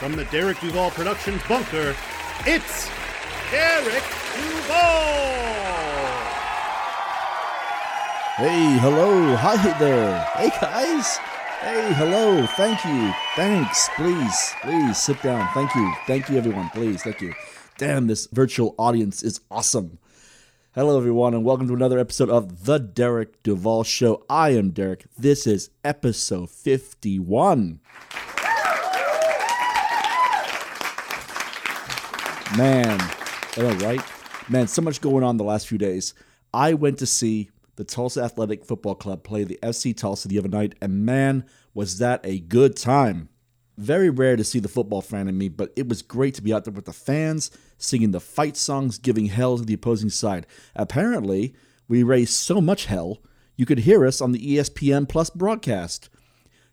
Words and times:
from 0.00 0.12
the 0.16 0.24
Derek 0.24 0.58
Duval 0.60 0.90
Productions 0.92 1.42
bunker, 1.46 1.94
it's 2.46 2.88
Derek 3.50 4.02
Duval! 4.34 4.80
Hey, 8.36 8.78
hello, 8.78 9.36
hi 9.36 9.78
there. 9.78 10.18
Hey, 10.34 10.48
guys. 10.58 11.18
Hey, 11.60 11.92
hello. 11.92 12.46
Thank 12.56 12.82
you. 12.86 13.12
Thanks. 13.36 13.90
Please, 13.94 14.54
please 14.62 14.96
sit 14.96 15.20
down. 15.20 15.46
Thank 15.52 15.74
you. 15.74 15.94
Thank 16.06 16.30
you, 16.30 16.38
everyone. 16.38 16.70
Please, 16.70 17.02
thank 17.02 17.20
you. 17.20 17.34
Damn, 17.76 18.06
this 18.06 18.26
virtual 18.32 18.74
audience 18.78 19.22
is 19.22 19.42
awesome. 19.50 19.98
Hello, 20.74 20.96
everyone, 20.96 21.34
and 21.34 21.44
welcome 21.44 21.68
to 21.68 21.74
another 21.74 21.98
episode 21.98 22.30
of 22.30 22.64
The 22.64 22.78
Derek 22.78 23.42
Duval 23.42 23.84
Show. 23.84 24.24
I 24.30 24.50
am 24.50 24.70
Derek. 24.70 25.04
This 25.18 25.46
is 25.46 25.68
episode 25.84 26.48
51. 26.48 27.80
Man, 32.58 33.00
am 33.56 33.66
I 33.66 33.76
right? 33.84 34.02
Man, 34.48 34.66
so 34.66 34.82
much 34.82 35.00
going 35.00 35.22
on 35.22 35.36
the 35.36 35.44
last 35.44 35.68
few 35.68 35.78
days. 35.78 36.14
I 36.52 36.74
went 36.74 36.98
to 36.98 37.06
see 37.06 37.50
the 37.76 37.84
Tulsa 37.84 38.22
Athletic 38.24 38.64
Football 38.64 38.96
Club 38.96 39.22
play 39.22 39.44
the 39.44 39.58
FC 39.62 39.96
Tulsa 39.96 40.26
the 40.26 40.38
other 40.38 40.48
night, 40.48 40.74
and 40.82 41.06
man, 41.06 41.44
was 41.74 41.98
that 41.98 42.20
a 42.24 42.40
good 42.40 42.76
time. 42.76 43.28
Very 43.78 44.10
rare 44.10 44.34
to 44.34 44.42
see 44.42 44.58
the 44.58 44.68
football 44.68 45.00
fan 45.00 45.28
in 45.28 45.38
me, 45.38 45.48
but 45.48 45.72
it 45.76 45.88
was 45.88 46.02
great 46.02 46.34
to 46.34 46.42
be 46.42 46.52
out 46.52 46.64
there 46.64 46.74
with 46.74 46.86
the 46.86 46.92
fans, 46.92 47.52
singing 47.78 48.10
the 48.10 48.20
fight 48.20 48.56
songs, 48.56 48.98
giving 48.98 49.26
hell 49.26 49.56
to 49.56 49.64
the 49.64 49.74
opposing 49.74 50.10
side. 50.10 50.44
Apparently, 50.74 51.54
we 51.86 52.02
raised 52.02 52.34
so 52.34 52.60
much 52.60 52.86
hell, 52.86 53.22
you 53.56 53.64
could 53.64 53.80
hear 53.80 54.04
us 54.04 54.20
on 54.20 54.32
the 54.32 54.56
ESPN 54.56 55.08
Plus 55.08 55.30
broadcast. 55.30 56.08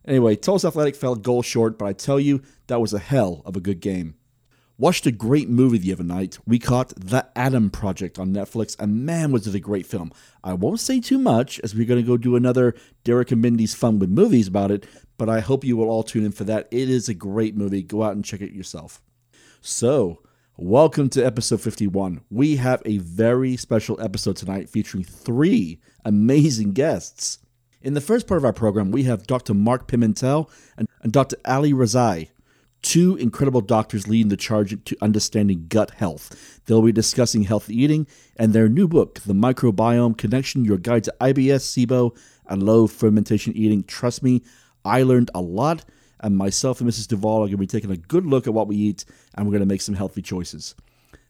Anyway, 0.05 0.35
Tulsa 0.35 0.67
Athletic 0.67 0.95
fell 0.95 1.15
goal 1.15 1.43
short, 1.43 1.77
but 1.77 1.85
I 1.85 1.93
tell 1.93 2.19
you, 2.19 2.41
that 2.65 2.81
was 2.81 2.93
a 2.93 2.99
hell 2.99 3.43
of 3.45 3.55
a 3.55 3.61
good 3.61 3.79
game. 3.79 4.15
Watched 4.79 5.07
a 5.07 5.11
great 5.11 5.49
movie 5.49 5.79
the 5.79 5.91
other 5.91 6.03
night. 6.03 6.37
We 6.45 6.59
caught 6.59 6.93
The 6.95 7.27
Adam 7.35 7.71
Project 7.71 8.19
on 8.19 8.31
Netflix, 8.31 8.75
and 8.79 9.03
man, 9.07 9.31
was 9.31 9.47
it 9.47 9.55
a 9.55 9.59
great 9.59 9.87
film. 9.87 10.11
I 10.43 10.53
won't 10.53 10.79
say 10.79 10.99
too 10.99 11.17
much, 11.17 11.59
as 11.61 11.73
we're 11.73 11.87
going 11.87 11.99
to 11.99 12.07
go 12.07 12.15
do 12.15 12.35
another 12.35 12.75
Derek 13.03 13.31
and 13.31 13.41
Mindy's 13.41 13.73
Fun 13.73 13.97
with 13.97 14.11
Movies 14.11 14.47
about 14.47 14.69
it, 14.69 14.85
but 15.17 15.29
I 15.29 15.39
hope 15.39 15.63
you 15.63 15.75
will 15.75 15.89
all 15.89 16.03
tune 16.03 16.25
in 16.25 16.31
for 16.31 16.43
that. 16.43 16.67
It 16.69 16.91
is 16.91 17.09
a 17.09 17.15
great 17.15 17.57
movie. 17.57 17.81
Go 17.81 18.03
out 18.03 18.13
and 18.13 18.23
check 18.23 18.39
it 18.39 18.53
yourself. 18.53 19.01
So, 19.61 20.21
welcome 20.57 21.09
to 21.09 21.25
episode 21.25 21.61
51. 21.61 22.21
We 22.29 22.57
have 22.57 22.83
a 22.85 22.99
very 22.99 23.57
special 23.57 23.99
episode 23.99 24.35
tonight 24.35 24.69
featuring 24.69 25.03
three 25.03 25.79
amazing 26.05 26.73
guests. 26.73 27.39
In 27.81 27.95
the 27.95 28.01
first 28.01 28.27
part 28.27 28.37
of 28.37 28.45
our 28.45 28.53
program, 28.53 28.91
we 28.91 29.03
have 29.03 29.25
Dr. 29.25 29.55
Mark 29.55 29.87
Pimentel 29.87 30.51
and 30.77 30.87
Dr. 31.11 31.37
Ali 31.45 31.73
Rezaie 31.73 32.29
two 32.87 33.17
incredible 33.17 33.59
doctors 33.59 34.07
leading 34.07 34.29
the 34.29 34.37
charge 34.37 34.73
to 34.85 34.97
understanding 35.01 35.65
gut 35.67 35.91
health. 35.91 36.61
They'll 36.65 36.81
be 36.81 36.93
discussing 36.93 37.43
healthy 37.43 37.75
eating 37.75 38.07
and 38.37 38.53
their 38.53 38.69
new 38.69 38.87
book, 38.87 39.19
The 39.19 39.33
Microbiome 39.33 40.17
Connection 40.17 40.63
Your 40.63 40.77
Guide 40.77 41.03
to 41.03 41.15
IBS, 41.19 41.63
SIBO, 41.63 42.17
and 42.47 42.63
Low 42.63 42.87
Fermentation 42.87 43.51
Eating. 43.57 43.83
Trust 43.83 44.23
me, 44.23 44.41
I 44.85 45.03
learned 45.03 45.29
a 45.35 45.41
lot, 45.41 45.83
and 46.21 46.37
myself 46.37 46.79
and 46.79 46.89
Mrs. 46.89 47.09
Duval 47.09 47.39
are 47.39 47.39
going 47.39 47.51
to 47.51 47.57
be 47.57 47.67
taking 47.67 47.91
a 47.91 47.97
good 47.97 48.25
look 48.25 48.47
at 48.47 48.53
what 48.53 48.69
we 48.69 48.77
eat, 48.77 49.03
and 49.35 49.45
we're 49.45 49.51
going 49.51 49.59
to 49.59 49.65
make 49.65 49.81
some 49.81 49.95
healthy 49.95 50.21
choices. 50.21 50.73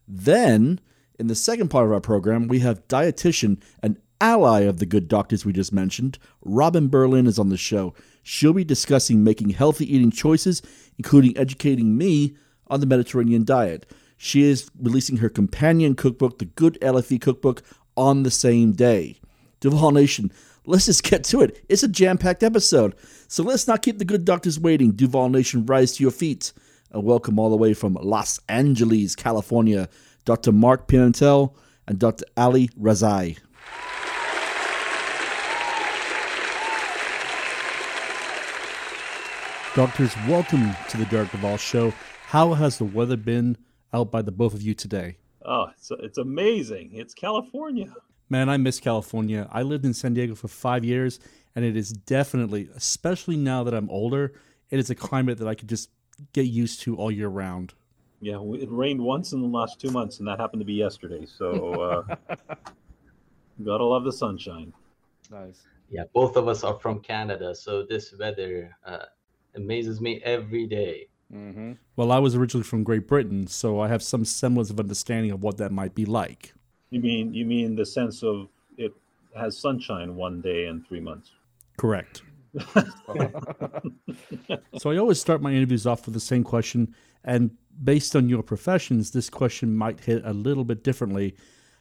Then, 0.07 0.79
in 1.17 1.25
the 1.25 1.33
second 1.33 1.69
part 1.69 1.87
of 1.87 1.91
our 1.91 1.99
program, 1.99 2.47
we 2.47 2.59
have 2.59 2.87
dietitian 2.87 3.59
and 3.81 3.97
ally 4.21 4.61
of 4.61 4.77
the 4.77 4.85
good 4.85 5.07
doctors 5.07 5.45
we 5.45 5.53
just 5.53 5.73
mentioned, 5.73 6.17
Robin 6.41 6.87
Berlin 6.87 7.27
is 7.27 7.39
on 7.39 7.49
the 7.49 7.57
show. 7.57 7.93
She'll 8.29 8.51
be 8.51 8.65
discussing 8.65 9.23
making 9.23 9.51
healthy 9.51 9.85
eating 9.95 10.11
choices, 10.11 10.61
including 10.97 11.37
educating 11.37 11.97
me 11.97 12.35
on 12.67 12.81
the 12.81 12.85
Mediterranean 12.85 13.45
diet. 13.45 13.89
She 14.17 14.43
is 14.43 14.69
releasing 14.77 15.17
her 15.17 15.29
companion 15.29 15.95
cookbook, 15.95 16.37
the 16.37 16.43
Good 16.43 16.77
LFE 16.81 17.21
Cookbook, 17.21 17.63
on 17.95 18.23
the 18.23 18.29
same 18.29 18.73
day. 18.73 19.21
Duval 19.61 19.91
Nation, 19.91 20.29
let's 20.65 20.87
just 20.87 21.03
get 21.03 21.23
to 21.23 21.39
it. 21.39 21.63
It's 21.69 21.83
a 21.83 21.87
jam 21.87 22.17
packed 22.17 22.43
episode. 22.43 22.95
So 23.29 23.43
let's 23.43 23.65
not 23.65 23.81
keep 23.81 23.97
the 23.97 24.03
good 24.03 24.25
doctors 24.25 24.59
waiting. 24.59 24.91
Duval 24.91 25.29
Nation, 25.29 25.65
rise 25.65 25.93
to 25.93 26.03
your 26.03 26.11
feet. 26.11 26.51
And 26.91 27.03
welcome 27.03 27.39
all 27.39 27.49
the 27.49 27.55
way 27.55 27.73
from 27.73 27.93
Los 27.93 28.41
Angeles, 28.49 29.15
California, 29.15 29.87
Dr. 30.25 30.51
Mark 30.51 30.89
Pimentel 30.89 31.55
and 31.87 31.97
Dr. 31.97 32.25
Ali 32.35 32.67
Rezaie. 32.77 33.37
Doctors, 39.77 40.15
welcome 40.27 40.71
to 40.89 40.97
the 40.97 41.05
Derek 41.05 41.29
Duval 41.29 41.55
Show. 41.57 41.93
How 42.25 42.55
has 42.55 42.79
the 42.79 42.83
weather 42.83 43.15
been 43.15 43.55
out 43.93 44.09
by 44.09 44.23
the 44.23 44.31
both 44.31 44.55
of 44.55 44.63
you 44.63 44.73
today? 44.73 45.17
Oh, 45.45 45.67
it's, 45.77 45.91
it's 45.99 46.17
amazing. 46.17 46.89
It's 46.93 47.13
California. 47.13 47.93
Man, 48.27 48.49
I 48.49 48.57
miss 48.57 48.79
California. 48.79 49.47
I 49.51 49.61
lived 49.61 49.85
in 49.85 49.93
San 49.93 50.15
Diego 50.15 50.33
for 50.33 50.47
five 50.47 50.83
years, 50.83 51.19
and 51.55 51.63
it 51.63 51.77
is 51.77 51.91
definitely, 51.91 52.69
especially 52.75 53.37
now 53.37 53.63
that 53.65 53.75
I'm 53.75 53.87
older, 53.91 54.33
it 54.71 54.79
is 54.79 54.89
a 54.89 54.95
climate 54.95 55.37
that 55.37 55.47
I 55.47 55.53
could 55.53 55.69
just 55.69 55.91
get 56.33 56.47
used 56.47 56.81
to 56.81 56.95
all 56.95 57.11
year 57.11 57.27
round. 57.27 57.75
Yeah, 58.19 58.41
it 58.55 58.71
rained 58.71 58.99
once 58.99 59.31
in 59.31 59.41
the 59.41 59.47
last 59.47 59.79
two 59.79 59.91
months, 59.91 60.17
and 60.17 60.27
that 60.27 60.39
happened 60.39 60.61
to 60.61 60.65
be 60.65 60.73
yesterday. 60.73 61.27
So, 61.27 62.07
uh, 62.09 62.35
gotta 63.63 63.83
love 63.83 64.05
the 64.05 64.11
sunshine. 64.11 64.73
Nice. 65.29 65.61
Yeah, 65.91 66.05
both 66.15 66.35
of 66.35 66.47
us 66.47 66.63
are 66.63 66.79
from 66.79 66.99
Canada, 66.99 67.53
so 67.53 67.83
this 67.83 68.11
weather 68.17 68.75
uh, 68.83 69.05
amazes 69.57 69.99
me 69.99 70.21
every 70.23 70.65
day. 70.67 71.07
Mm-hmm. 71.33 71.73
Well, 71.95 72.11
I 72.11 72.19
was 72.19 72.35
originally 72.35 72.63
from 72.63 72.83
Great 72.83 73.07
Britain, 73.07 73.47
so 73.47 73.79
I 73.79 73.87
have 73.89 74.01
some 74.01 74.23
semblance 74.23 74.69
of 74.69 74.79
understanding 74.79 75.31
of 75.31 75.43
what 75.43 75.57
that 75.57 75.71
might 75.71 75.93
be 75.93 76.05
like. 76.05 76.53
You 76.89 77.01
mean 77.01 77.33
you 77.33 77.45
mean 77.45 77.75
the 77.75 77.85
sense 77.85 78.23
of 78.23 78.47
it 78.77 78.93
has 79.35 79.57
sunshine 79.57 80.15
one 80.15 80.39
day 80.41 80.67
in 80.67 80.83
three 80.83 81.01
months? 81.01 81.31
Correct. 81.75 82.21
so 84.77 84.89
I 84.89 84.97
always 84.97 85.19
start 85.19 85.41
my 85.41 85.51
interviews 85.51 85.85
off 85.85 86.05
with 86.05 86.13
the 86.13 86.19
same 86.21 86.43
question, 86.43 86.95
and 87.25 87.51
based 87.83 88.15
on 88.15 88.29
your 88.29 88.41
professions, 88.41 89.11
this 89.11 89.29
question 89.29 89.75
might 89.75 89.99
hit 89.99 90.21
a 90.25 90.33
little 90.33 90.63
bit 90.63 90.83
differently. 90.83 91.35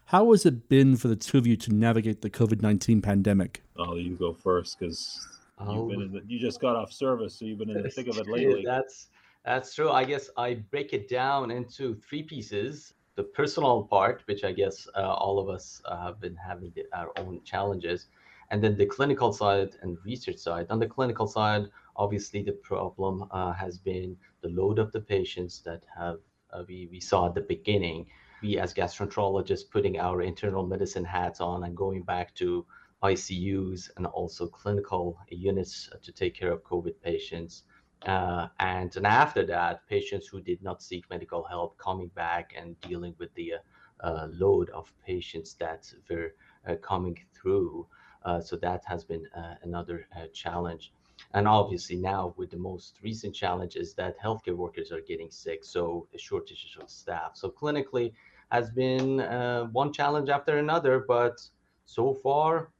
How 0.06 0.30
has 0.32 0.44
it 0.44 0.68
been 0.68 0.96
for 0.96 1.08
the 1.08 1.16
two 1.16 1.38
of 1.38 1.46
you 1.46 1.56
to 1.56 1.72
navigate 1.72 2.22
the 2.22 2.30
COVID 2.30 2.62
19 2.62 3.00
pandemic? 3.00 3.62
Oh, 3.76 3.94
you 3.94 4.16
go 4.16 4.32
first 4.32 4.78
because 4.78 5.18
Oh, 5.58 5.74
you've 5.74 5.88
been 5.88 6.02
in 6.02 6.12
the, 6.12 6.22
you 6.26 6.38
just 6.38 6.60
got 6.60 6.76
off 6.76 6.92
service, 6.92 7.38
so 7.38 7.44
you've 7.44 7.58
been 7.58 7.70
in 7.70 7.82
the 7.82 7.90
thick 7.90 8.08
of 8.08 8.18
it 8.18 8.28
lately. 8.28 8.62
That's 8.64 9.08
that's 9.44 9.74
true. 9.74 9.90
I 9.90 10.04
guess 10.04 10.28
I 10.36 10.54
break 10.54 10.92
it 10.92 11.08
down 11.08 11.50
into 11.50 11.94
three 11.94 12.22
pieces. 12.22 12.94
The 13.14 13.22
personal 13.22 13.84
part, 13.84 14.22
which 14.26 14.44
I 14.44 14.52
guess 14.52 14.86
uh, 14.94 15.14
all 15.14 15.38
of 15.38 15.48
us 15.48 15.80
uh, 15.86 15.96
have 16.04 16.20
been 16.20 16.36
having 16.36 16.72
our 16.92 17.10
own 17.16 17.40
challenges, 17.44 18.08
and 18.50 18.62
then 18.62 18.76
the 18.76 18.84
clinical 18.84 19.32
side 19.32 19.70
and 19.80 19.96
research 20.04 20.36
side. 20.36 20.66
On 20.68 20.78
the 20.78 20.86
clinical 20.86 21.26
side, 21.26 21.68
obviously 21.96 22.42
the 22.42 22.52
problem 22.52 23.26
uh, 23.30 23.52
has 23.52 23.78
been 23.78 24.16
the 24.42 24.48
load 24.48 24.78
of 24.78 24.92
the 24.92 25.00
patients 25.00 25.60
that 25.60 25.84
have 25.96 26.18
uh, 26.52 26.64
we 26.68 26.88
we 26.90 27.00
saw 27.00 27.26
at 27.26 27.34
the 27.34 27.40
beginning. 27.40 28.06
We 28.42 28.58
as 28.58 28.74
gastroenterologists 28.74 29.70
putting 29.70 29.98
our 29.98 30.20
internal 30.20 30.66
medicine 30.66 31.04
hats 31.04 31.40
on 31.40 31.64
and 31.64 31.74
going 31.74 32.02
back 32.02 32.34
to 32.34 32.66
ICUs 33.12 33.90
and 33.96 34.06
also 34.06 34.46
clinical 34.46 35.18
units 35.28 35.90
to 36.02 36.12
take 36.12 36.34
care 36.34 36.52
of 36.52 36.62
COVID 36.64 36.94
patients. 37.02 37.64
Uh, 38.04 38.48
and, 38.60 38.94
and 38.96 39.06
after 39.06 39.44
that, 39.46 39.86
patients 39.88 40.26
who 40.28 40.40
did 40.40 40.62
not 40.62 40.82
seek 40.82 41.08
medical 41.10 41.42
help 41.42 41.76
coming 41.78 42.08
back 42.08 42.54
and 42.56 42.78
dealing 42.80 43.14
with 43.18 43.32
the 43.34 43.54
uh, 43.54 43.58
uh, 44.06 44.28
load 44.32 44.68
of 44.70 44.92
patients 45.04 45.54
that 45.54 45.90
were 46.10 46.34
uh, 46.68 46.74
coming 46.76 47.18
through. 47.34 47.86
Uh, 48.24 48.40
so 48.40 48.56
that 48.56 48.82
has 48.84 49.04
been 49.04 49.24
another 49.62 50.06
challenge. 50.32 50.92
And 51.32 51.46
obviously 51.48 51.96
now 51.96 52.34
with 52.36 52.50
the 52.50 52.56
most 52.56 52.98
recent 53.02 53.34
challenge 53.34 53.76
is 53.76 53.94
that 53.94 54.20
healthcare 54.20 54.56
workers 54.56 54.92
are 54.92 55.00
getting 55.00 55.30
sick, 55.30 55.64
so 55.64 56.06
shortages 56.16 56.76
of 56.80 56.90
staff. 56.90 57.30
So 57.34 57.50
clinically 57.50 58.12
has 58.50 58.70
been 58.70 59.20
uh, 59.20 59.64
one 59.66 59.92
challenge 59.92 60.28
after 60.28 60.58
another, 60.58 61.04
but 61.06 61.40
so 61.84 62.14
far 62.14 62.70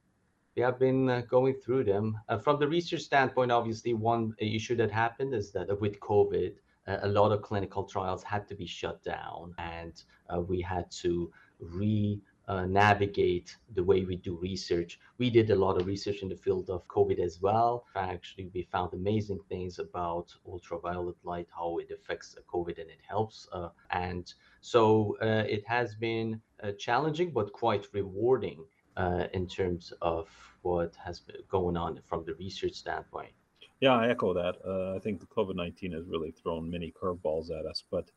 we 0.57 0.63
have 0.63 0.79
been 0.79 1.07
uh, 1.07 1.21
going 1.29 1.53
through 1.53 1.83
them. 1.83 2.19
Uh, 2.27 2.39
from 2.39 2.59
the 2.59 2.67
research 2.67 3.01
standpoint, 3.01 3.51
obviously, 3.51 3.93
one 3.93 4.33
issue 4.39 4.75
that 4.75 4.89
happened 4.89 5.35
is 5.35 5.51
that 5.51 5.79
with 5.79 5.99
COVID, 5.99 6.53
a 6.87 7.07
lot 7.07 7.31
of 7.31 7.41
clinical 7.41 7.83
trials 7.83 8.23
had 8.23 8.47
to 8.47 8.55
be 8.55 8.65
shut 8.65 9.03
down, 9.03 9.53
and 9.59 10.01
uh, 10.33 10.39
we 10.41 10.61
had 10.61 10.89
to 10.89 11.31
re 11.59 12.19
uh, 12.47 12.65
navigate 12.65 13.57
the 13.75 13.83
way 13.83 14.05
we 14.05 14.15
do 14.15 14.37
research. 14.37 14.99
We 15.17 15.29
did 15.29 15.49
a 15.49 15.55
lot 15.55 15.79
of 15.79 15.85
research 15.85 16.21
in 16.21 16.29
the 16.29 16.35
field 16.37 16.69
of 16.69 16.87
COVID 16.87 17.19
as 17.19 17.41
well. 17.41 17.85
Actually, 17.95 18.49
we 18.53 18.63
found 18.71 18.93
amazing 18.93 19.39
things 19.49 19.79
about 19.79 20.33
ultraviolet 20.47 21.17
light, 21.25 21.49
how 21.53 21.77
it 21.79 21.91
affects 21.91 22.37
COVID 22.47 22.79
and 22.79 22.89
it 22.89 23.01
helps. 23.05 23.49
Uh, 23.51 23.67
and 23.91 24.33
so 24.61 25.17
uh, 25.21 25.43
it 25.45 25.67
has 25.67 25.93
been 25.93 26.39
uh, 26.63 26.71
challenging, 26.79 27.31
but 27.31 27.51
quite 27.51 27.85
rewarding 27.91 28.63
uh, 28.97 29.27
in 29.33 29.47
terms 29.47 29.93
of 30.01 30.27
what 30.63 30.93
has 31.03 31.19
been 31.21 31.37
going 31.49 31.77
on 31.77 31.99
from 32.05 32.25
the 32.25 32.33
research 32.33 32.73
standpoint. 32.73 33.31
Yeah, 33.79 33.93
I 33.93 34.09
echo 34.09 34.33
that. 34.33 34.55
Uh, 34.65 34.95
I 34.95 34.99
think 34.99 35.19
the 35.19 35.27
COVID 35.27 35.55
19 35.55 35.91
has 35.93 36.05
really 36.07 36.31
thrown 36.31 36.69
many 36.69 36.91
curveballs 36.91 37.51
at 37.57 37.65
us, 37.65 37.83
but 37.89 38.09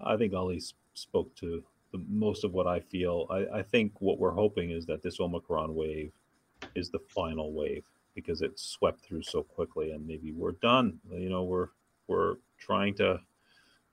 I 0.00 0.16
think 0.16 0.32
Ali 0.32 0.62
spoke 0.94 1.34
to 1.36 1.62
the, 1.92 2.02
most 2.08 2.44
of 2.44 2.52
what 2.52 2.66
I 2.66 2.80
feel. 2.80 3.26
I, 3.30 3.58
I 3.58 3.62
think 3.62 4.00
what 4.00 4.18
we're 4.18 4.32
hoping 4.32 4.70
is 4.70 4.86
that 4.86 5.02
this 5.02 5.20
Omicron 5.20 5.74
wave 5.74 6.12
is 6.76 6.90
the 6.90 7.00
final 7.00 7.52
wave 7.52 7.84
because 8.14 8.42
it 8.42 8.58
swept 8.58 9.04
through 9.04 9.22
so 9.22 9.42
quickly 9.42 9.90
and 9.90 10.06
maybe 10.06 10.32
we're 10.32 10.52
done. 10.52 11.00
You 11.10 11.30
know, 11.30 11.42
we're 11.42 11.68
we're 12.06 12.36
trying 12.58 12.94
to 12.96 13.20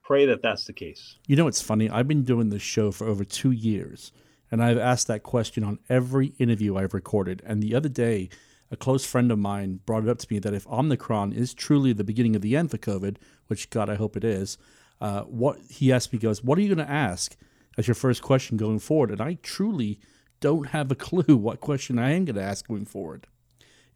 pray 0.03 0.25
that 0.27 0.41
that's 0.41 0.65
the 0.65 0.73
case. 0.73 1.17
You 1.27 1.35
know, 1.35 1.47
it's 1.47 1.61
funny. 1.61 1.89
I've 1.89 2.07
been 2.07 2.23
doing 2.23 2.49
this 2.49 2.61
show 2.61 2.91
for 2.91 3.07
over 3.07 3.23
two 3.23 3.51
years, 3.51 4.11
and 4.51 4.63
I've 4.63 4.77
asked 4.77 5.07
that 5.07 5.23
question 5.23 5.63
on 5.63 5.79
every 5.89 6.27
interview 6.39 6.77
I've 6.77 6.93
recorded. 6.93 7.41
And 7.45 7.61
the 7.61 7.75
other 7.75 7.89
day, 7.89 8.29
a 8.71 8.77
close 8.77 9.05
friend 9.05 9.31
of 9.31 9.39
mine 9.39 9.79
brought 9.85 10.03
it 10.03 10.09
up 10.09 10.19
to 10.19 10.27
me 10.29 10.39
that 10.39 10.53
if 10.53 10.67
Omicron 10.67 11.33
is 11.33 11.53
truly 11.53 11.93
the 11.93 12.03
beginning 12.03 12.35
of 12.35 12.41
the 12.41 12.55
end 12.55 12.71
for 12.71 12.77
COVID, 12.77 13.17
which 13.47 13.69
God, 13.69 13.89
I 13.89 13.95
hope 13.95 14.15
it 14.15 14.23
is, 14.23 14.57
uh, 15.01 15.21
what 15.21 15.59
he 15.69 15.91
asked 15.91 16.13
me 16.13 16.19
goes, 16.19 16.43
"What 16.43 16.57
are 16.57 16.61
you 16.61 16.73
going 16.73 16.85
to 16.85 16.91
ask 16.91 17.35
as 17.77 17.87
your 17.87 17.95
first 17.95 18.21
question 18.21 18.57
going 18.57 18.79
forward?" 18.79 19.11
And 19.11 19.21
I 19.21 19.35
truly 19.41 19.99
don't 20.39 20.67
have 20.67 20.91
a 20.91 20.95
clue 21.07 21.37
what 21.37 21.61
question 21.61 21.97
I 21.97 22.11
am 22.11 22.25
going 22.25 22.35
to 22.35 22.43
ask 22.43 22.67
going 22.67 22.85
forward. 22.85 23.27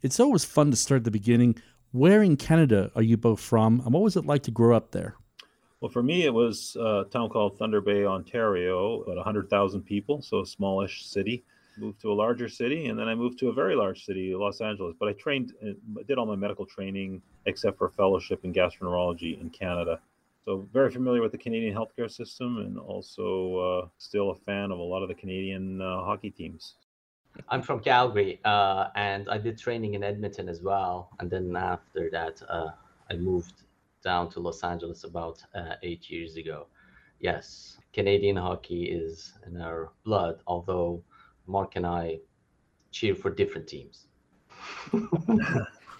It's 0.02 0.20
always 0.20 0.44
fun 0.44 0.70
to 0.70 0.76
start 0.76 1.00
at 1.00 1.04
the 1.04 1.10
beginning. 1.10 1.56
Where 1.92 2.22
in 2.22 2.36
Canada 2.36 2.90
are 2.96 3.02
you 3.02 3.16
both 3.16 3.40
from, 3.40 3.80
and 3.80 3.92
what 3.92 4.02
was 4.02 4.16
it 4.16 4.26
like 4.26 4.42
to 4.44 4.50
grow 4.50 4.76
up 4.76 4.90
there? 4.90 5.14
Well, 5.84 5.90
for 5.90 6.02
me, 6.02 6.24
it 6.24 6.32
was 6.32 6.78
a 6.80 7.04
town 7.10 7.28
called 7.28 7.58
Thunder 7.58 7.82
Bay, 7.82 8.06
Ontario, 8.06 9.02
about 9.02 9.16
100,000 9.16 9.82
people, 9.82 10.22
so 10.22 10.40
a 10.40 10.46
smallish 10.46 11.04
city 11.04 11.44
moved 11.76 12.00
to 12.00 12.10
a 12.10 12.14
larger 12.14 12.48
city, 12.48 12.86
and 12.86 12.98
then 12.98 13.06
I 13.06 13.14
moved 13.14 13.38
to 13.40 13.50
a 13.50 13.52
very 13.52 13.76
large 13.76 14.06
city, 14.06 14.34
Los 14.34 14.62
Angeles. 14.62 14.96
But 14.98 15.10
I 15.10 15.12
trained, 15.12 15.52
uh, 15.62 15.74
did 16.08 16.16
all 16.16 16.24
my 16.24 16.36
medical 16.36 16.64
training 16.64 17.20
except 17.44 17.76
for 17.76 17.88
a 17.88 17.90
fellowship 17.90 18.46
in 18.46 18.54
gastroenterology 18.54 19.38
in 19.38 19.50
Canada. 19.50 20.00
So 20.46 20.66
very 20.72 20.90
familiar 20.90 21.20
with 21.20 21.32
the 21.32 21.38
Canadian 21.46 21.74
healthcare 21.74 22.10
system, 22.10 22.56
and 22.60 22.78
also 22.78 23.58
uh, 23.58 23.88
still 23.98 24.30
a 24.30 24.34
fan 24.34 24.72
of 24.72 24.78
a 24.78 24.82
lot 24.82 25.02
of 25.02 25.10
the 25.10 25.14
Canadian 25.14 25.82
uh, 25.82 26.02
hockey 26.02 26.30
teams. 26.30 26.76
I'm 27.50 27.60
from 27.60 27.80
Calgary, 27.80 28.40
uh, 28.46 28.86
and 28.94 29.28
I 29.28 29.36
did 29.36 29.58
training 29.58 29.92
in 29.92 30.02
Edmonton 30.02 30.48
as 30.48 30.62
well. 30.62 31.10
And 31.20 31.30
then 31.30 31.54
after 31.54 32.08
that, 32.08 32.42
uh, 32.48 32.70
I 33.10 33.16
moved 33.16 33.64
down 34.04 34.30
to 34.30 34.40
Los 34.40 34.62
Angeles 34.62 35.02
about 35.02 35.42
uh, 35.54 35.74
eight 35.82 36.08
years 36.10 36.36
ago. 36.36 36.66
Yes, 37.18 37.78
Canadian 37.92 38.36
hockey 38.36 38.84
is 38.84 39.32
in 39.46 39.60
our 39.60 39.90
blood, 40.04 40.40
although 40.46 41.02
Mark 41.46 41.76
and 41.76 41.86
I 41.86 42.18
cheer 42.92 43.14
for 43.14 43.30
different 43.30 43.66
teams. 43.66 44.06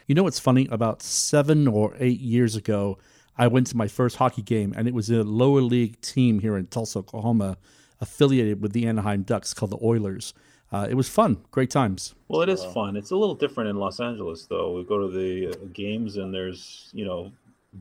you 0.06 0.15
know 0.15 0.23
what's 0.23 0.39
funny? 0.39 0.69
About 0.71 1.03
seven 1.03 1.67
or 1.67 1.97
eight 1.99 2.21
years 2.21 2.55
ago, 2.55 2.99
I 3.37 3.49
went 3.49 3.67
to 3.69 3.77
my 3.77 3.89
first 3.89 4.17
hockey 4.17 4.43
game, 4.43 4.75
and 4.77 4.87
it 4.87 4.95
was 4.95 5.11
a 5.11 5.25
lower 5.25 5.62
league 5.62 6.01
team 6.01 6.39
here 6.41 6.56
in 6.56 6.67
Tulsa, 6.67 7.01
Oklahoma, 7.01 7.56
affiliated 8.01 8.61
with 8.61 8.73
the 8.73 8.87
Anaheim 8.87 9.23
Ducks 9.23 9.55
called 9.55 9.71
the 9.71 9.79
Oilers. 9.83 10.35
Uh, 10.71 10.87
it 10.91 10.95
was 10.95 11.09
fun, 11.09 11.39
great 11.51 11.71
times. 11.71 12.15
Well, 12.29 12.43
it 12.43 12.49
is 12.49 12.65
fun. 12.65 12.97
It's 12.97 13.12
a 13.12 13.17
little 13.17 13.35
different 13.35 13.71
in 13.71 13.77
Los 13.77 14.01
Angeles, 14.01 14.47
though. 14.47 14.75
We 14.75 14.85
go 14.85 14.99
to 14.99 15.09
the 15.09 15.49
uh, 15.49 15.67
games, 15.73 16.17
and 16.17 16.35
there's 16.35 16.91
you 16.93 17.05
know 17.05 17.33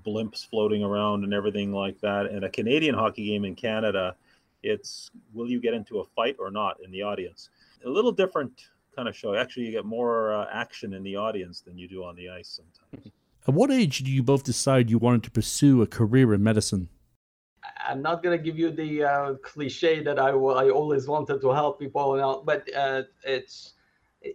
blimps 0.05 0.47
floating 0.47 0.83
around 0.83 1.23
and 1.23 1.33
everything 1.33 1.71
like 1.71 1.99
that. 2.01 2.27
And 2.27 2.43
a 2.43 2.49
Canadian 2.49 2.95
hockey 2.95 3.25
game 3.25 3.45
in 3.45 3.55
Canada, 3.55 4.15
it's 4.63 5.11
will 5.33 5.49
you 5.49 5.59
get 5.59 5.73
into 5.73 5.99
a 5.99 6.05
fight 6.15 6.37
or 6.39 6.51
not 6.51 6.77
in 6.83 6.91
the 6.91 7.03
audience? 7.03 7.49
A 7.85 7.89
little 7.89 8.11
different 8.11 8.69
kind 8.95 9.07
of 9.07 9.15
show. 9.15 9.35
Actually, 9.35 9.65
you 9.65 9.71
get 9.71 9.85
more 9.85 10.33
uh, 10.33 10.47
action 10.51 10.93
in 10.93 11.03
the 11.03 11.15
audience 11.15 11.61
than 11.61 11.77
you 11.77 11.87
do 11.87 12.03
on 12.03 12.15
the 12.15 12.29
ice 12.29 12.59
sometimes. 12.61 13.11
At 13.47 13.53
what 13.53 13.71
age 13.71 13.97
did 13.97 14.07
you 14.07 14.23
both 14.23 14.43
decide 14.43 14.89
you 14.89 14.97
wanted 14.97 15.23
to 15.23 15.31
pursue 15.31 15.81
a 15.81 15.87
career 15.87 16.33
in 16.33 16.41
medicine? 16.41 16.87
I'm 17.85 18.01
not 18.01 18.23
gonna 18.23 18.37
give 18.37 18.57
you 18.57 18.71
the 18.71 19.03
uh, 19.03 19.33
cliche 19.35 20.01
that 20.03 20.17
I, 20.17 20.29
I 20.29 20.69
always 20.69 21.07
wanted 21.07 21.41
to 21.41 21.51
help 21.51 21.79
people 21.79 22.21
out, 22.21 22.45
but 22.45 22.73
uh, 22.73 23.03
it's 23.25 23.73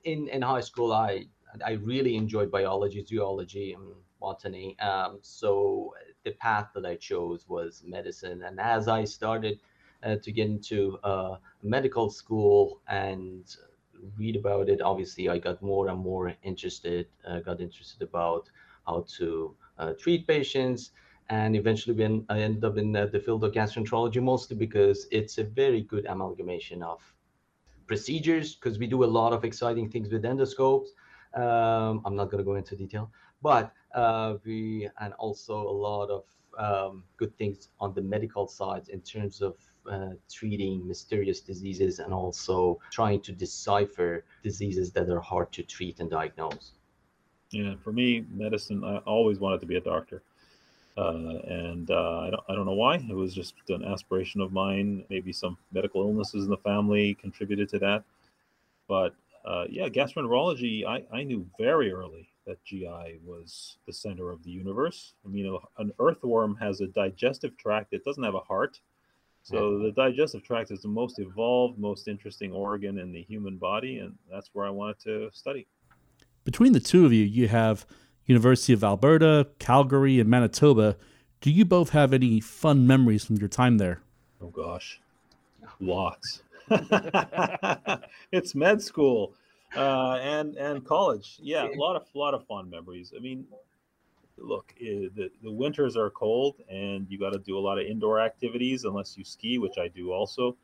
in 0.04 0.28
in 0.28 0.43
high 0.43 0.61
school 0.61 0.93
I 0.93 1.26
I 1.64 1.72
really 1.72 2.16
enjoyed 2.16 2.50
biology, 2.50 3.04
zoology, 3.04 3.72
and 3.72 3.94
botany. 4.20 4.79
Um, 4.81 5.19
so 5.23 5.94
the 6.25 6.32
path 6.32 6.69
that 6.75 6.85
I 6.87 6.97
chose 6.97 7.47
was 7.49 7.82
medicine, 7.87 8.43
and 8.43 8.61
as 8.61 8.88
I 8.88 9.05
started 9.05 9.61
uh, 10.03 10.17
to 10.23 10.32
get 10.32 10.47
into 10.47 10.99
uh, 11.05 11.37
medical 11.62 12.11
school 12.11 12.81
and 12.88 13.44
read 14.17 14.37
about 14.37 14.69
it, 14.69 14.81
obviously 14.81 15.29
I 15.29 15.38
got 15.38 15.62
more 15.62 15.88
and 15.88 15.99
more 15.99 16.35
interested. 16.43 17.06
Uh, 17.26 17.41
got 17.41 17.61
interested 17.61 18.03
about 18.03 18.50
how 18.87 19.05
to 19.19 19.55
uh, 19.79 19.93
treat 19.99 20.26
patients, 20.26 20.93
and 21.29 21.56
eventually 21.56 21.94
when 21.97 22.25
I 22.29 22.41
ended 22.41 22.64
up 22.64 22.79
in 22.79 22.93
the 22.93 23.23
field 23.25 23.44
of 23.44 23.53
gastroenterology, 23.53 24.23
mostly 24.23 24.56
because 24.56 25.06
it's 25.11 25.38
a 25.38 25.44
very 25.44 25.82
good 25.82 26.06
amalgamation 26.06 26.82
of 26.82 27.00
procedures 27.88 28.55
because 28.55 28.79
we 28.79 28.87
do 28.87 29.03
a 29.03 29.06
lot 29.19 29.32
of 29.32 29.44
exciting 29.44 29.91
things 29.91 30.11
with 30.11 30.23
endoscopes. 30.23 30.88
Um, 31.35 32.03
I'm 32.05 32.14
not 32.14 32.31
going 32.31 32.38
to 32.38 32.44
go 32.44 32.55
into 32.55 32.76
detail, 32.76 33.11
but 33.43 33.73
uh, 33.94 34.35
we 34.44 34.88
and 35.00 35.12
also 35.14 35.56
a 35.56 35.76
lot 35.88 36.11
of 36.11 36.25
um, 36.58 37.05
good 37.17 37.37
things 37.38 37.69
on 37.81 37.94
the 37.94 38.02
medical 38.02 38.46
side 38.46 38.88
in 38.88 39.00
terms 39.00 39.40
of 39.40 39.56
uh, 39.90 40.11
treating 40.31 40.87
mysterious 40.87 41.40
diseases 41.40 41.99
and 41.99 42.12
also 42.12 42.79
trying 42.90 43.20
to 43.20 43.32
decipher 43.32 44.25
diseases 44.43 44.90
that 44.93 45.08
are 45.08 45.20
hard 45.20 45.50
to 45.52 45.62
treat 45.62 46.00
and 46.00 46.11
diagnose. 46.11 46.73
Yeah, 47.50 47.75
for 47.82 47.93
me, 47.93 48.26
medicine, 48.31 48.85
I 48.85 48.99
always 48.99 49.38
wanted 49.38 49.61
to 49.61 49.67
be 49.67 49.76
a 49.76 49.81
doctor. 49.81 50.23
Uh, 50.99 51.38
and 51.46 51.90
uh, 51.90 52.19
I, 52.19 52.31
don't, 52.31 52.43
I 52.49 52.55
don't 52.55 52.67
know 52.67 52.73
why. 52.73 52.96
It 52.96 53.14
was 53.14 53.32
just 53.32 53.55
an 53.69 53.85
aspiration 53.85 54.40
of 54.40 54.52
mine. 54.52 55.05
Maybe 55.08 55.32
some 55.32 55.57
medical 55.73 56.02
illnesses 56.02 56.45
in 56.45 56.50
the 56.50 56.57
family 56.59 57.14
contributed 57.14 57.68
to 57.71 57.78
that. 57.78 58.02
But 58.88 59.14
uh, 59.45 59.64
yeah, 59.71 59.88
gastroenterology, 59.88 60.85
I, 60.85 61.04
I 61.16 61.23
knew 61.23 61.47
very 61.57 61.92
early 61.92 62.28
that 62.49 62.64
GI 62.64 63.21
was 63.25 63.76
the 63.87 63.93
center 63.93 64.33
of 64.33 64.43
the 64.43 64.50
universe. 64.50 65.12
I 65.25 65.28
mean, 65.28 65.57
an 65.76 65.93
earthworm 66.00 66.57
has 66.57 66.81
a 66.81 66.87
digestive 66.87 67.57
tract, 67.59 67.93
it 67.93 68.05
doesn't 68.05 68.25
have 68.25 68.35
a 68.35 68.40
heart. 68.40 68.81
So 69.43 69.78
the 69.78 69.93
digestive 69.93 70.43
tract 70.43 70.71
is 70.71 70.83
the 70.83 70.88
most 70.88 71.19
evolved, 71.19 71.78
most 71.78 72.09
interesting 72.09 72.52
organ 72.52 72.99
in 72.99 73.12
the 73.12 73.23
human 73.23 73.57
body, 73.57 73.99
and 73.99 74.14
that's 74.31 74.50
where 74.52 74.67
I 74.67 74.71
wanted 74.71 74.99
to 75.05 75.31
study. 75.33 75.67
Between 76.45 76.73
the 76.73 76.81
two 76.81 77.07
of 77.07 77.12
you, 77.12 77.25
you 77.25 77.49
have 77.49 77.87
University 78.26 78.73
of 78.73 78.85
Alberta, 78.85 79.49
Calgary, 79.59 80.21
and 80.21 80.28
Manitoba. 80.28 80.97
Do 81.40 81.50
you 81.50 81.64
both 81.64 81.90
have 81.90 82.12
any 82.12 82.40
fun 82.40 82.87
memories 82.87 83.25
from 83.25 83.37
your 83.37 83.49
time 83.49 83.78
there? 83.78 84.00
Oh 84.43 84.49
gosh, 84.49 85.00
lots. 85.81 86.43
it's 88.33 88.55
med 88.55 88.83
school 88.83 89.35
uh, 89.76 90.18
and 90.22 90.56
and 90.56 90.84
college. 90.84 91.38
Yeah, 91.42 91.66
a 91.66 91.76
lot 91.76 91.96
of 91.96 92.06
lot 92.14 92.34
of 92.34 92.46
fun 92.46 92.70
memories. 92.70 93.12
I 93.16 93.20
mean, 93.20 93.46
look, 94.37 94.75
eh, 94.80 95.08
the 95.14 95.30
the 95.42 95.50
winters 95.50 95.96
are 95.96 96.10
cold, 96.10 96.56
and 96.70 97.06
you 97.08 97.18
got 97.18 97.32
to 97.32 97.38
do 97.38 97.58
a 97.58 97.60
lot 97.60 97.78
of 97.78 97.87
indoor 97.87 98.20
activities 98.20 98.84
unless 98.84 99.16
you 99.16 99.25
ski, 99.25 99.58
which 99.58 99.78
I 99.78 99.88
do 99.88 100.12
also. 100.12 100.56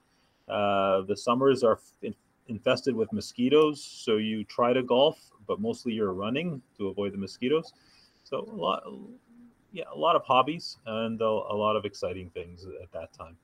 Uh, 0.49 1.03
the 1.03 1.17
summers 1.17 1.63
are 1.63 1.79
in, 2.03 2.15
infested 2.49 2.95
with 2.95 3.13
mosquitoes, 3.13 3.83
so 3.83 4.17
you 4.17 4.45
try 4.45 4.73
to 4.73 4.83
golf, 4.83 5.19
but 5.47 5.61
mostly 5.61 5.93
you're 5.93 6.13
running 6.13 6.61
to 6.77 6.89
avoid 6.89 7.13
the 7.13 7.19
mosquitoes. 7.19 7.73
So 8.25 8.49
a 8.51 8.55
lot, 8.55 8.83
yeah, 9.73 9.85
a 9.93 9.99
lot 9.99 10.17
of 10.17 10.25
hobbies 10.25 10.79
and 10.87 11.21
a, 11.21 11.25
a 11.25 11.57
lot 11.57 11.77
of 11.77 11.85
exciting 11.85 12.31
things 12.31 12.67
at 12.83 12.93
that 12.93 13.13
time. 13.13 13.37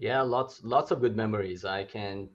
Yeah, 0.00 0.22
lots 0.22 0.64
lots 0.64 0.90
of 0.90 1.00
good 1.02 1.14
memories. 1.14 1.64
I 1.66 1.84
can 1.84 2.30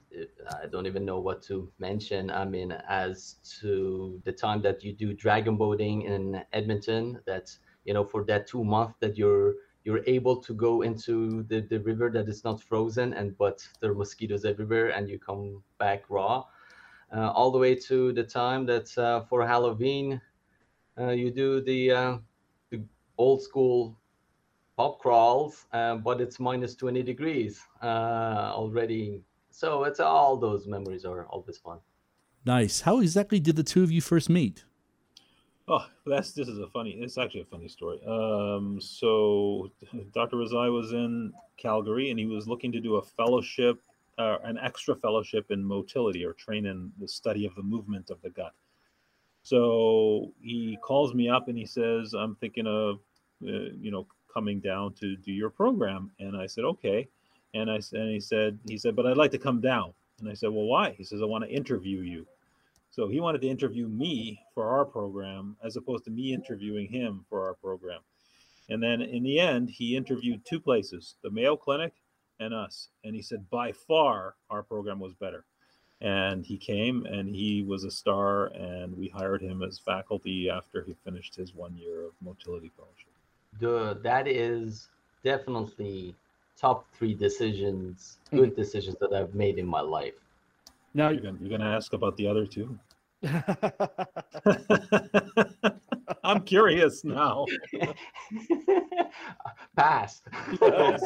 I 0.62 0.68
don't 0.68 0.86
even 0.86 1.04
know 1.06 1.20
what 1.20 1.42
to 1.44 1.72
mention. 1.80 2.30
I 2.30 2.46
mean, 2.46 2.72
as 2.88 3.38
to 3.62 4.22
the 4.24 4.32
time 4.32 4.62
that 4.62 4.84
you 4.84 4.94
do 4.94 5.14
dragon 5.14 5.58
boating 5.58 6.04
in 6.04 6.44
Edmonton, 6.54 7.22
that's 7.26 7.60
you 7.84 7.94
know 7.94 8.06
for 8.06 8.24
that 8.26 8.48
two 8.48 8.64
month 8.64 8.94
that 9.02 9.18
you're 9.18 9.56
you're 9.84 10.04
able 10.06 10.42
to 10.44 10.54
go 10.54 10.84
into 10.84 11.44
the, 11.44 11.62
the 11.62 11.80
river 11.80 12.12
that 12.12 12.30
is 12.30 12.44
not 12.44 12.62
frozen 12.62 13.14
and 13.14 13.38
but 13.38 13.68
there 13.82 13.92
are 13.92 13.96
mosquitoes 13.96 14.46
everywhere 14.46 14.90
and 14.90 15.10
you 15.10 15.20
come 15.20 15.64
back 15.80 16.10
raw. 16.10 16.44
Uh, 17.16 17.32
all 17.32 17.52
the 17.52 17.60
way 17.60 17.76
to 17.76 18.14
the 18.14 18.24
time 18.24 18.66
that 18.68 18.96
uh, 18.98 19.22
for 19.22 19.46
Halloween 19.48 20.22
uh, 21.00 21.10
you 21.12 21.32
do 21.32 21.62
the 21.62 21.92
uh, 21.92 22.18
the 22.72 22.84
old 23.18 23.42
school 23.42 23.98
pub 24.78 25.00
crawls, 25.00 25.66
uh, 25.74 25.96
but 25.96 26.22
it's 26.22 26.40
minus 26.40 26.76
20 26.76 27.04
degrees 27.04 27.62
uh, 27.82 28.52
already. 28.54 29.22
So 29.52 29.86
it's 29.86 30.00
all 30.00 30.38
those 30.38 30.68
memories 30.68 31.06
are 31.06 31.26
always 31.26 31.58
fun. 31.58 31.80
Nice. 32.46 32.82
How 32.82 33.00
exactly 33.00 33.40
did 33.40 33.56
the 33.56 33.64
two 33.64 33.84
of 33.84 33.92
you 33.92 34.02
first 34.02 34.30
meet? 34.30 34.66
Oh, 35.68 35.86
that's 36.06 36.34
this 36.34 36.48
is 36.48 36.60
a 36.60 36.68
funny. 36.68 36.92
It's 36.92 37.18
actually 37.18 37.42
a 37.42 37.46
funny 37.46 37.68
story. 37.68 38.00
Um, 38.06 38.80
so 38.80 39.72
Dr. 40.14 40.38
Rezaie 40.38 40.72
was 40.72 40.92
in 40.92 41.34
Calgary, 41.58 42.12
and 42.12 42.20
he 42.20 42.28
was 42.28 42.48
looking 42.48 42.72
to 42.74 42.80
do 42.80 42.98
a 42.98 43.02
fellowship, 43.02 43.82
uh, 44.20 44.38
an 44.44 44.60
extra 44.62 44.96
fellowship 44.96 45.50
in 45.50 45.64
motility, 45.64 46.24
or 46.24 46.34
train 46.34 46.68
in 46.68 46.92
the 47.00 47.08
study 47.08 47.48
of 47.48 47.56
the 47.56 47.64
movement 47.64 48.12
of 48.12 48.22
the 48.22 48.30
gut. 48.30 48.54
So 49.42 50.34
he 50.40 50.78
calls 50.84 51.16
me 51.16 51.30
up 51.30 51.48
and 51.48 51.58
he 51.58 51.66
says, 51.66 52.14
"I'm 52.14 52.36
thinking 52.36 52.68
of, 52.68 53.00
uh, 53.44 53.74
you 53.82 53.90
know, 53.90 54.06
coming 54.36 54.60
down 54.60 54.94
to 54.96 55.16
do 55.16 55.32
your 55.32 55.50
program." 55.50 56.12
And 56.20 56.36
I 56.38 56.48
said, 56.48 56.66
"Okay." 56.66 57.08
And 57.54 57.72
I 57.72 57.80
and 57.94 58.10
he 58.10 58.20
said, 58.20 58.60
he 58.68 58.78
said, 58.78 58.96
"But 58.96 59.06
I'd 59.08 59.18
like 59.18 59.32
to 59.32 59.38
come 59.38 59.62
down." 59.62 59.94
And 60.20 60.30
I 60.30 60.34
said, 60.34 60.50
"Well, 60.52 60.66
why?" 60.66 60.92
He 60.92 61.04
says, 61.04 61.22
"I 61.22 61.26
want 61.26 61.44
to 61.46 61.50
interview 61.50 62.02
you." 62.02 62.28
So 62.92 63.08
he 63.10 63.20
wanted 63.20 63.42
to 63.42 63.50
interview 63.50 63.88
me 63.88 64.40
for 64.54 64.70
our 64.70 64.86
program 64.86 65.58
as 65.62 65.76
opposed 65.76 66.06
to 66.06 66.12
me 66.12 66.34
interviewing 66.34 66.88
him 66.88 67.26
for 67.30 67.46
our 67.46 67.54
program. 67.56 68.02
And 68.70 68.82
then 68.82 69.02
in 69.02 69.24
the 69.24 69.40
end, 69.40 69.70
he 69.70 69.96
interviewed 69.96 70.46
two 70.46 70.60
places 70.60 71.16
the 71.22 71.30
Mayo 71.30 71.56
Clinic 71.56 71.94
and 72.40 72.54
us. 72.54 72.90
And 73.04 73.16
he 73.16 73.22
said, 73.22 73.50
by 73.50 73.72
far, 73.72 74.36
our 74.50 74.64
program 74.64 75.00
was 75.00 75.14
better. 75.14 75.46
And 76.02 76.46
he 76.46 76.58
came 76.58 77.06
and 77.06 77.36
he 77.36 77.64
was 77.64 77.84
a 77.84 77.92
star, 77.92 78.48
and 78.48 78.98
we 78.98 79.08
hired 79.08 79.42
him 79.42 79.64
as 79.64 79.80
faculty 79.80 80.50
after 80.50 80.84
he 80.84 80.94
finished 80.94 81.36
his 81.36 81.54
one 81.54 81.76
year 81.76 82.06
of 82.06 82.14
motility 82.22 82.72
fellowship. 82.76 83.15
The, 83.60 84.00
that 84.04 84.28
is 84.28 84.90
definitely 85.24 86.16
top 86.58 86.86
three 86.94 87.14
decisions, 87.14 88.18
good 88.32 88.52
mm-hmm. 88.52 88.62
decisions 88.62 88.96
that 89.00 89.14
I've 89.14 89.36
made 89.36 89.58
in 89.58 89.68
my 89.68 89.82
life. 89.82 90.14
Now 90.94 91.10
you're 91.10 91.22
gonna, 91.22 91.38
you're 91.42 91.58
gonna 91.58 91.76
ask 91.76 91.94
about 91.94 92.16
the 92.18 92.28
other 92.28 92.46
two. 92.46 92.78
I'm 96.24 96.42
curious 96.42 97.04
now. 97.04 97.46
Pass. 99.76 100.22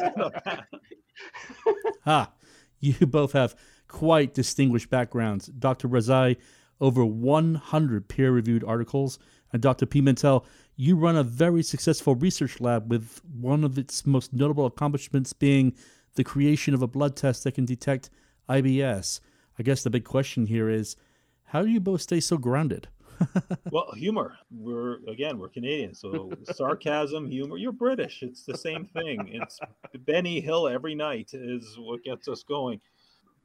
ah, 2.06 2.30
you 2.78 2.94
both 3.06 3.32
have 3.32 3.56
quite 3.88 4.32
distinguished 4.32 4.90
backgrounds. 4.90 5.46
Dr. 5.46 5.88
Rezaie, 5.88 6.36
over 6.80 7.04
100 7.04 8.08
peer 8.08 8.30
reviewed 8.30 8.64
articles, 8.64 9.18
Uh, 9.50 9.54
and 9.54 9.62
Dr. 9.62 9.86
Pimentel, 9.86 10.44
you 10.76 10.96
run 10.96 11.16
a 11.16 11.22
very 11.22 11.62
successful 11.62 12.14
research 12.14 12.60
lab 12.60 12.90
with 12.90 13.20
one 13.32 13.64
of 13.64 13.78
its 13.78 14.06
most 14.06 14.32
notable 14.32 14.66
accomplishments 14.66 15.32
being 15.32 15.74
the 16.14 16.24
creation 16.24 16.74
of 16.74 16.82
a 16.82 16.86
blood 16.86 17.16
test 17.16 17.44
that 17.44 17.52
can 17.52 17.64
detect 17.64 18.10
IBS. 18.48 19.20
I 19.58 19.62
guess 19.62 19.82
the 19.82 19.90
big 19.90 20.04
question 20.04 20.46
here 20.46 20.68
is 20.68 20.96
how 21.44 21.62
do 21.62 21.68
you 21.68 21.80
both 21.80 22.00
stay 22.00 22.20
so 22.20 22.38
grounded? 22.38 22.88
well, 23.70 23.92
humor. 23.94 24.38
We're 24.50 24.98
again, 25.08 25.38
we're 25.38 25.48
Canadian, 25.48 25.94
so 25.94 26.32
sarcasm, 26.52 27.26
humor. 27.26 27.58
You're 27.58 27.72
British. 27.72 28.22
It's 28.22 28.44
the 28.44 28.56
same 28.56 28.86
thing. 28.86 29.28
It's 29.32 29.60
Benny 30.06 30.40
Hill 30.40 30.68
every 30.68 30.94
night 30.94 31.30
is 31.34 31.76
what 31.78 32.02
gets 32.02 32.28
us 32.28 32.42
going. 32.42 32.80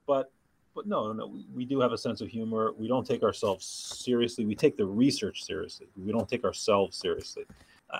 But 0.08 0.32
but 0.76 0.86
no, 0.86 1.14
no, 1.14 1.40
we 1.54 1.66
do 1.66 1.80
have 1.80 1.94
a 1.94 1.98
sense 1.98 2.20
of 2.20 2.28
humor. 2.28 2.74
We 2.78 2.88
don't 2.88 3.08
take 3.08 3.24
ourselves 3.24 3.66
seriously. 3.66 4.46
We 4.46 4.56
take 4.56 4.76
the 4.76 4.86
research 4.86 5.44
seriously. 5.44 5.88
We 5.96 6.12
don't 6.12 6.28
take 6.28 6.44
ourselves 6.44 6.98
seriously. 6.98 7.46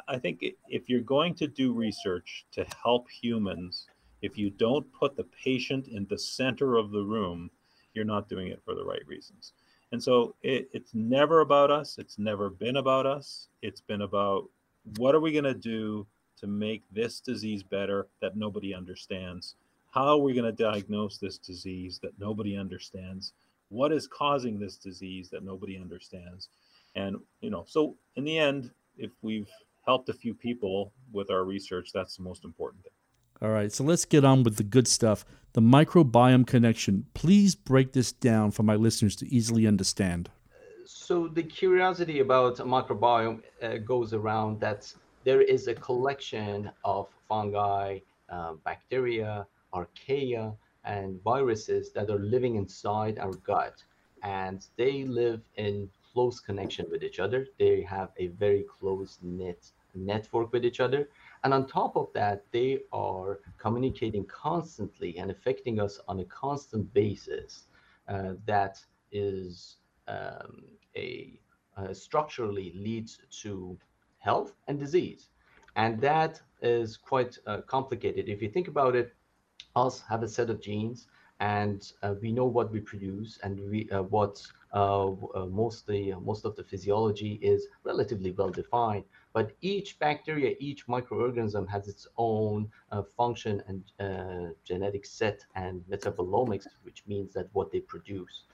I 0.08 0.18
think 0.18 0.44
if 0.68 0.90
you're 0.90 1.00
going 1.02 1.36
to 1.36 1.48
do 1.48 1.72
research 1.72 2.46
to 2.52 2.66
help 2.84 3.10
humans, 3.10 3.88
if 4.22 4.38
you 4.38 4.50
don't 4.50 4.92
put 4.92 5.16
the 5.16 5.24
patient 5.44 5.88
in 5.88 6.06
the 6.10 6.18
center 6.18 6.76
of 6.76 6.92
the 6.92 7.04
room, 7.04 7.50
you're 7.94 8.04
not 8.04 8.28
doing 8.28 8.50
it 8.50 8.62
for 8.66 8.76
the 8.76 8.84
right 8.84 9.08
reasons. 9.08 9.54
And 9.92 10.04
so 10.04 10.36
it, 10.44 10.68
it's 10.74 10.94
never 10.94 11.40
about 11.40 11.72
us. 11.72 11.98
It's 11.98 12.20
never 12.20 12.50
been 12.50 12.76
about 12.78 13.06
us. 13.06 13.48
It's 13.62 13.80
been 13.80 14.02
about 14.02 14.50
what 14.98 15.16
are 15.16 15.22
we 15.22 15.32
going 15.32 15.46
to 15.46 15.54
do 15.54 16.06
to 16.38 16.48
make 16.48 16.84
this 16.92 17.22
disease 17.22 17.64
better 17.64 18.08
that 18.22 18.36
nobody 18.36 18.74
understands? 18.74 19.56
How 19.96 20.08
are 20.10 20.18
we 20.18 20.34
going 20.34 20.44
to 20.44 20.52
diagnose 20.52 21.20
this 21.20 21.38
disease 21.38 22.00
that 22.04 22.20
nobody 22.20 22.58
understands? 22.58 23.32
What 23.70 23.94
is 23.94 24.08
causing 24.08 24.60
this 24.60 24.76
disease 24.76 25.30
that 25.30 25.46
nobody 25.46 25.78
understands? 25.78 26.50
And, 26.96 27.16
you 27.40 27.50
know, 27.50 27.64
so 27.66 27.96
in 28.18 28.26
the 28.26 28.38
end, 28.38 28.72
if 28.98 29.12
we've 29.22 29.50
helped 29.86 30.10
a 30.10 30.14
few 30.14 30.34
people 30.34 30.92
with 31.14 31.32
our 31.32 31.46
research, 31.46 31.92
that's 31.94 32.18
the 32.18 32.24
most 32.24 32.44
important 32.44 32.84
thing. 32.84 32.92
All 33.42 33.54
right, 33.54 33.72
so 33.72 33.86
let's 33.86 34.04
get 34.04 34.26
on 34.26 34.44
with 34.44 34.58
the 34.58 34.64
good 34.64 34.86
stuff. 34.86 35.26
The 35.54 35.62
microbiome 35.62 36.46
connection. 36.46 37.06
Please 37.14 37.56
break 37.56 37.94
this 37.94 38.12
down 38.12 38.52
for 38.52 38.64
my 38.64 38.76
listeners 38.76 39.16
to 39.18 39.34
easily 39.34 39.66
understand. 39.66 40.30
So, 40.86 41.30
the 41.30 41.44
curiosity 41.44 42.20
about 42.20 42.58
microbiome 42.58 43.42
uh, 43.64 43.78
goes 43.78 44.14
around 44.14 44.60
that 44.60 44.94
there 45.24 45.42
is 45.42 45.68
a 45.68 45.74
collection 45.74 46.70
of 46.84 47.08
fungi, 47.30 48.00
uh, 48.30 48.54
bacteria, 48.66 49.48
archaea, 49.76 50.56
and 50.86 51.22
viruses 51.24 51.92
that 51.94 52.10
are 52.10 52.20
living 52.20 52.56
inside 52.56 53.20
our 53.20 53.34
gut. 53.52 53.84
And 54.24 54.66
they 54.78 55.04
live 55.04 55.42
in 55.56 55.90
close 56.14 56.40
connection 56.40 56.86
with 56.90 57.04
each 57.04 57.20
other. 57.20 57.48
They 57.60 57.82
have 57.82 58.10
a 58.18 58.28
very 58.28 58.66
close 58.80 59.18
knit 59.22 59.72
network 59.94 60.52
with 60.54 60.66
each 60.66 60.80
other. 60.80 61.10
And 61.44 61.54
on 61.54 61.68
top 61.68 61.96
of 61.96 62.08
that, 62.14 62.44
they 62.52 62.80
are 62.92 63.40
communicating 63.58 64.26
constantly 64.26 65.18
and 65.18 65.30
affecting 65.30 65.80
us 65.80 66.00
on 66.08 66.20
a 66.20 66.26
constant 66.26 66.94
basis. 66.94 67.66
Uh, 68.08 68.34
that 68.46 68.78
is 69.12 69.78
um, 70.08 70.64
a 70.96 71.40
uh, 71.78 71.94
structurally 71.94 72.72
leads 72.76 73.20
to 73.42 73.78
health 74.20 74.54
and 74.68 74.80
disease. 74.80 75.30
And 75.76 76.00
that 76.02 76.42
is 76.62 76.98
quite 76.98 77.38
uh, 77.48 77.62
complicated. 77.68 78.30
If 78.30 78.42
you 78.42 78.50
think 78.50 78.68
about 78.68 78.96
it, 78.96 79.14
us 79.76 80.02
have 80.10 80.24
a 80.24 80.28
set 80.28 80.50
of 80.50 80.62
genes 80.62 81.08
and 81.40 81.92
uh, 82.02 82.16
we 82.22 82.32
know 82.32 82.46
what 82.46 82.72
we 82.72 82.80
produce 82.80 83.40
and 83.44 83.60
we 83.70 83.90
uh, 83.92 84.04
what 84.04 84.42
uh, 84.74 85.12
uh, 85.36 85.46
most 85.46 85.86
the 85.88 86.14
most 86.24 86.46
of 86.46 86.56
the 86.56 86.64
physiology 86.64 87.34
is 87.42 87.68
relatively 87.84 88.32
well 88.32 88.50
defined. 88.50 89.04
But 89.34 89.52
each 89.62 90.00
bacteria, 90.00 90.56
each 90.60 90.88
microorganism 90.88 91.68
has 91.70 91.88
its 91.88 92.08
own 92.18 92.70
uh, 92.92 93.04
function 93.18 93.62
and 93.68 93.84
uh, 94.00 94.54
genetic 94.64 95.06
set 95.06 95.46
and 95.56 95.82
metabolomics, 95.92 96.68
which 96.84 97.04
means 97.08 97.34
that 97.34 97.50
what 97.54 97.72
they 97.72 97.82
produce. 97.82 98.46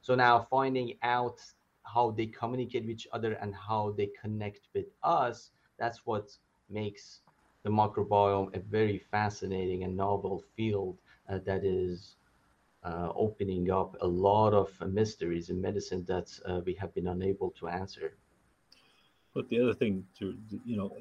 So 0.00 0.14
now 0.14 0.46
finding 0.50 0.94
out 1.02 1.38
how 1.84 2.10
they 2.10 2.26
communicate 2.26 2.82
with 2.82 2.92
each 2.92 3.08
other 3.12 3.32
and 3.34 3.54
how 3.54 3.94
they 3.96 4.10
connect 4.20 4.68
with 4.74 4.86
us, 5.02 5.50
that's 5.78 6.06
what 6.06 6.30
makes 6.70 7.20
the 7.62 7.70
microbiome 7.70 8.54
a 8.56 8.60
very 8.60 8.98
fascinating 8.98 9.84
and 9.84 9.96
novel 9.96 10.42
field 10.56 10.98
uh, 11.28 11.38
that 11.44 11.64
is 11.64 12.16
uh, 12.84 13.10
opening 13.14 13.70
up 13.70 13.96
a 14.00 14.06
lot 14.06 14.52
of 14.52 14.70
mysteries 14.90 15.50
in 15.50 15.60
medicine 15.60 16.04
that 16.08 16.28
uh, 16.46 16.60
we 16.66 16.74
have 16.74 16.92
been 16.94 17.08
unable 17.08 17.50
to 17.50 17.68
answer. 17.68 18.14
But 19.34 19.48
the 19.48 19.60
other 19.60 19.74
thing 19.74 20.04
to, 20.18 20.36
you 20.64 20.76
know, 20.76 20.96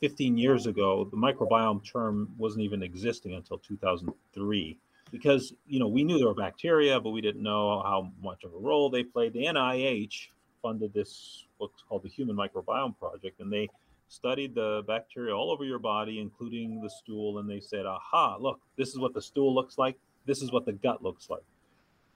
15 0.00 0.36
years 0.36 0.66
ago, 0.66 1.06
the 1.10 1.16
microbiome 1.16 1.84
term 1.84 2.34
wasn't 2.38 2.64
even 2.64 2.82
existing 2.82 3.34
until 3.34 3.58
2003 3.58 4.78
because, 5.10 5.52
you 5.66 5.78
know, 5.78 5.86
we 5.86 6.02
knew 6.02 6.18
there 6.18 6.26
were 6.26 6.34
bacteria, 6.34 6.98
but 7.00 7.10
we 7.10 7.20
didn't 7.20 7.42
know 7.42 7.82
how 7.82 8.10
much 8.22 8.44
of 8.44 8.52
a 8.54 8.58
role 8.58 8.90
they 8.90 9.04
played. 9.04 9.32
The 9.32 9.44
NIH 9.44 10.28
funded 10.62 10.92
this, 10.92 11.44
what's 11.58 11.82
called 11.88 12.02
the 12.02 12.08
Human 12.08 12.34
Microbiome 12.36 12.98
Project, 12.98 13.40
and 13.40 13.52
they 13.52 13.68
studied 14.08 14.54
the 14.54 14.82
bacteria 14.86 15.36
all 15.36 15.50
over 15.50 15.64
your 15.64 15.78
body, 15.78 16.20
including 16.20 16.80
the 16.80 16.90
stool, 16.90 17.38
and 17.38 17.48
they 17.48 17.60
said, 17.60 17.86
aha, 17.86 18.36
look, 18.38 18.60
this 18.76 18.90
is 18.90 18.98
what 18.98 19.14
the 19.14 19.22
stool 19.22 19.54
looks 19.54 19.78
like 19.78 19.96
this 20.26 20.42
is 20.42 20.52
what 20.52 20.66
the 20.66 20.72
gut 20.72 21.02
looks 21.02 21.30
like. 21.30 21.44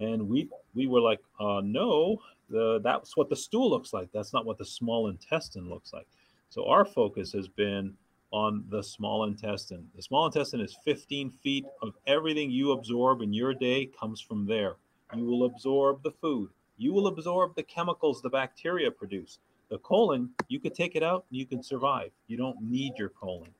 And 0.01 0.29
we 0.29 0.49
we 0.75 0.87
were 0.87 1.01
like, 1.01 1.21
uh, 1.39 1.61
no, 1.65 2.21
the, 2.51 2.81
that's 2.83 3.17
what 3.17 3.31
the 3.31 3.37
stool 3.37 3.71
looks 3.71 3.93
like. 3.93 4.11
That's 4.13 4.33
not 4.33 4.45
what 4.45 4.59
the 4.59 4.65
small 4.65 5.09
intestine 5.09 5.69
looks 5.69 5.93
like. 5.93 6.07
So 6.51 6.67
our 6.67 6.85
focus 6.85 7.33
has 7.33 7.49
been 7.49 7.95
on 8.33 8.65
the 8.69 8.83
small 8.83 9.25
intestine. 9.25 9.87
The 9.97 10.03
small 10.03 10.27
intestine 10.27 10.61
is 10.61 10.77
15 10.85 11.31
feet 11.31 11.67
of 11.83 11.95
everything 12.07 12.51
you 12.51 12.73
absorb 12.73 13.23
in 13.23 13.33
your 13.33 13.55
day 13.55 13.87
comes 13.87 14.21
from 14.21 14.47
there. 14.47 14.77
You 15.15 15.25
will 15.25 15.45
absorb 15.45 16.03
the 16.03 16.13
food. 16.13 16.51
You 16.77 16.93
will 16.93 17.09
absorb 17.09 17.55
the 17.57 17.63
chemicals 17.63 18.23
the 18.23 18.31
bacteria 18.31 18.91
produce. 18.91 19.39
The 19.71 19.79
colon, 19.79 20.31
you 20.49 20.59
could 20.61 20.75
take 20.75 20.97
it 20.97 21.03
out 21.03 21.25
and 21.31 21.39
you 21.39 21.47
can 21.47 21.63
survive. 21.63 22.11
You 22.27 22.37
don't 22.37 22.61
need 22.61 22.95
your 22.99 23.09
colon. 23.09 23.51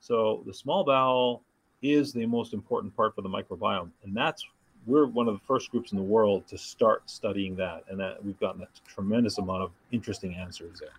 So 0.00 0.42
the 0.46 0.52
small 0.52 0.84
bowel 0.84 1.42
is 1.80 2.12
the 2.12 2.26
most 2.26 2.52
important 2.52 2.94
part 2.94 3.14
for 3.14 3.22
the 3.22 3.28
microbiome. 3.28 3.90
And 4.02 4.16
that's 4.16 4.44
we're 4.86 5.06
one 5.06 5.28
of 5.28 5.34
the 5.34 5.46
first 5.46 5.70
groups 5.70 5.92
in 5.92 5.98
the 5.98 6.04
world 6.04 6.46
to 6.48 6.58
start 6.58 7.08
studying 7.08 7.54
that. 7.56 7.84
And 7.88 8.00
that 8.00 8.24
we've 8.24 8.38
gotten 8.40 8.62
a 8.62 8.68
tremendous 8.88 9.38
amount 9.38 9.62
of 9.62 9.70
interesting 9.92 10.34
answers 10.34 10.80
there. 10.80 10.90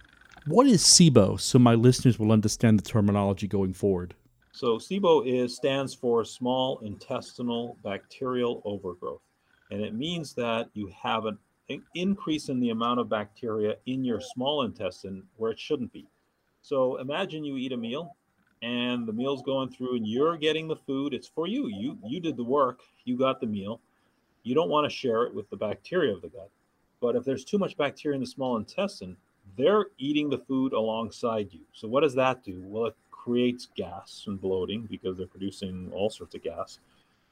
What 0.45 0.67
is 0.67 0.83
SIBO 0.83 1.39
so 1.39 1.59
my 1.59 1.75
listeners 1.75 2.17
will 2.17 2.31
understand 2.31 2.79
the 2.79 2.83
terminology 2.83 3.47
going 3.47 3.73
forward? 3.73 4.15
So 4.53 4.77
SIBO 4.77 5.25
is 5.25 5.55
stands 5.55 5.93
for 5.93 6.25
small 6.25 6.79
intestinal 6.79 7.77
bacterial 7.83 8.61
overgrowth, 8.65 9.21
and 9.69 9.81
it 9.81 9.93
means 9.93 10.33
that 10.33 10.69
you 10.73 10.91
have 11.01 11.25
an 11.25 11.37
increase 11.95 12.49
in 12.49 12.59
the 12.59 12.69
amount 12.69 12.99
of 12.99 13.09
bacteria 13.09 13.75
in 13.85 14.03
your 14.03 14.19
small 14.19 14.63
intestine 14.63 15.23
where 15.37 15.51
it 15.51 15.59
shouldn't 15.59 15.93
be. 15.93 16.07
So 16.61 16.97
imagine 16.97 17.43
you 17.43 17.57
eat 17.57 17.71
a 17.71 17.77
meal 17.77 18.15
and 18.61 19.07
the 19.07 19.13
meal's 19.13 19.41
going 19.41 19.69
through 19.69 19.95
and 19.95 20.07
you're 20.07 20.37
getting 20.37 20.67
the 20.67 20.75
food. 20.75 21.13
It's 21.13 21.27
for 21.27 21.47
you. 21.47 21.67
You 21.67 21.97
you 22.05 22.19
did 22.19 22.37
the 22.37 22.43
work. 22.43 22.81
You 23.05 23.17
got 23.17 23.39
the 23.39 23.47
meal. 23.47 23.81
You 24.43 24.55
don't 24.55 24.69
want 24.69 24.89
to 24.89 24.95
share 24.95 25.23
it 25.23 25.33
with 25.33 25.49
the 25.49 25.57
bacteria 25.57 26.13
of 26.13 26.21
the 26.21 26.29
gut. 26.29 26.49
But 26.99 27.15
if 27.15 27.23
there's 27.23 27.43
too 27.43 27.57
much 27.57 27.77
bacteria 27.77 28.15
in 28.15 28.21
the 28.21 28.27
small 28.27 28.57
intestine 28.57 29.17
they're 29.57 29.87
eating 29.97 30.29
the 30.29 30.37
food 30.37 30.71
alongside 30.71 31.51
you. 31.51 31.61
So 31.73 31.87
what 31.87 32.01
does 32.01 32.15
that 32.15 32.43
do? 32.43 32.61
Well 32.63 32.85
it 32.85 32.95
creates 33.09 33.67
gas 33.75 34.23
and 34.27 34.39
bloating 34.39 34.87
because 34.89 35.17
they're 35.17 35.27
producing 35.27 35.91
all 35.93 36.09
sorts 36.09 36.35
of 36.35 36.43
gas. 36.43 36.79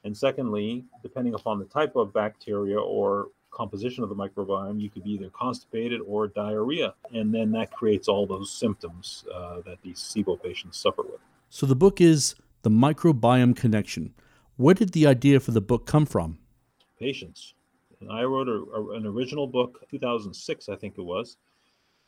And 0.04 0.16
secondly 0.16 0.84
depending 1.02 1.34
upon 1.34 1.58
the 1.58 1.64
type 1.66 1.94
of 1.96 2.12
bacteria 2.12 2.80
or 2.80 3.28
composition 3.50 4.02
of 4.02 4.08
the 4.08 4.14
microbiome, 4.14 4.80
you 4.80 4.90
could 4.90 5.04
be 5.04 5.12
either 5.12 5.30
constipated 5.30 6.00
or 6.06 6.28
diarrhea. 6.28 6.94
And 7.12 7.34
then 7.34 7.50
that 7.52 7.72
creates 7.72 8.08
all 8.08 8.26
those 8.26 8.52
symptoms 8.52 9.24
uh, 9.34 9.60
that 9.66 9.78
these 9.82 9.98
SIBO 9.98 10.42
patients 10.42 10.78
suffer 10.78 11.02
with. 11.02 11.20
So 11.48 11.66
the 11.66 11.76
book 11.76 12.00
is 12.00 12.34
The 12.62 12.70
Microbiome 12.70 13.56
Connection. 13.56 14.14
Where 14.56 14.74
did 14.74 14.92
the 14.92 15.06
idea 15.06 15.40
for 15.40 15.50
the 15.50 15.60
book 15.60 15.86
come 15.86 16.06
from? 16.06 16.38
Patients. 16.98 17.54
And 18.00 18.10
I 18.10 18.24
wrote 18.24 18.48
a, 18.48 18.52
a, 18.52 18.96
an 18.96 19.06
original 19.06 19.46
book, 19.46 19.84
2006, 19.90 20.68
I 20.68 20.76
think 20.76 20.94
it 20.96 21.02
was. 21.02 21.36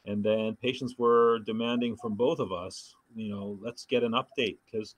And 0.05 0.23
then 0.25 0.57
patients 0.61 0.97
were 0.99 1.39
demanding 1.41 1.97
from 1.97 2.15
both 2.15 2.41
of 2.41 2.53
us, 2.53 2.95
you 3.15 3.31
know, 3.31 3.59
let's 3.63 3.85
get 3.85 4.03
an 4.03 4.13
update 4.13 4.57
because 4.65 4.97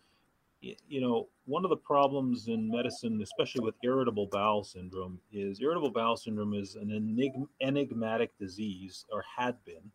you 0.89 1.01
know, 1.01 1.29
one 1.47 1.65
of 1.65 1.71
the 1.71 1.77
problems 1.77 2.49
in 2.49 2.71
medicine, 2.71 3.21
especially 3.23 3.65
with 3.65 3.75
irritable 3.83 4.27
bowel 4.27 4.65
syndrome, 4.65 5.19
is 5.33 5.61
irritable 5.61 5.91
bowel 5.91 6.17
syndrome 6.17 6.55
is 6.55 6.75
an 6.75 6.89
enigm- 6.89 7.49
enigmatic 7.61 8.37
disease 8.39 9.05
or 9.13 9.23
had 9.37 9.57
been. 9.65 9.91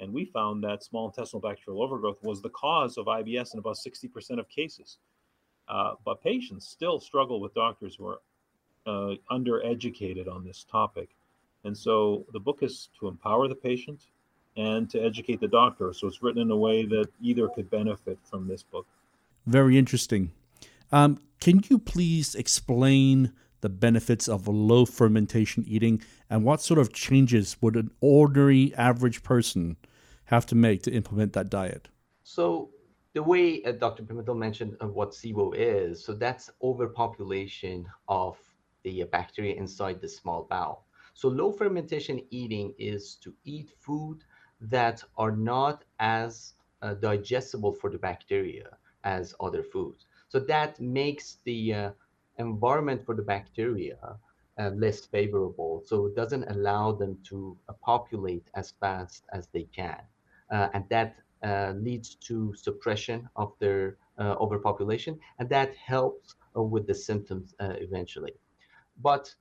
And 0.00 0.12
we 0.12 0.24
found 0.24 0.62
that 0.64 0.82
small 0.82 1.06
intestinal 1.06 1.40
bacterial 1.40 1.82
overgrowth 1.82 2.22
was 2.22 2.42
the 2.42 2.50
cause 2.50 2.98
of 2.98 3.06
IBS 3.06 3.54
in 3.54 3.60
about 3.60 3.76
60% 3.76 4.38
of 4.38 4.48
cases. 4.48 4.98
Uh, 5.68 5.92
but 6.04 6.22
patients 6.22 6.66
still 6.66 7.00
struggle 7.00 7.40
with 7.40 7.54
doctors 7.54 7.94
who 7.96 8.08
are 8.08 8.18
uh, 8.86 9.14
undereducated 9.30 10.30
on 10.30 10.44
this 10.44 10.64
topic. 10.70 11.10
And 11.64 11.76
so 11.76 12.26
the 12.32 12.40
book 12.40 12.58
is 12.62 12.88
to 12.98 13.06
empower 13.06 13.48
the 13.48 13.54
patient 13.54 14.00
and 14.56 14.90
to 14.90 15.00
educate 15.00 15.40
the 15.40 15.48
doctor. 15.48 15.92
So 15.92 16.08
it's 16.08 16.22
written 16.22 16.42
in 16.42 16.50
a 16.50 16.56
way 16.56 16.84
that 16.84 17.06
either 17.22 17.48
could 17.48 17.70
benefit 17.70 18.18
from 18.24 18.48
this 18.48 18.62
book. 18.62 18.86
Very 19.46 19.78
interesting. 19.78 20.32
Um, 20.92 21.20
can 21.40 21.62
you 21.70 21.78
please 21.78 22.34
explain 22.34 23.32
the 23.62 23.70
benefits 23.70 24.28
of 24.28 24.46
low 24.46 24.84
fermentation 24.84 25.64
eating 25.66 26.02
and 26.28 26.44
what 26.44 26.60
sort 26.60 26.78
of 26.78 26.92
changes 26.92 27.56
would 27.62 27.76
an 27.76 27.90
ordinary 28.00 28.74
average 28.74 29.22
person 29.22 29.76
have 30.26 30.44
to 30.46 30.54
make 30.54 30.82
to 30.82 30.92
implement 30.92 31.32
that 31.32 31.48
diet? 31.48 31.88
So, 32.24 32.70
the 33.14 33.22
way 33.22 33.62
uh, 33.64 33.72
Dr. 33.72 34.02
Pimentel 34.02 34.36
mentioned 34.36 34.76
uh, 34.80 34.86
what 34.86 35.10
SIBO 35.10 35.54
is, 35.54 36.02
so 36.02 36.14
that's 36.14 36.50
overpopulation 36.62 37.86
of 38.08 38.38
the 38.82 39.04
bacteria 39.04 39.54
inside 39.54 40.00
the 40.00 40.08
small 40.08 40.46
bowel. 40.48 40.86
So, 41.14 41.28
low 41.28 41.52
fermentation 41.52 42.22
eating 42.30 42.74
is 42.78 43.16
to 43.16 43.34
eat 43.44 43.70
food 43.80 44.24
that 44.60 45.02
are 45.16 45.32
not 45.32 45.84
as 45.98 46.54
uh, 46.80 46.94
digestible 46.94 47.72
for 47.72 47.90
the 47.90 47.98
bacteria 47.98 48.76
as 49.04 49.34
other 49.40 49.62
foods. 49.62 50.06
So 50.32 50.40
that 50.48 50.80
makes 50.80 51.38
the 51.44 51.74
uh, 51.74 51.90
environment 52.38 53.04
for 53.06 53.14
the 53.14 53.22
bacteria 53.22 53.98
uh, 54.58 54.70
less 54.70 55.06
favorable. 55.06 55.82
So 55.86 56.06
it 56.06 56.16
doesn't 56.16 56.50
allow 56.50 56.92
them 56.92 57.18
to 57.30 57.56
uh, 57.68 57.74
populate 57.84 58.48
as 58.54 58.72
fast 58.80 59.24
as 59.32 59.48
they 59.54 59.64
can. 59.64 60.00
Uh, 60.50 60.68
and 60.74 60.84
that 60.90 61.16
uh, 61.44 61.72
leads 61.76 62.16
to 62.28 62.54
suppression 62.54 63.28
of 63.36 63.52
their 63.60 63.98
uh, 64.18 64.36
overpopulation, 64.40 65.18
and 65.38 65.48
that 65.50 65.74
helps 65.76 66.34
with 66.54 66.86
the 66.86 66.94
symptoms 66.94 67.54
eventually. 67.60 68.34
But 69.02 69.34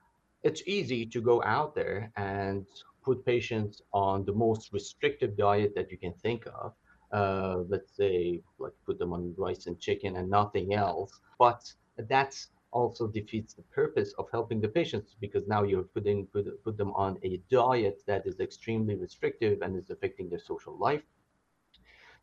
it's 0.44 0.64
easy 0.68 1.06
to 1.08 1.22
go 1.22 1.44
out 1.44 1.76
there 1.76 2.12
and 2.18 2.66
put 3.04 3.26
patients 3.26 3.82
on 3.94 4.26
the 4.26 4.34
most 4.34 4.74
restrictive 4.74 5.38
diet 5.38 5.74
that 5.76 5.92
you 5.92 5.98
can 5.98 6.14
think 6.14 6.46
of 6.48 6.74
uh, 7.14 7.64
let's 7.68 7.96
say, 7.96 8.42
like 8.60 8.74
put 8.86 8.98
them 9.00 9.14
on 9.14 9.34
rice 9.38 9.68
and 9.68 9.80
chicken 9.80 10.16
and 10.18 10.30
nothing 10.30 10.74
else. 10.74 11.20
But 11.40 11.74
that's 12.10 12.50
also 12.72 13.08
defeats 13.08 13.54
the 13.54 13.64
purpose 13.64 14.14
of 14.18 14.28
helping 14.32 14.62
the 14.62 14.70
patients 14.70 15.16
because 15.20 15.48
now 15.48 15.64
you're 15.64 15.84
putting 15.96 16.28
put, 16.28 16.46
put 16.64 16.78
them 16.78 16.92
on 16.94 17.18
a 17.24 17.38
diet 17.50 18.02
that 18.08 18.26
is 18.26 18.40
extremely 18.40 18.96
restrictive 18.96 19.62
and 19.62 19.76
is 19.78 19.90
affecting 19.90 20.30
their 20.30 20.40
social 20.40 20.78
life. 20.78 21.04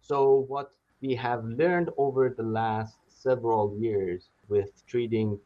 So 0.01 0.40
what 0.48 0.72
we 1.01 1.14
have 1.16 1.44
learned 1.44 1.90
over 1.96 2.29
the 2.31 2.42
last 2.42 2.98
several 3.09 3.77
years 3.79 4.31
with 4.48 4.85
treating 4.87 5.38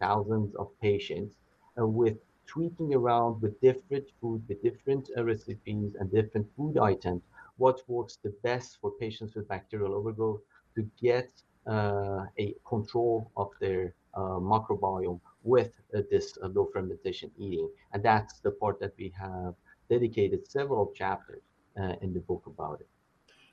thousands 0.00 0.54
of 0.56 0.68
patients 0.80 1.36
uh, 1.80 1.86
with 1.86 2.18
tweaking 2.46 2.94
around 2.94 3.40
with 3.42 3.60
different 3.60 4.10
food, 4.20 4.44
with 4.48 4.62
different 4.62 5.10
uh, 5.16 5.24
recipes 5.24 5.94
and 5.98 6.10
different 6.10 6.48
food 6.56 6.78
items 6.78 7.22
what 7.56 7.80
works 7.88 8.18
the 8.22 8.34
best 8.42 8.78
for 8.80 8.90
patients 9.00 9.34
with 9.34 9.48
bacterial 9.48 9.94
overgrowth 9.94 10.40
to 10.74 10.88
get 11.00 11.30
uh, 11.66 12.24
a 12.38 12.54
control 12.66 13.30
of 13.36 13.48
their 13.60 13.94
uh, 14.14 14.38
microbiome 14.38 15.20
with 15.42 15.72
uh, 15.94 16.02
this 16.10 16.36
uh, 16.42 16.48
low 16.48 16.68
fermentation 16.72 17.30
eating. 17.38 17.68
And 17.92 18.02
that's 18.02 18.40
the 18.40 18.50
part 18.50 18.80
that 18.80 18.92
we 18.98 19.12
have 19.18 19.54
dedicated 19.88 20.50
several 20.50 20.92
chapters 20.94 21.42
uh, 21.80 21.94
in 22.00 22.12
the 22.12 22.20
book 22.20 22.42
about 22.46 22.80
it. 22.80 22.88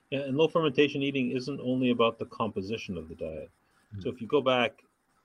Yeah, 0.09 0.21
and 0.21 0.37
low 0.37 0.47
fermentation 0.47 1.01
eating 1.01 1.31
isn't 1.31 1.59
only 1.61 1.91
about 1.91 2.19
the 2.19 2.25
composition 2.25 2.97
of 2.97 3.07
the 3.07 3.15
diet. 3.15 3.49
Mm-hmm. 3.93 4.01
So 4.01 4.09
if 4.09 4.21
you 4.21 4.27
go 4.27 4.41
back 4.41 4.83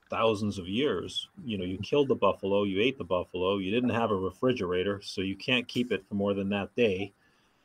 thousands 0.09 0.59
of 0.59 0.69
years, 0.69 1.29
you 1.45 1.59
know, 1.59 1.65
you 1.65 1.79
killed 1.79 2.09
the 2.09 2.15
buffalo, 2.15 2.63
you 2.63 2.81
ate 2.81 2.99
the 2.99 3.05
buffalo, 3.05 3.59
you 3.59 3.73
didn't 3.73 3.91
have 3.91 4.13
a 4.13 4.17
refrigerator, 4.17 5.01
so 5.03 5.21
you 5.21 5.35
can't 5.35 5.67
keep 5.67 5.91
it 5.91 6.05
for 6.09 6.15
more 6.15 6.35
than 6.35 6.49
that 6.51 6.75
day 6.77 7.13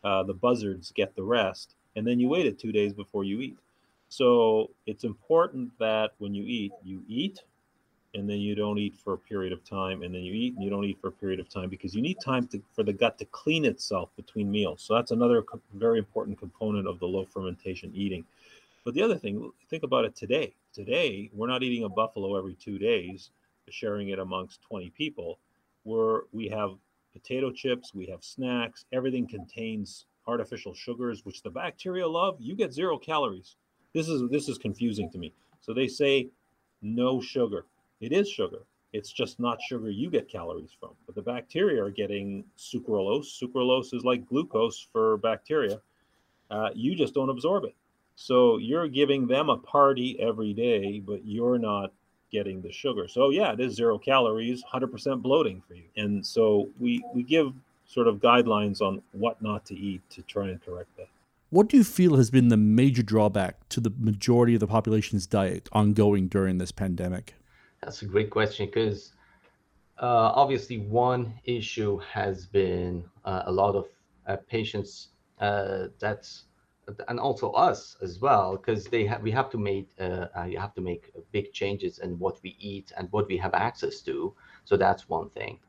uh, 0.04 0.24
the 0.24 0.34
buzzards 0.34 0.92
get 0.92 1.16
the 1.16 1.24
rest, 1.24 1.76
and 1.96 2.06
then 2.06 2.20
you 2.20 2.28
waited 2.30 2.58
two 2.58 2.72
days 2.72 2.94
before 2.94 3.24
you 3.24 3.42
eat. 3.42 3.58
So 4.10 4.72
it's 4.86 5.04
important 5.04 5.72
that 5.80 6.12
when 6.18 6.34
you 6.34 6.44
eat, 6.44 6.74
you 6.84 7.04
eat, 7.08 7.44
and 8.14 8.30
then 8.30 8.38
you 8.40 8.56
don't 8.56 8.78
eat 8.78 8.96
for 8.98 9.14
a 9.14 9.18
period 9.18 9.54
of 9.54 9.64
time, 9.64 10.04
and 10.04 10.14
then 10.14 10.22
you 10.22 10.34
eat 10.34 10.54
and 10.56 10.64
you 10.64 10.70
don't 10.70 10.84
eat 10.84 11.00
for 11.00 11.08
a 11.08 11.12
period 11.12 11.40
of 11.40 11.50
time 11.50 11.70
because 11.70 11.96
you 11.96 12.02
need 12.02 12.20
time 12.20 12.48
to, 12.48 12.62
for 12.74 12.84
the 12.84 12.92
gut 12.92 13.18
to 13.20 13.26
clean 13.26 13.64
itself 13.64 14.10
between 14.16 14.52
meals. 14.52 14.82
So 14.82 14.96
that's 14.96 15.12
another 15.12 15.42
co- 15.42 15.62
very 15.74 16.00
important 16.00 16.38
component 16.38 16.88
of 16.88 17.00
the 17.00 17.06
low 17.06 17.26
fermentation 17.26 17.92
eating. 17.96 18.26
But 18.84 18.96
the 18.96 19.02
other 19.02 19.18
thing, 19.18 19.52
think 19.70 19.84
about 19.84 20.06
it 20.06 20.16
today. 20.16 20.54
Today, 20.74 21.30
we're 21.34 21.48
not 21.48 21.64
eating 21.64 21.86
a 21.86 21.90
buffalo 21.90 22.36
every 22.38 22.56
two 22.56 22.78
days, 22.78 23.30
sharing 23.70 24.10
it 24.10 24.20
amongst 24.20 24.62
20 24.64 24.90
people. 24.90 25.38
We're, 25.86 26.24
we 26.34 26.50
have 26.50 26.72
potato 27.13 27.52
chips, 27.52 27.93
we 27.93 28.08
have 28.08 28.24
snacks, 28.24 28.86
everything 28.91 29.28
contains 29.28 30.06
artificial 30.28 30.74
sugars, 30.74 31.26
which 31.26 31.41
the 31.41 31.50
bacteria 31.50 32.08
love. 32.08 32.38
You 32.39 32.56
get 32.56 32.74
zero 32.74 32.97
calories. 32.97 33.56
This 33.93 34.08
is 34.08 34.30
this 34.30 34.47
is 34.47 34.58
confusing 34.58 35.10
to 35.12 35.17
me. 35.17 35.34
So 35.60 35.74
they 35.74 35.88
say 35.88 36.30
no 36.82 37.21
sugar. 37.21 37.65
It 38.00 38.12
is 38.12 38.30
sugar. 38.30 38.63
It's 38.93 39.12
just 39.12 39.39
not 39.39 39.62
sugar 39.62 39.89
you 39.89 40.10
get 40.10 40.30
calories 40.30 40.76
from. 40.78 40.91
But 41.06 41.15
the 41.15 41.21
bacteria 41.21 41.84
are 41.84 41.91
getting 41.91 42.43
sucralose. 42.58 43.39
Sucralose 43.41 43.93
is 43.93 44.04
like 44.04 44.28
glucose 44.28 44.86
for 44.91 45.17
bacteria. 45.17 45.80
Uh, 46.50 46.69
you 46.74 46.95
just 46.95 47.13
don't 47.13 47.30
absorb 47.30 47.63
it. 47.63 47.76
So 48.15 48.58
you're 48.58 48.89
giving 48.89 49.28
them 49.28 49.50
a 49.50 49.58
party 49.58 50.19
every 50.19 50.54
day, 50.54 51.00
but 51.00 51.26
you're 51.26 51.58
not 51.58 51.93
getting 52.32 52.62
the 52.62 52.72
sugar. 52.72 53.08
So 53.08 53.30
yeah, 53.30 53.54
it 53.54 53.60
is 53.60 53.76
zero 53.76 53.98
calories, 53.98 54.63
100% 54.74 55.22
bloating 55.22 55.62
for 55.67 55.76
you. 55.76 55.84
And 55.98 56.26
so 56.26 56.70
we 56.80 57.04
we 57.13 57.24
give 57.24 57.54
sort 57.86 58.08
of 58.08 58.17
guidelines 58.17 58.82
on 58.82 59.02
what 59.12 59.41
not 59.41 59.65
to 59.65 59.78
eat 59.78 60.02
to 60.12 60.22
try 60.24 60.48
and 60.48 60.63
correct 60.63 60.96
that. 60.98 61.08
What 61.50 61.67
do 61.67 61.76
you 61.76 61.84
feel 61.84 62.15
has 62.15 62.32
been 62.32 62.48
the 62.48 62.56
major 62.56 63.04
drawback 63.04 63.67
to 63.70 63.82
the 63.82 63.91
majority 64.00 64.54
of 64.54 64.62
the 64.62 64.67
population's 64.67 65.28
diet 65.28 65.67
ongoing 65.74 66.30
during 66.30 66.58
this 66.58 66.72
pandemic? 66.72 67.36
That's 67.84 68.02
a 68.04 68.06
great 68.06 68.30
question 68.30 68.67
because 68.67 69.12
uh, 70.02 70.32
obviously 70.34 70.78
one 70.80 71.34
issue 71.44 72.00
has 72.00 72.46
been 72.46 73.04
uh, 73.26 73.44
a 73.48 73.52
lot 73.52 73.76
of 73.76 73.88
uh, 74.28 74.38
patients 74.48 75.10
uh, 75.41 75.88
that's 76.00 76.46
and 77.08 77.19
also 77.19 77.51
us 77.51 77.97
as 78.01 78.19
well 78.19 78.58
because 78.58 78.86
they 78.86 79.06
have 79.06 79.21
we 79.21 79.32
have 79.32 79.49
to 79.49 79.58
make 79.58 79.89
uh, 79.99 80.27
uh, 80.38 80.43
you 80.43 80.60
have 80.60 80.73
to 80.75 80.82
make 80.82 81.12
big 81.32 81.51
changes 81.54 81.99
in 81.99 82.17
what 82.19 82.39
we 82.43 82.56
eat 82.60 82.91
and 82.97 83.08
what 83.12 83.27
we 83.27 83.38
have 83.38 83.54
access 83.54 84.01
to. 84.01 84.34
So 84.65 84.77
that's 84.77 85.10
one 85.10 85.30
thing. 85.30 85.60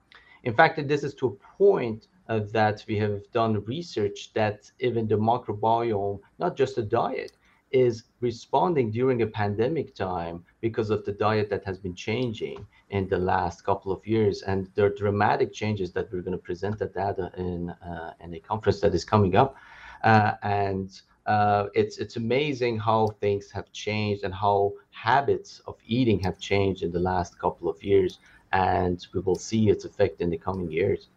In 0.44 0.54
fact 0.54 0.86
this 0.88 1.04
is 1.04 1.14
to 1.14 1.26
a 1.26 1.58
point 1.58 2.08
uh, 2.28 2.40
that 2.52 2.84
we 2.88 2.96
have 2.98 3.20
done 3.32 3.64
research 3.64 4.32
that 4.34 4.70
even 4.80 5.06
the 5.06 5.16
microbiome 5.16 6.20
not 6.38 6.56
just 6.56 6.76
the 6.76 6.82
diet 6.82 7.32
is 7.72 8.04
responding 8.20 8.90
during 8.90 9.22
a 9.22 9.26
pandemic 9.26 9.94
time 9.94 10.44
because 10.60 10.90
of 10.90 11.04
the 11.04 11.12
diet 11.12 11.48
that 11.50 11.64
has 11.64 11.78
been 11.78 11.94
changing 11.94 12.64
in 12.90 13.08
the 13.08 13.18
last 13.18 13.64
couple 13.64 13.90
of 13.90 14.06
years. 14.06 14.42
And 14.42 14.68
there 14.74 14.86
are 14.86 14.94
dramatic 14.94 15.52
changes 15.52 15.92
that 15.92 16.12
we're 16.12 16.20
going 16.20 16.36
to 16.36 16.42
present 16.42 16.78
the 16.78 16.86
data 16.86 17.32
in 17.36 17.70
uh, 17.70 18.12
in 18.20 18.34
a 18.34 18.40
conference 18.40 18.80
that 18.80 18.94
is 18.94 19.04
coming 19.04 19.34
up. 19.36 19.56
Uh, 20.04 20.32
and 20.42 21.00
uh, 21.26 21.66
it's 21.74 21.98
it's 21.98 22.16
amazing 22.16 22.78
how 22.78 23.08
things 23.20 23.50
have 23.50 23.70
changed 23.72 24.24
and 24.24 24.34
how 24.34 24.72
habits 24.90 25.60
of 25.66 25.76
eating 25.86 26.18
have 26.20 26.38
changed 26.38 26.82
in 26.82 26.90
the 26.90 26.98
last 26.98 27.38
couple 27.38 27.68
of 27.68 27.82
years 27.82 28.18
and 28.52 29.06
we 29.14 29.20
will 29.20 29.36
see 29.36 29.70
its 29.70 29.84
effect 29.84 30.20
in 30.20 30.28
the 30.30 30.36
coming 30.36 30.70
years. 30.70 31.08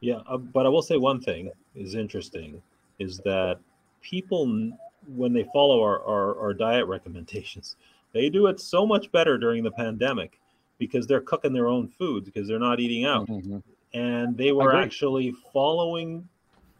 Yeah 0.00 0.20
uh, 0.26 0.36
but 0.36 0.66
i 0.66 0.68
will 0.68 0.82
say 0.82 0.96
one 0.96 1.20
thing 1.20 1.50
is 1.74 1.94
interesting 1.94 2.60
is 2.98 3.18
that 3.18 3.58
people 4.02 4.72
when 5.06 5.32
they 5.32 5.44
follow 5.52 5.80
our, 5.82 6.04
our, 6.04 6.38
our 6.40 6.54
diet 6.54 6.86
recommendations 6.86 7.76
they 8.12 8.28
do 8.28 8.46
it 8.48 8.60
so 8.60 8.84
much 8.84 9.10
better 9.12 9.38
during 9.38 9.62
the 9.62 9.70
pandemic 9.70 10.38
because 10.78 11.06
they're 11.06 11.20
cooking 11.20 11.52
their 11.52 11.68
own 11.68 11.86
food 11.86 12.24
because 12.24 12.48
they're 12.48 12.58
not 12.58 12.80
eating 12.80 13.04
out. 13.04 13.28
Mm-hmm. 13.28 13.58
and 13.94 14.36
they 14.36 14.50
were 14.52 14.74
actually 14.74 15.32
following 15.52 16.28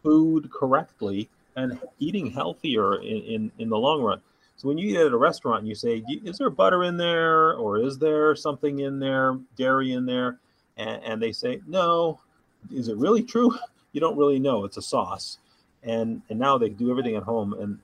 food 0.03 0.51
correctly 0.51 1.29
and 1.55 1.79
eating 1.99 2.31
healthier 2.31 3.01
in, 3.01 3.17
in, 3.23 3.51
in 3.59 3.69
the 3.69 3.77
long 3.77 4.01
run. 4.01 4.21
So 4.57 4.67
when 4.67 4.77
you 4.77 4.89
eat 4.89 4.97
at 4.97 5.11
a 5.11 5.17
restaurant 5.17 5.59
and 5.59 5.67
you 5.67 5.75
say 5.75 6.03
is 6.23 6.37
there 6.37 6.49
butter 6.49 6.83
in 6.83 6.97
there 6.97 7.53
or 7.53 7.79
is 7.79 7.97
there 7.97 8.35
something 8.35 8.79
in 8.79 8.99
there 8.99 9.37
dairy 9.57 9.93
in 9.93 10.05
there? 10.05 10.39
And, 10.77 11.03
and 11.03 11.21
they 11.21 11.31
say 11.31 11.61
no. 11.67 12.19
Is 12.71 12.87
it 12.87 12.97
really 12.97 13.23
true? 13.23 13.55
You 13.95 13.99
don't 13.99 14.17
really 14.17 14.39
know. 14.39 14.65
It's 14.65 14.77
a 14.77 14.81
sauce. 14.81 15.37
And 15.83 16.23
and 16.27 16.39
now 16.39 16.57
they 16.57 16.69
do 16.69 16.89
everything 16.89 17.15
at 17.15 17.21
home. 17.21 17.53
And 17.53 17.77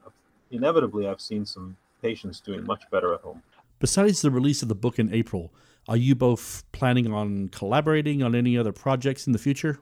inevitably 0.50 1.08
i've 1.08 1.22
seen 1.22 1.46
some 1.46 1.78
patients 2.02 2.40
doing 2.40 2.66
much 2.66 2.82
better 2.90 3.14
at 3.14 3.22
home. 3.22 3.44
Besides 3.80 4.22
the 4.22 4.32
release 4.32 4.62
of 4.62 4.70
the 4.70 4.76
book 4.76 5.00
in 5.00 5.14
April, 5.14 5.54
are 5.88 5.98
you 5.98 6.16
both 6.16 6.64
planning 6.72 7.12
on 7.12 7.50
collaborating 7.50 8.24
on 8.24 8.36
any 8.36 8.58
other 8.58 8.72
projects 8.72 9.28
in 9.28 9.34
the 9.34 9.40
future? 9.40 9.80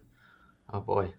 Oh 0.73 0.81
boy, 0.81 1.13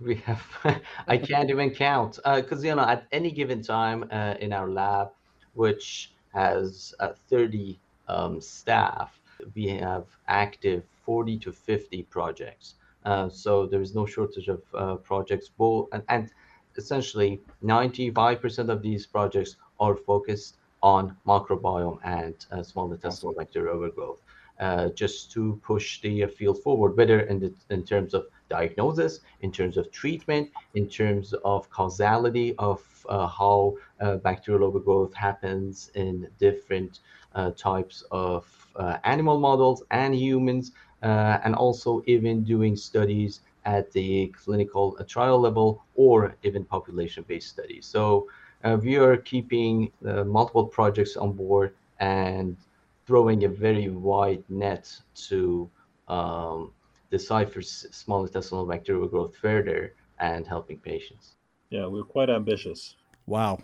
we 0.00 0.16
have. 0.16 0.42
I 1.08 1.18
can't 1.18 1.50
even 1.50 1.70
count 1.70 2.18
Uh 2.24 2.40
because 2.40 2.64
you 2.64 2.74
know 2.74 2.82
at 2.94 3.06
any 3.12 3.30
given 3.30 3.62
time 3.62 4.04
uh, 4.10 4.34
in 4.40 4.52
our 4.52 4.68
lab, 4.70 5.08
which 5.54 6.12
has 6.32 6.94
uh, 7.00 7.12
30 7.28 7.80
um, 8.08 8.40
staff, 8.40 9.20
we 9.54 9.68
have 9.68 10.06
active 10.28 10.84
40 11.04 11.38
to 11.40 11.52
50 11.52 12.02
projects. 12.04 12.74
Uh, 13.04 13.28
so 13.28 13.66
there 13.66 13.80
is 13.82 13.94
no 13.94 14.06
shortage 14.06 14.48
of 14.48 14.62
uh, 14.74 14.96
projects. 14.96 15.48
Both 15.48 15.88
and, 15.92 16.02
and 16.08 16.32
essentially 16.76 17.40
95% 17.62 18.68
of 18.70 18.82
these 18.82 19.06
projects 19.06 19.56
are 19.80 19.94
focused 19.96 20.56
on 20.82 21.16
microbiome 21.26 21.98
and 22.04 22.34
uh, 22.50 22.62
small 22.62 22.92
intestinal 22.92 23.34
bacterial 23.34 23.76
overgrowth 23.76 24.20
uh, 24.60 24.88
just 24.90 25.32
to 25.32 25.60
push 25.64 26.00
the 26.00 26.24
uh, 26.24 26.28
field 26.28 26.62
forward, 26.62 26.96
whether 26.96 27.20
in, 27.20 27.40
the, 27.40 27.52
in 27.70 27.82
terms 27.82 28.14
of 28.14 28.26
diagnosis, 28.48 29.20
in 29.40 29.50
terms 29.50 29.76
of 29.76 29.90
treatment, 29.90 30.50
in 30.74 30.88
terms 30.88 31.34
of 31.44 31.68
causality 31.70 32.54
of 32.58 32.82
uh, 33.08 33.26
how 33.26 33.74
uh, 34.00 34.16
bacterial 34.16 34.64
overgrowth 34.64 35.12
happens 35.14 35.90
in 35.94 36.28
different 36.38 37.00
uh, 37.34 37.50
types 37.50 38.04
of 38.10 38.46
uh, 38.76 38.96
animal 39.04 39.38
models 39.38 39.82
and 39.90 40.14
humans, 40.14 40.72
and 41.02 41.54
also 41.54 42.02
even 42.06 42.42
doing 42.44 42.74
studies 42.76 43.40
at 43.66 43.90
the 43.92 44.28
clinical 44.28 44.96
trial 45.06 45.38
level 45.38 45.84
or 45.96 46.34
even 46.44 46.64
population-based 46.64 47.48
studies. 47.48 47.84
So 47.84 48.26
we 48.82 48.96
are 48.96 49.18
keeping 49.18 49.92
multiple 50.00 50.64
projects 50.64 51.16
on 51.18 51.32
board 51.32 51.74
and 52.00 52.56
throwing 53.06 53.44
a 53.44 53.48
very 53.48 53.88
wide 53.88 54.42
net 54.48 54.90
to 55.28 55.70
um, 56.08 56.72
decipher 57.10 57.62
small 57.62 58.24
intestinal 58.24 58.66
bacterial 58.66 59.06
growth 59.08 59.36
further 59.36 59.94
and 60.20 60.46
helping 60.46 60.78
patients. 60.78 61.36
yeah 61.70 61.86
we're 61.86 62.02
quite 62.04 62.30
ambitious 62.30 62.96
Wow. 63.26 63.60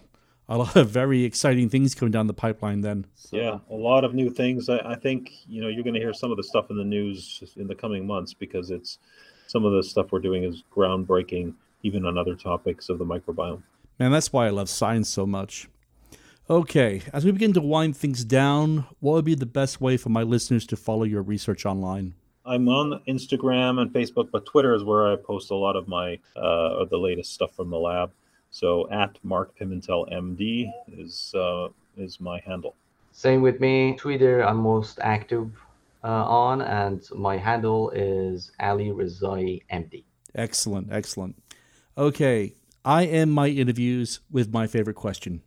A 0.49 0.57
lot 0.59 0.75
of 0.75 0.89
very 0.91 1.23
exciting 1.23 1.69
things 1.69 1.95
coming 1.95 2.11
down 2.11 2.27
the 2.27 2.35
pipeline 2.35 2.81
then. 2.81 3.07
yeah 3.31 3.59
a 3.71 3.75
lot 3.75 4.05
of 4.05 4.15
new 4.15 4.31
things 4.31 4.69
I, 4.69 4.79
I 4.79 4.97
think 4.97 5.31
you 5.47 5.61
know 5.63 5.69
you're 5.69 5.85
going 5.85 5.95
to 5.95 6.01
hear 6.01 6.13
some 6.15 6.31
of 6.33 6.37
the 6.37 6.43
stuff 6.43 6.71
in 6.71 6.77
the 6.77 6.85
news 6.85 7.43
in 7.57 7.67
the 7.69 7.75
coming 7.75 8.07
months 8.07 8.35
because 8.35 8.71
it's 8.71 8.99
some 9.47 9.65
of 9.65 9.73
the 9.73 9.83
stuff 9.83 10.11
we're 10.13 10.19
doing 10.21 10.43
is 10.45 10.65
groundbreaking 10.75 11.55
even 11.83 12.05
on 12.05 12.19
other 12.19 12.35
topics 12.35 12.89
of 12.89 12.99
the 12.99 13.05
microbiome 13.05 13.63
Man, 14.01 14.11
that's 14.13 14.33
why 14.33 14.47
I 14.47 14.51
love 14.51 14.71
science 14.71 15.11
so 15.11 15.27
much. 15.27 15.69
Okay, 16.51 17.03
as 17.13 17.25
we 17.25 17.31
begin 17.31 17.53
to 17.53 17.61
wind 17.61 17.97
things 17.97 18.25
down, 18.25 18.85
what 18.99 19.13
would 19.13 19.25
be 19.25 19.37
the 19.37 19.47
best 19.47 19.81
way 19.81 19.97
for 19.97 20.09
my 20.09 20.25
listeners 20.25 20.67
to 20.67 20.77
follow 20.77 21.05
your 21.05 21.23
research 21.23 21.65
online? 21.65 22.15
I'm 22.45 22.69
on 22.69 23.01
Instagram 23.07 23.81
and 23.81 23.93
Facebook, 23.93 24.33
but 24.33 24.47
Twitter 24.47 24.75
is 24.75 24.83
where 24.83 25.13
I 25.13 25.15
post 25.15 25.53
a 25.53 25.55
lot 25.55 25.77
of 25.77 25.87
my 25.87 26.19
uh, 26.35 26.85
the 26.87 26.97
latest 26.97 27.35
stuff 27.35 27.55
from 27.55 27.71
the 27.71 27.79
lab. 27.79 28.11
So 28.51 28.91
at 28.91 29.17
Mark 29.23 29.57
Pimentel 29.57 30.13
MD 30.13 30.73
is 30.89 31.33
uh, 31.37 31.69
is 31.97 32.21
my 32.21 32.41
handle. 32.45 32.75
Same 33.13 33.43
with 33.43 33.61
me. 33.61 33.95
Twitter, 33.97 34.43
I'm 34.45 34.57
most 34.57 34.99
active 35.01 35.53
uh, 36.03 36.09
on, 36.09 36.63
and 36.63 37.01
my 37.15 37.37
handle 37.37 37.91
is 37.91 38.51
Ali 38.59 38.89
Rezaie 38.89 39.63
MD. 39.73 40.03
Excellent, 40.35 40.89
excellent. 40.91 41.41
Okay, 41.97 42.55
I 42.85 43.05
end 43.05 43.33
my 43.33 43.47
interviews 43.47 44.19
with 44.33 44.53
my 44.53 44.67
favorite 44.67 44.97
question. 44.97 45.43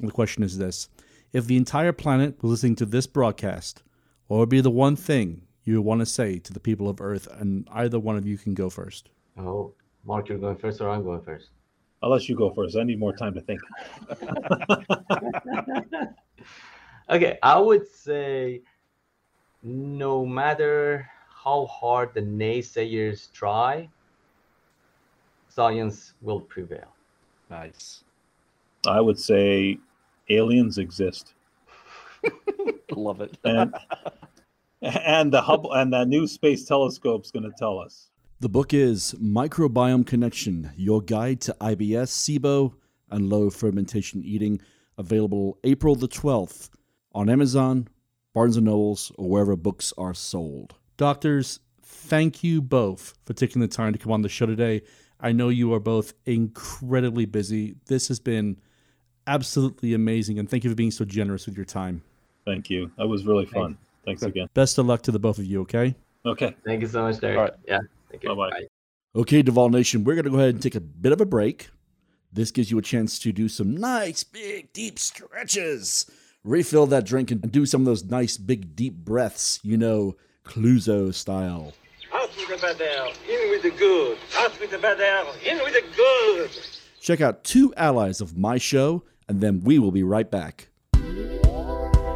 The 0.00 0.12
question 0.12 0.42
is 0.42 0.58
this 0.58 0.88
If 1.32 1.46
the 1.46 1.56
entire 1.56 1.92
planet 1.92 2.42
was 2.42 2.50
listening 2.50 2.76
to 2.76 2.86
this 2.86 3.06
broadcast, 3.06 3.82
what 4.26 4.38
would 4.38 4.48
be 4.48 4.60
the 4.60 4.70
one 4.70 4.96
thing 4.96 5.42
you 5.64 5.76
would 5.76 5.86
want 5.86 6.00
to 6.00 6.06
say 6.06 6.38
to 6.38 6.52
the 6.52 6.60
people 6.60 6.88
of 6.88 7.00
Earth? 7.00 7.28
And 7.30 7.68
either 7.72 7.98
one 7.98 8.16
of 8.16 8.26
you 8.26 8.38
can 8.38 8.54
go 8.54 8.70
first. 8.70 9.10
Oh, 9.38 9.74
Mark, 10.04 10.28
you're 10.28 10.38
going 10.38 10.56
first, 10.56 10.80
or 10.80 10.88
I'm 10.88 11.02
going 11.02 11.20
first? 11.22 11.50
I'll 12.02 12.10
let 12.10 12.28
you 12.28 12.36
go 12.36 12.50
first. 12.50 12.76
I 12.76 12.82
need 12.82 12.98
more 12.98 13.14
time 13.16 13.34
to 13.34 13.40
think. 13.40 13.60
Okay, 17.08 17.38
I 17.40 17.58
would 17.58 17.86
say 17.86 18.62
no 19.62 20.26
matter 20.26 21.08
how 21.28 21.66
hard 21.66 22.12
the 22.14 22.20
naysayers 22.20 23.32
try, 23.32 23.88
science 25.48 26.14
will 26.20 26.40
prevail. 26.40 26.92
Nice. 27.48 28.02
I 28.86 29.00
would 29.00 29.18
say 29.18 29.78
aliens 30.28 30.78
exist, 30.78 31.34
Love 32.90 33.20
it. 33.20 33.36
and 33.44 33.74
and 34.82 35.32
the 35.32 35.42
Hubble 35.42 35.72
and 35.72 35.92
that 35.92 36.08
new 36.08 36.26
space 36.26 36.64
telescope's 36.64 37.30
going 37.30 37.44
to 37.44 37.52
tell 37.58 37.78
us. 37.78 38.08
The 38.40 38.48
book 38.48 38.74
is 38.74 39.14
Microbiome 39.20 40.06
Connection 40.06 40.70
Your 40.76 41.00
Guide 41.00 41.40
to 41.42 41.56
IBS, 41.60 42.08
SIBO, 42.10 42.74
and 43.10 43.30
Low 43.30 43.48
Fermentation 43.50 44.22
Eating, 44.22 44.60
available 44.98 45.58
April 45.64 45.96
the 45.96 46.08
12th 46.08 46.68
on 47.12 47.30
Amazon, 47.30 47.88
Barnes 48.34 48.56
& 48.56 48.60
Nobles, 48.60 49.10
or 49.16 49.30
wherever 49.30 49.56
books 49.56 49.92
are 49.96 50.12
sold. 50.12 50.74
Doctors, 50.98 51.60
thank 51.82 52.44
you 52.44 52.60
both 52.60 53.14
for 53.24 53.32
taking 53.32 53.62
the 53.62 53.68
time 53.68 53.94
to 53.94 53.98
come 53.98 54.12
on 54.12 54.20
the 54.20 54.28
show 54.28 54.44
today. 54.44 54.82
I 55.18 55.32
know 55.32 55.48
you 55.48 55.72
are 55.72 55.80
both 55.80 56.12
incredibly 56.26 57.24
busy. 57.24 57.76
This 57.86 58.08
has 58.08 58.20
been 58.20 58.58
absolutely 59.26 59.94
amazing, 59.94 60.38
and 60.38 60.48
thank 60.48 60.64
you 60.64 60.70
for 60.70 60.76
being 60.76 60.90
so 60.90 61.04
generous 61.04 61.46
with 61.46 61.56
your 61.56 61.64
time. 61.64 62.02
Thank 62.44 62.70
you. 62.70 62.90
That 62.96 63.06
was 63.08 63.24
really 63.26 63.46
fun. 63.46 63.76
Thanks 64.04 64.22
again. 64.22 64.48
Best 64.54 64.78
of 64.78 64.86
luck 64.86 65.02
to 65.02 65.10
the 65.10 65.18
both 65.18 65.38
of 65.38 65.44
you, 65.44 65.62
okay? 65.62 65.94
Okay. 66.24 66.54
Thank 66.64 66.82
you 66.82 66.88
so 66.88 67.02
much, 67.02 67.20
Derek. 67.20 67.36
All 67.36 67.44
right. 67.44 67.54
Yeah. 67.66 67.80
Thank 68.10 68.22
you. 68.22 68.28
Bye-bye. 68.30 68.50
Bye. 68.50 68.66
Okay, 69.16 69.42
Duval 69.42 69.70
Nation, 69.70 70.04
we're 70.04 70.14
going 70.14 70.26
to 70.26 70.30
go 70.30 70.36
ahead 70.36 70.50
and 70.50 70.62
take 70.62 70.74
a 70.74 70.80
bit 70.80 71.12
of 71.12 71.20
a 71.20 71.26
break. 71.26 71.70
This 72.32 72.50
gives 72.50 72.70
you 72.70 72.78
a 72.78 72.82
chance 72.82 73.18
to 73.20 73.32
do 73.32 73.48
some 73.48 73.76
nice, 73.76 74.22
big, 74.22 74.72
deep 74.72 74.98
stretches. 74.98 76.10
Refill 76.44 76.86
that 76.86 77.06
drink 77.06 77.30
and 77.30 77.50
do 77.50 77.66
some 77.66 77.80
of 77.80 77.86
those 77.86 78.04
nice, 78.04 78.36
big, 78.36 78.76
deep 78.76 78.94
breaths, 78.94 79.58
you 79.62 79.76
know, 79.76 80.16
Cluzo 80.44 81.12
style. 81.12 81.72
Out 82.12 82.28
with 82.36 82.48
the 82.48 82.58
bad 82.58 82.80
air, 82.80 83.06
in 83.28 83.50
with 83.50 83.62
the 83.62 83.70
good. 83.70 84.18
Out 84.36 84.60
with 84.60 84.70
the 84.70 84.78
bad 84.78 85.00
air, 85.00 85.24
in 85.44 85.58
with 85.64 85.72
the 85.72 85.82
good. 85.96 86.50
Check 87.00 87.20
out 87.20 87.42
two 87.42 87.74
allies 87.76 88.20
of 88.20 88.36
my 88.36 88.58
show, 88.58 89.02
and 89.28 89.40
then 89.40 89.60
we 89.62 89.78
will 89.78 89.90
be 89.92 90.02
right 90.02 90.30
back. 90.30 90.68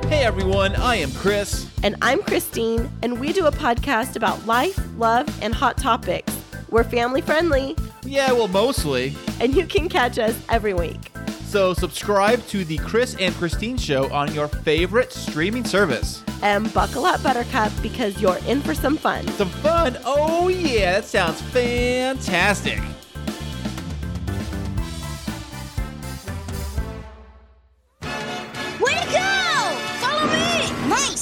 Hey 0.09 0.25
everyone, 0.25 0.75
I 0.77 0.97
am 0.97 1.11
Chris. 1.13 1.71
And 1.83 1.95
I'm 2.03 2.23
Christine, 2.23 2.91
and 3.03 3.21
we 3.21 3.33
do 3.33 3.47
a 3.47 3.53
podcast 3.53 4.17
about 4.17 4.45
life, 4.47 4.79
love, 4.97 5.29
and 5.43 5.55
hot 5.55 5.77
topics. 5.79 6.37
We're 6.69 6.85
family 6.85 7.21
friendly, 7.21 7.77
Yeah, 8.05 8.33
well, 8.33 8.49
mostly. 8.49 9.15
and 9.41 9.55
you 9.55 9.67
can 9.67 9.89
catch 9.89 10.19
us 10.19 10.37
every 10.49 10.75
week. 10.75 11.13
So 11.45 11.75
subscribe 11.75 12.45
to 12.49 12.65
the 12.65 12.79
Chris 12.79 13.17
and 13.19 13.35
Christine 13.35 13.77
Show 13.77 14.13
on 14.13 14.33
your 14.35 14.47
favorite 14.47 15.13
streaming 15.13 15.65
service. 15.65 16.23
And 16.43 16.73
buckle 16.73 17.05
up, 17.07 17.23
Buttercup, 17.25 17.73
because 17.83 18.21
you're 18.21 18.39
in 18.47 18.61
for 18.63 18.73
some 18.75 18.97
fun. 18.97 19.27
Some 19.29 19.49
fun. 19.49 19.99
Oh 20.05 20.47
yeah, 20.49 20.93
that 21.01 21.05
sounds 21.07 21.41
fantastic. 21.43 22.81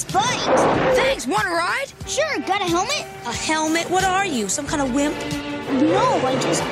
Fight. 0.03 0.39
Thanks. 0.95 1.27
Want 1.27 1.47
a 1.47 1.51
ride? 1.51 1.87
Sure. 2.07 2.39
Got 2.39 2.61
a 2.61 2.65
helmet? 2.65 3.05
A 3.25 3.33
helmet? 3.33 3.89
What 3.89 4.03
are 4.03 4.25
you? 4.25 4.49
Some 4.49 4.65
kind 4.65 4.81
of 4.81 4.93
wimp? 4.93 5.15
No, 5.71 6.21
I 6.25 6.39
just. 6.41 6.63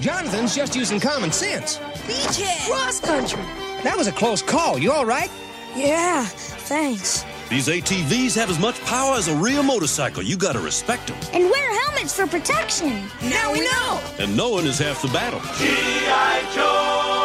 Jonathan's 0.00 0.56
just 0.56 0.74
using 0.74 0.98
common 0.98 1.30
sense. 1.30 1.78
Beachhead. 2.08 2.66
Cross 2.68 3.00
country. 3.00 3.42
That 3.84 3.94
was 3.96 4.08
a 4.08 4.12
close 4.12 4.42
call. 4.42 4.78
You 4.78 4.90
all 4.90 5.06
right? 5.06 5.30
Yeah, 5.76 6.24
thanks. 6.24 7.24
These 7.48 7.68
ATVs 7.68 8.34
have 8.34 8.50
as 8.50 8.58
much 8.58 8.80
power 8.84 9.14
as 9.16 9.28
a 9.28 9.34
real 9.36 9.62
motorcycle. 9.62 10.22
You 10.22 10.36
gotta 10.36 10.58
respect 10.58 11.06
them. 11.06 11.18
And 11.32 11.50
wear 11.50 11.82
helmets 11.84 12.14
for 12.16 12.26
protection. 12.26 13.08
Now 13.22 13.52
we 13.52 13.60
know. 13.60 14.00
And 14.18 14.36
knowing 14.36 14.66
is 14.66 14.78
half 14.78 15.02
the 15.02 15.08
battle. 15.08 15.40
G.I. 15.58 16.52
Joe! 16.54 17.21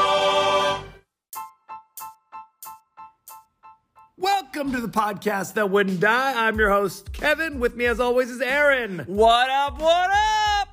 Welcome 4.54 4.72
to 4.72 4.80
the 4.80 4.88
podcast 4.88 5.56
that 5.56 5.70
wouldn't 5.70 6.00
die. 6.00 6.48
I'm 6.48 6.58
your 6.58 6.70
host, 6.70 7.12
Kevin. 7.12 7.60
With 7.60 7.76
me, 7.76 7.86
as 7.86 8.00
always, 8.00 8.32
is 8.32 8.40
Aaron. 8.40 9.00
What 9.00 9.50
up? 9.50 9.78
What 9.82 10.10
up? 10.10 10.70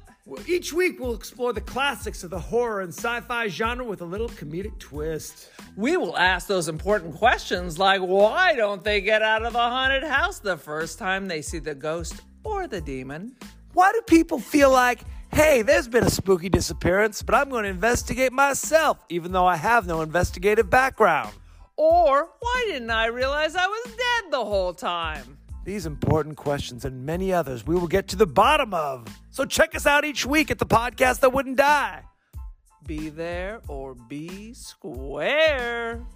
Each 0.47 0.73
week, 0.73 1.01
we'll 1.01 1.17
explore 1.17 1.53
the 1.53 1.61
classics 1.61 2.23
of 2.23 2.31
the 2.31 2.39
horror 2.39 2.83
and 2.83 2.95
sci 2.95 3.21
fi 3.23 3.49
genre 3.49 3.85
with 3.85 4.01
a 4.01 4.05
little 4.05 4.29
comedic 4.29 4.79
twist. 4.79 5.51
We 5.77 5.97
will 5.97 6.17
ask 6.17 6.47
those 6.47 6.69
important 6.69 7.17
questions 7.17 7.77
like 7.77 8.01
why 8.01 8.55
don't 8.55 8.85
they 8.85 9.01
get 9.01 9.23
out 9.23 9.45
of 9.45 9.55
the 9.55 9.59
haunted 9.59 10.05
house 10.05 10.39
the 10.39 10.57
first 10.57 11.01
time 11.01 11.27
they 11.27 11.43
see 11.43 11.59
the 11.59 11.75
ghost 11.75 12.23
or 12.45 12.69
the 12.69 12.81
demon? 12.81 13.35
Why 13.73 13.91
do 13.91 14.01
people 14.03 14.39
feel 14.39 14.71
like, 14.71 15.01
hey, 15.33 15.63
there's 15.63 15.89
been 15.89 16.05
a 16.05 16.11
spooky 16.11 16.49
disappearance, 16.49 17.25
but 17.25 17.35
I'm 17.35 17.51
going 17.51 17.65
to 17.65 17.71
investigate 17.71 18.33
myself, 18.33 19.05
even 19.09 19.33
though 19.33 19.47
I 19.47 19.57
have 19.57 19.85
no 19.85 20.01
investigative 20.01 20.71
background? 20.71 21.35
Or 21.77 22.29
why 22.39 22.65
didn't 22.69 22.91
I 22.91 23.07
realize 23.07 23.57
I 23.57 23.67
was 23.67 23.85
dead 23.87 24.31
the 24.31 24.45
whole 24.45 24.73
time? 24.73 25.39
These 25.65 25.87
important 25.87 26.37
questions 26.37 26.85
and 26.85 27.05
many 27.05 27.33
others 27.33 27.67
we 27.67 27.75
will 27.75 27.89
get 27.89 28.07
to 28.09 28.17
the 28.17 28.29
bottom 28.29 28.73
of. 28.73 29.09
So 29.31 29.45
check 29.45 29.75
us 29.75 29.85
out 29.85 30.05
each 30.05 30.25
week 30.25 30.53
at 30.53 30.61
the 30.61 30.67
podcast 30.67 31.21
that 31.21 31.33
wouldn't 31.33 31.57
die. 31.57 32.03
Be 32.87 33.09
there 33.09 33.61
or 33.67 33.95
be 33.95 34.55
square. 34.55 36.07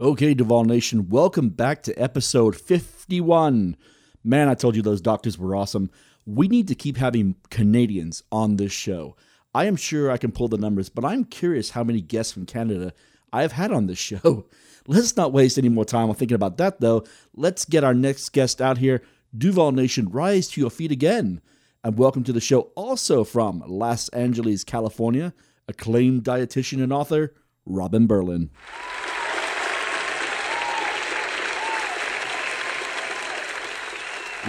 Okay, 0.00 0.32
Duval 0.32 0.64
Nation, 0.64 1.10
welcome 1.10 1.50
back 1.50 1.82
to 1.82 1.94
episode 1.94 2.56
51. 2.56 3.76
Man, 4.24 4.48
I 4.48 4.54
told 4.54 4.74
you 4.74 4.80
those 4.80 5.02
doctors 5.02 5.38
were 5.38 5.54
awesome. 5.54 5.90
We 6.24 6.48
need 6.48 6.68
to 6.68 6.74
keep 6.74 6.96
having 6.96 7.36
Canadians 7.50 8.22
on 8.32 8.56
this 8.56 8.72
show. 8.72 9.16
I 9.54 9.66
am 9.66 9.76
sure 9.76 10.10
I 10.10 10.16
can 10.16 10.32
pull 10.32 10.48
the 10.48 10.56
numbers, 10.56 10.88
but 10.88 11.04
I'm 11.04 11.24
curious 11.24 11.70
how 11.70 11.84
many 11.84 12.00
guests 12.00 12.32
from 12.32 12.46
Canada 12.46 12.94
I've 13.34 13.52
had 13.52 13.72
on 13.72 13.88
this 13.88 13.98
show. 13.98 14.46
Let's 14.86 15.16
not 15.16 15.32
waste 15.32 15.58
any 15.58 15.68
more 15.68 15.84
time 15.84 16.08
on 16.08 16.14
thinking 16.14 16.36
about 16.36 16.56
that, 16.58 16.80
though. 16.80 17.04
Let's 17.34 17.64
get 17.64 17.82
our 17.82 17.92
next 17.92 18.28
guest 18.32 18.62
out 18.62 18.78
here. 18.78 19.02
Duval 19.36 19.72
Nation, 19.72 20.08
rise 20.08 20.46
to 20.50 20.60
your 20.60 20.70
feet 20.70 20.92
again. 20.92 21.40
And 21.82 21.98
welcome 21.98 22.22
to 22.24 22.32
the 22.32 22.40
show, 22.40 22.70
also 22.76 23.24
from 23.24 23.64
Los 23.66 24.08
Angeles, 24.10 24.62
California, 24.62 25.34
acclaimed 25.66 26.22
dietitian 26.22 26.80
and 26.80 26.92
author, 26.92 27.34
Robin 27.66 28.06
Berlin. 28.06 28.50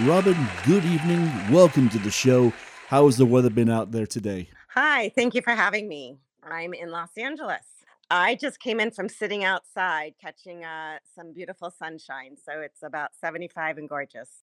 Robin, 0.02 0.36
good 0.64 0.84
evening. 0.84 1.28
Welcome 1.50 1.88
to 1.88 1.98
the 1.98 2.12
show. 2.12 2.52
How 2.86 3.06
has 3.06 3.16
the 3.16 3.26
weather 3.26 3.50
been 3.50 3.68
out 3.68 3.90
there 3.90 4.06
today? 4.06 4.48
Hi, 4.74 5.08
thank 5.08 5.34
you 5.34 5.42
for 5.42 5.56
having 5.56 5.88
me. 5.88 6.18
I'm 6.44 6.72
in 6.72 6.90
Los 6.90 7.16
Angeles. 7.18 7.75
I 8.10 8.36
just 8.36 8.60
came 8.60 8.78
in 8.78 8.92
from 8.92 9.08
sitting 9.08 9.42
outside 9.42 10.14
catching 10.20 10.64
uh, 10.64 10.98
some 11.14 11.32
beautiful 11.32 11.70
sunshine. 11.70 12.36
So 12.36 12.60
it's 12.60 12.82
about 12.82 13.14
75 13.20 13.78
and 13.78 13.88
gorgeous. 13.88 14.42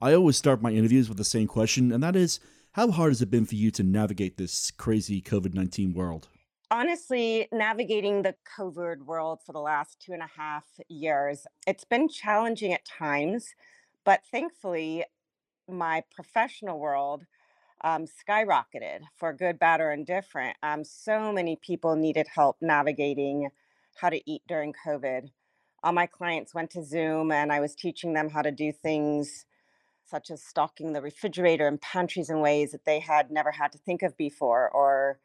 I 0.00 0.14
always 0.14 0.36
start 0.36 0.62
my 0.62 0.70
interviews 0.70 1.08
with 1.08 1.18
the 1.18 1.24
same 1.24 1.46
question, 1.46 1.92
and 1.92 2.02
that 2.02 2.16
is 2.16 2.40
how 2.72 2.90
hard 2.90 3.10
has 3.10 3.22
it 3.22 3.30
been 3.30 3.44
for 3.44 3.54
you 3.54 3.70
to 3.72 3.82
navigate 3.82 4.36
this 4.36 4.70
crazy 4.70 5.20
COVID 5.20 5.54
19 5.54 5.92
world? 5.92 6.28
Honestly, 6.70 7.46
navigating 7.52 8.22
the 8.22 8.34
COVID 8.58 9.02
world 9.02 9.40
for 9.44 9.52
the 9.52 9.60
last 9.60 10.00
two 10.00 10.12
and 10.12 10.22
a 10.22 10.30
half 10.36 10.64
years, 10.88 11.46
it's 11.66 11.84
been 11.84 12.08
challenging 12.08 12.72
at 12.72 12.84
times, 12.84 13.54
but 14.04 14.22
thankfully, 14.32 15.04
my 15.68 16.02
professional 16.10 16.80
world 16.80 17.24
um, 17.82 18.06
skyrocketed 18.06 19.00
for 19.16 19.32
good, 19.32 19.58
bad, 19.58 19.80
or 19.80 19.90
indifferent. 19.90 20.56
Um, 20.62 20.84
so 20.84 21.32
many 21.32 21.56
people 21.56 21.96
needed 21.96 22.28
help 22.34 22.56
navigating 22.60 23.48
how 23.96 24.10
to 24.10 24.20
eat 24.30 24.42
during 24.48 24.74
COVID. 24.86 25.30
All 25.82 25.92
my 25.92 26.06
clients 26.06 26.54
went 26.54 26.70
to 26.70 26.84
Zoom, 26.84 27.30
and 27.30 27.52
I 27.52 27.60
was 27.60 27.74
teaching 27.74 28.14
them 28.14 28.30
how 28.30 28.42
to 28.42 28.50
do 28.50 28.72
things 28.72 29.46
such 30.06 30.30
as 30.30 30.42
stocking 30.42 30.92
the 30.92 31.02
refrigerator 31.02 31.66
and 31.66 31.80
pantries 31.80 32.30
in 32.30 32.40
ways 32.40 32.72
that 32.72 32.84
they 32.84 33.00
had 33.00 33.30
never 33.30 33.50
had 33.50 33.72
to 33.72 33.78
think 33.78 34.02
of 34.02 34.16
before, 34.16 34.68
or 34.70 35.18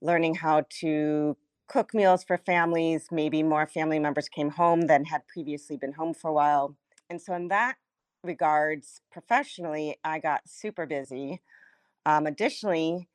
learning 0.00 0.36
how 0.36 0.64
to 0.80 1.36
cook 1.68 1.94
meals 1.94 2.24
for 2.24 2.38
families. 2.38 3.08
Maybe 3.10 3.42
more 3.42 3.66
family 3.66 3.98
members 3.98 4.28
came 4.28 4.50
home 4.50 4.82
than 4.82 5.04
had 5.04 5.26
previously 5.26 5.76
been 5.76 5.92
home 5.92 6.14
for 6.14 6.30
a 6.30 6.34
while. 6.34 6.76
And 7.08 7.20
so, 7.20 7.34
in 7.34 7.48
that 7.48 7.76
regards, 8.22 9.00
professionally, 9.10 9.96
I 10.04 10.18
got 10.18 10.42
super 10.48 10.86
busy. 10.86 11.40
Um, 12.06 12.26
additionally, 12.26 13.08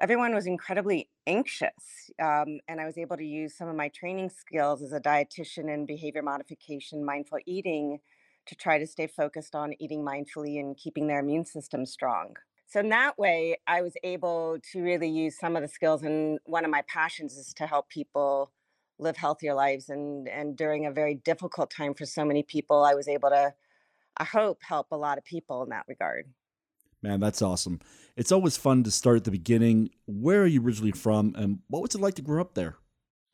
everyone 0.00 0.34
was 0.34 0.46
incredibly 0.46 1.08
anxious, 1.26 2.10
um, 2.22 2.60
and 2.68 2.80
I 2.80 2.84
was 2.84 2.98
able 2.98 3.16
to 3.16 3.24
use 3.24 3.56
some 3.56 3.68
of 3.68 3.76
my 3.76 3.88
training 3.88 4.30
skills 4.30 4.82
as 4.82 4.92
a 4.92 5.00
dietitian 5.00 5.72
in 5.72 5.86
behavior 5.86 6.22
modification, 6.22 7.04
mindful 7.04 7.38
eating, 7.46 7.98
to 8.46 8.54
try 8.54 8.78
to 8.78 8.86
stay 8.86 9.06
focused 9.06 9.54
on 9.54 9.74
eating 9.80 10.04
mindfully 10.04 10.60
and 10.60 10.76
keeping 10.76 11.06
their 11.06 11.20
immune 11.20 11.44
system 11.44 11.84
strong. 11.84 12.36
So, 12.68 12.80
in 12.80 12.88
that 12.90 13.18
way, 13.18 13.58
I 13.66 13.82
was 13.82 13.94
able 14.02 14.58
to 14.72 14.82
really 14.82 15.08
use 15.08 15.38
some 15.38 15.56
of 15.56 15.62
the 15.62 15.68
skills. 15.68 16.02
And 16.02 16.38
one 16.44 16.64
of 16.64 16.70
my 16.70 16.82
passions 16.88 17.36
is 17.36 17.54
to 17.54 17.66
help 17.66 17.88
people 17.88 18.52
live 18.98 19.16
healthier 19.16 19.54
lives. 19.54 19.88
And, 19.88 20.28
and 20.28 20.56
during 20.56 20.86
a 20.86 20.90
very 20.90 21.14
difficult 21.14 21.70
time 21.70 21.94
for 21.94 22.06
so 22.06 22.24
many 22.24 22.42
people, 22.42 22.84
I 22.84 22.94
was 22.94 23.08
able 23.08 23.30
to, 23.30 23.54
I 24.16 24.24
hope, 24.24 24.62
help 24.62 24.88
a 24.90 24.96
lot 24.96 25.18
of 25.18 25.24
people 25.24 25.62
in 25.62 25.70
that 25.70 25.84
regard. 25.88 26.26
Man, 27.02 27.20
that's 27.20 27.42
awesome. 27.42 27.80
It's 28.16 28.32
always 28.32 28.56
fun 28.56 28.82
to 28.84 28.90
start 28.90 29.18
at 29.18 29.24
the 29.24 29.30
beginning. 29.30 29.90
Where 30.06 30.42
are 30.42 30.46
you 30.46 30.62
originally 30.62 30.92
from, 30.92 31.34
and 31.36 31.60
what 31.68 31.82
was 31.82 31.94
it 31.94 32.00
like 32.00 32.14
to 32.14 32.22
grow 32.22 32.40
up 32.40 32.54
there? 32.54 32.76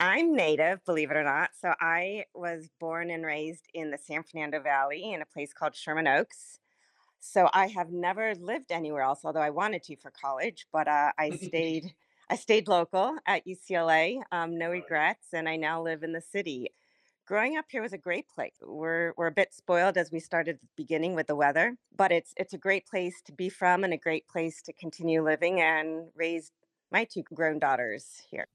I'm 0.01 0.35
native, 0.35 0.85
believe 0.85 1.13
it 1.13 1.17
or 1.17 1.23
not. 1.23 1.51
So 1.61 1.73
I 1.81 2.25
was 2.35 2.69
born 2.81 3.09
and 3.11 3.25
raised 3.25 3.67
in 3.73 3.93
the 3.93 3.99
San 3.99 4.25
Fernando 4.25 4.61
Valley 4.61 5.13
in 5.13 5.23
a 5.23 5.27
place 5.27 5.53
called 5.53 5.77
Sherman 5.77 6.09
Oaks. 6.09 6.59
So 7.21 7.49
I 7.55 7.69
have 7.69 7.93
never 7.93 8.35
lived 8.35 8.73
anywhere 8.73 9.03
else, 9.03 9.21
although 9.23 9.39
I 9.39 9.51
wanted 9.51 9.85
to 9.85 9.97
for 9.97 10.11
college. 10.11 10.67
But 10.73 10.89
uh, 10.89 11.13
I 11.17 11.31
stayed, 11.43 11.95
I 12.29 12.35
stayed 12.35 12.67
local 12.67 13.17
at 13.27 13.47
UCLA. 13.47 14.21
Um, 14.33 14.59
no 14.59 14.71
regrets, 14.71 15.29
and 15.33 15.49
I 15.49 15.55
now 15.55 15.81
live 15.81 16.03
in 16.03 16.13
the 16.13 16.21
city. 16.21 16.71
Growing 17.33 17.57
up 17.57 17.65
here 17.71 17.81
was 17.81 17.95
a 17.95 17.99
great 17.99 18.29
place. 18.29 18.53
We're 18.61 19.15
we're 19.17 19.29
a 19.29 19.33
bit 19.33 19.55
spoiled 19.55 19.97
as 19.97 20.13
we 20.13 20.21
started 20.21 20.59
the 20.61 20.69
beginning 20.77 21.15
with 21.15 21.29
the 21.29 21.35
weather, 21.35 21.79
but 21.97 22.13
it's 22.13 22.35
it's 22.37 22.53
a 22.53 22.59
great 22.59 22.87
place 22.87 23.23
to 23.25 23.33
be 23.33 23.49
from 23.49 23.85
and 23.85 23.95
a 23.95 23.97
great 23.97 24.29
place 24.29 24.61
to 24.61 24.73
continue 24.75 25.25
living 25.25 25.59
and 25.59 26.09
raise 26.15 26.53
my 26.91 27.05
two 27.05 27.23
grown 27.33 27.59
daughters 27.59 28.21
here. 28.31 28.49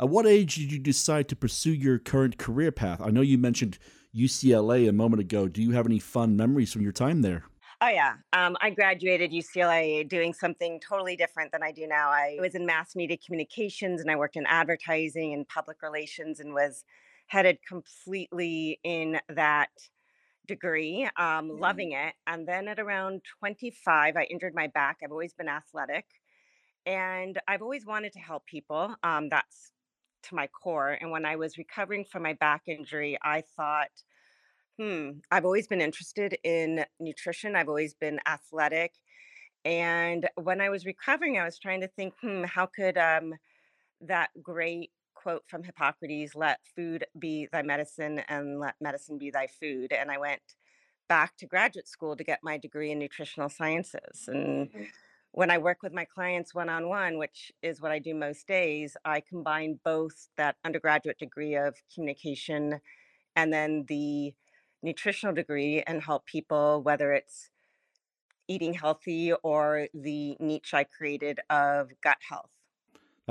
At 0.00 0.08
what 0.08 0.26
age 0.26 0.54
did 0.54 0.72
you 0.72 0.78
decide 0.78 1.28
to 1.28 1.36
pursue 1.36 1.74
your 1.74 1.98
current 1.98 2.38
career 2.38 2.72
path? 2.72 3.02
I 3.02 3.10
know 3.10 3.20
you 3.20 3.36
mentioned 3.36 3.76
UCLA 4.16 4.88
a 4.88 4.92
moment 4.92 5.20
ago. 5.20 5.46
Do 5.46 5.60
you 5.60 5.72
have 5.72 5.84
any 5.84 5.98
fun 5.98 6.34
memories 6.34 6.72
from 6.72 6.80
your 6.80 6.92
time 6.92 7.20
there? 7.20 7.44
Oh 7.82 7.88
yeah, 7.88 8.14
um, 8.32 8.56
I 8.62 8.70
graduated 8.70 9.30
UCLA 9.30 10.08
doing 10.08 10.32
something 10.32 10.80
totally 10.80 11.16
different 11.16 11.52
than 11.52 11.62
I 11.62 11.70
do 11.70 11.86
now. 11.86 12.08
I 12.08 12.38
was 12.40 12.54
in 12.54 12.64
mass 12.64 12.96
media 12.96 13.18
communications 13.18 14.00
and 14.00 14.10
I 14.10 14.16
worked 14.16 14.36
in 14.36 14.46
advertising 14.46 15.34
and 15.34 15.46
public 15.46 15.82
relations 15.82 16.40
and 16.40 16.54
was 16.54 16.86
headed 17.32 17.58
completely 17.66 18.80
in 18.84 19.20
that 19.28 19.70
degree, 20.46 21.08
um, 21.16 21.48
Mm-hmm. 21.52 21.52
loving 21.58 21.92
it. 21.92 22.14
And 22.26 22.48
then 22.48 22.68
at 22.68 22.80
around 22.80 23.22
25, 23.40 24.16
I 24.16 24.24
injured 24.24 24.54
my 24.54 24.68
back. 24.68 24.98
I've 25.04 25.12
always 25.12 25.34
been 25.34 25.48
athletic 25.48 26.06
and 26.86 27.40
I've 27.48 27.62
always 27.62 27.86
wanted 27.86 28.12
to 28.14 28.20
help 28.20 28.46
people. 28.46 28.96
Um, 29.02 29.28
that's 29.28 29.72
to 30.24 30.34
my 30.34 30.48
core. 30.48 30.90
And 30.92 31.10
when 31.10 31.26
I 31.26 31.36
was 31.36 31.58
recovering 31.58 32.04
from 32.04 32.22
my 32.24 32.34
back 32.34 32.64
injury, 32.68 33.18
I 33.22 33.42
thought, 33.42 34.04
hmm, 34.78 35.10
I've 35.30 35.44
always 35.44 35.68
been 35.68 35.80
interested 35.80 36.38
in 36.44 36.84
nutrition, 36.98 37.56
I've 37.56 37.68
always 37.68 37.94
been 37.94 38.20
athletic. 38.26 38.94
And 39.64 40.28
when 40.36 40.60
I 40.60 40.70
was 40.70 40.86
recovering, 40.86 41.38
I 41.38 41.44
was 41.44 41.58
trying 41.58 41.82
to 41.82 41.88
think, 41.88 42.14
hmm, 42.20 42.44
how 42.44 42.66
could 42.66 42.98
um, 42.98 43.34
that 44.02 44.30
great 44.42 44.92
quote 45.22 45.44
from 45.46 45.62
Hippocrates, 45.62 46.34
let 46.34 46.58
food 46.74 47.04
be 47.18 47.48
thy 47.52 47.62
medicine 47.62 48.22
and 48.28 48.58
let 48.58 48.74
medicine 48.80 49.18
be 49.18 49.30
thy 49.30 49.46
food. 49.46 49.92
And 49.92 50.10
I 50.10 50.18
went 50.18 50.42
back 51.08 51.36
to 51.36 51.46
graduate 51.46 51.88
school 51.88 52.16
to 52.16 52.24
get 52.24 52.40
my 52.42 52.58
degree 52.58 52.90
in 52.90 52.98
nutritional 52.98 53.48
sciences. 53.48 54.24
And 54.26 54.68
mm-hmm. 54.68 54.82
when 55.32 55.50
I 55.50 55.58
work 55.58 55.82
with 55.82 55.92
my 55.92 56.04
clients 56.04 56.54
one 56.54 56.68
on 56.68 56.88
one, 56.88 57.18
which 57.18 57.52
is 57.62 57.80
what 57.80 57.92
I 57.92 57.98
do 57.98 58.14
most 58.14 58.46
days, 58.46 58.96
I 59.04 59.20
combine 59.20 59.78
both 59.84 60.28
that 60.36 60.56
undergraduate 60.64 61.18
degree 61.18 61.54
of 61.54 61.76
communication 61.94 62.80
and 63.36 63.52
then 63.52 63.84
the 63.88 64.34
nutritional 64.82 65.34
degree 65.34 65.82
and 65.86 66.02
help 66.02 66.26
people, 66.26 66.82
whether 66.82 67.12
it's 67.12 67.50
eating 68.48 68.74
healthy 68.74 69.32
or 69.42 69.88
the 69.94 70.36
niche 70.40 70.74
I 70.74 70.84
created 70.84 71.40
of 71.48 71.90
gut 72.02 72.18
health. 72.28 72.50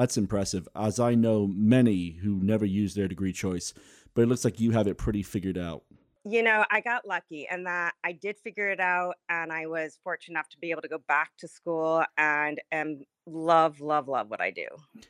That's 0.02 0.18
impressive, 0.18 0.68
as 0.76 1.00
I 1.00 1.14
know 1.14 1.46
many 1.46 2.14
who 2.24 2.40
never 2.42 2.66
use 2.66 2.96
their 2.96 3.08
degree 3.08 3.32
choice, 3.32 3.72
but 4.16 4.24
it 4.24 4.26
looks 4.26 4.44
like 4.44 4.60
you 4.60 4.72
have 4.72 4.88
it 4.88 4.98
pretty 4.98 5.22
figured 5.22 5.60
out. 5.60 5.84
You 6.26 6.42
know, 6.42 6.66
I 6.72 6.82
got 6.82 7.08
lucky 7.08 7.48
in 7.52 7.66
that 7.66 7.94
I 8.04 8.14
did 8.14 8.40
figure 8.40 8.72
it 8.72 8.80
out, 8.80 9.18
and 9.30 9.54
I 9.54 9.68
was 9.68 10.00
fortunate 10.04 10.34
enough 10.34 10.50
to 10.50 10.58
be 10.58 10.72
able 10.72 10.82
to 10.82 10.88
go 10.88 10.98
back 11.08 11.34
to 11.38 11.48
school 11.48 12.04
and 12.18 12.60
and 12.72 13.06
love, 13.28 13.80
love, 13.80 14.08
love 14.08 14.32
what 14.32 14.42
I 14.42 14.50
do. 14.50 14.66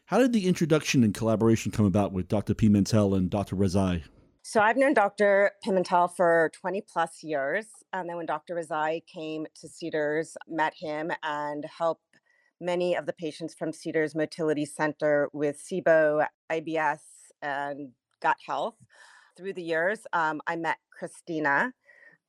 How 0.07 0.17
did 0.17 0.33
the 0.33 0.45
introduction 0.45 1.05
and 1.05 1.13
collaboration 1.13 1.71
come 1.71 1.85
about 1.85 2.11
with 2.11 2.27
Dr. 2.27 2.53
Pimentel 2.53 3.15
and 3.15 3.29
Dr. 3.29 3.55
Rezaie? 3.55 4.03
So 4.43 4.59
I've 4.59 4.75
known 4.75 4.93
Dr. 4.93 5.51
Pimentel 5.65 6.13
for 6.13 6.51
20 6.59 6.81
plus 6.81 7.23
years. 7.23 7.67
And 7.93 8.09
then 8.09 8.17
when 8.17 8.25
Dr. 8.25 8.55
Rezaie 8.55 9.05
came 9.05 9.45
to 9.61 9.69
Cedars, 9.69 10.35
met 10.49 10.73
him 10.73 11.11
and 11.23 11.63
helped 11.65 12.03
many 12.61 12.95
of 12.95 13.07
the 13.07 13.13
patients 13.13 13.55
from 13.55 13.73
Cedars 13.73 14.15
Motility 14.15 14.65
Center 14.65 15.27
with 15.33 15.57
SIBO, 15.59 16.25
IBS, 16.51 16.99
and 17.41 17.89
gut 18.21 18.37
health. 18.45 18.75
Through 19.35 19.53
the 19.53 19.63
years, 19.63 20.05
um, 20.13 20.41
I 20.45 20.55
met 20.55 20.77
Christina, 20.91 21.73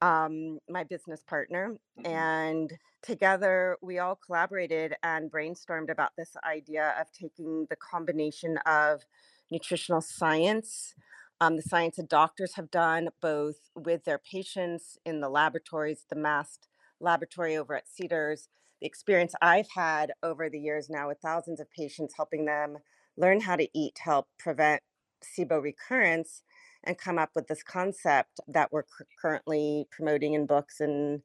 um, 0.01 0.59
my 0.68 0.85
business 0.85 1.23
partner, 1.23 1.77
mm-hmm. 1.99 2.11
and 2.11 2.73
together 3.03 3.77
we 3.83 3.99
all 3.99 4.18
collaborated 4.25 4.95
and 5.03 5.31
brainstormed 5.31 5.90
about 5.90 6.12
this 6.16 6.35
idea 6.49 6.95
of 6.99 7.12
taking 7.12 7.66
the 7.68 7.77
combination 7.77 8.57
of 8.64 9.03
nutritional 9.51 10.01
science, 10.01 10.95
um, 11.40 11.57
the 11.57 11.62
science 11.62 11.97
that 11.97 12.09
doctors 12.09 12.55
have 12.55 12.71
done 12.71 13.11
both 13.21 13.68
with 13.75 14.05
their 14.05 14.18
patients 14.18 14.97
in 15.05 15.21
the 15.21 15.29
laboratories, 15.29 16.07
the 16.09 16.16
MAST 16.16 16.68
laboratory 17.01 17.57
over 17.57 17.75
at 17.75 17.88
Cedars, 17.88 18.49
experience 18.85 19.35
I've 19.40 19.68
had 19.68 20.12
over 20.23 20.49
the 20.49 20.61
years 20.61 20.90
now 20.90 21.09
with 21.09 21.18
thousands 21.18 21.61
of 21.61 21.71
patients, 21.71 22.14
helping 22.16 22.45
them 22.45 22.79
learn 23.16 23.40
how 23.40 23.57
to 23.57 23.68
eat 23.75 23.95
to 23.97 24.03
help 24.03 24.29
prevent 24.38 24.83
SIBO 25.23 25.62
recurrence, 25.62 26.42
and 26.85 26.99
come 26.99 27.18
up 27.18 27.31
with 27.35 27.47
this 27.47 27.62
concept 27.62 28.40
that 28.49 28.73
we're 28.73 28.85
currently 29.21 29.87
promoting 29.90 30.35
in 30.35 30.47
books 30.47 30.81
and 30.81 31.23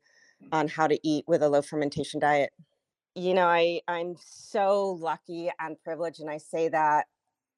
on 0.51 0.67
how 0.67 0.87
to 0.87 0.99
eat 1.03 1.25
with 1.27 1.41
a 1.41 1.49
low 1.49 1.61
fermentation 1.61 2.19
diet. 2.19 2.51
You 3.15 3.33
know, 3.33 3.47
I 3.47 3.81
I'm 3.87 4.15
so 4.19 4.91
lucky 4.91 5.49
and 5.59 5.81
privileged, 5.83 6.19
and 6.19 6.29
I 6.29 6.37
say 6.37 6.69
that 6.69 7.07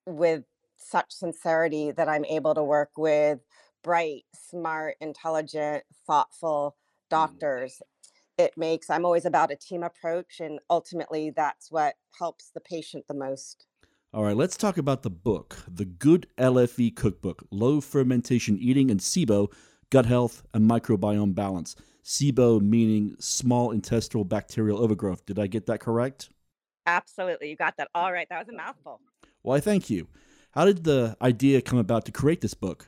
with 0.06 0.44
such 0.78 1.12
sincerity 1.12 1.92
that 1.92 2.08
I'm 2.08 2.24
able 2.26 2.56
to 2.56 2.64
work 2.64 2.92
with 2.98 3.40
bright, 3.84 4.24
smart, 4.34 4.96
intelligent, 5.02 5.84
thoughtful 6.08 6.78
Mm. 7.12 7.42
doctors 7.42 7.82
it 8.40 8.58
makes 8.58 8.90
i'm 8.90 9.06
always 9.06 9.26
about 9.26 9.52
a 9.52 9.56
team 9.56 9.84
approach 9.84 10.40
and 10.40 10.60
ultimately 10.70 11.32
that's 11.36 11.70
what 11.70 11.96
helps 12.18 12.50
the 12.54 12.62
patient 12.62 13.06
the 13.08 13.14
most. 13.14 13.68
All 14.14 14.24
right 14.24 14.36
let's 14.36 14.58
talk 14.58 14.78
about 14.80 15.04
the 15.04 15.10
book 15.10 15.58
the 15.68 15.86
good 15.86 16.26
lfe 16.38 16.96
cookbook 16.96 17.44
low 17.52 17.82
fermentation 17.82 18.58
eating 18.58 18.90
and 18.90 19.00
sibo 19.00 19.52
gut 19.92 20.06
health 20.06 20.42
and 20.54 20.68
microbiome 20.70 21.36
balance. 21.36 21.76
Sibo 22.04 22.60
meaning 22.62 23.16
small 23.20 23.72
intestinal 23.72 24.24
bacterial 24.24 24.80
overgrowth. 24.80 25.26
Did 25.26 25.38
i 25.38 25.46
get 25.46 25.68
that 25.68 25.80
correct? 25.80 26.30
Absolutely 26.88 27.50
you 27.50 27.56
got 27.56 27.76
that 27.78 27.90
all 27.94 28.12
right. 28.12 28.28
That 28.30 28.40
was 28.40 28.50
a 28.50 28.58
mouthful. 28.58 29.02
Well 29.44 29.58
i 29.58 29.60
thank 29.60 29.90
you. 29.90 30.08
How 30.52 30.66
did 30.66 30.86
the 30.86 31.16
idea 31.22 31.62
come 31.62 31.78
about 31.78 32.06
to 32.06 32.12
create 32.12 32.42
this 32.42 32.56
book 32.56 32.88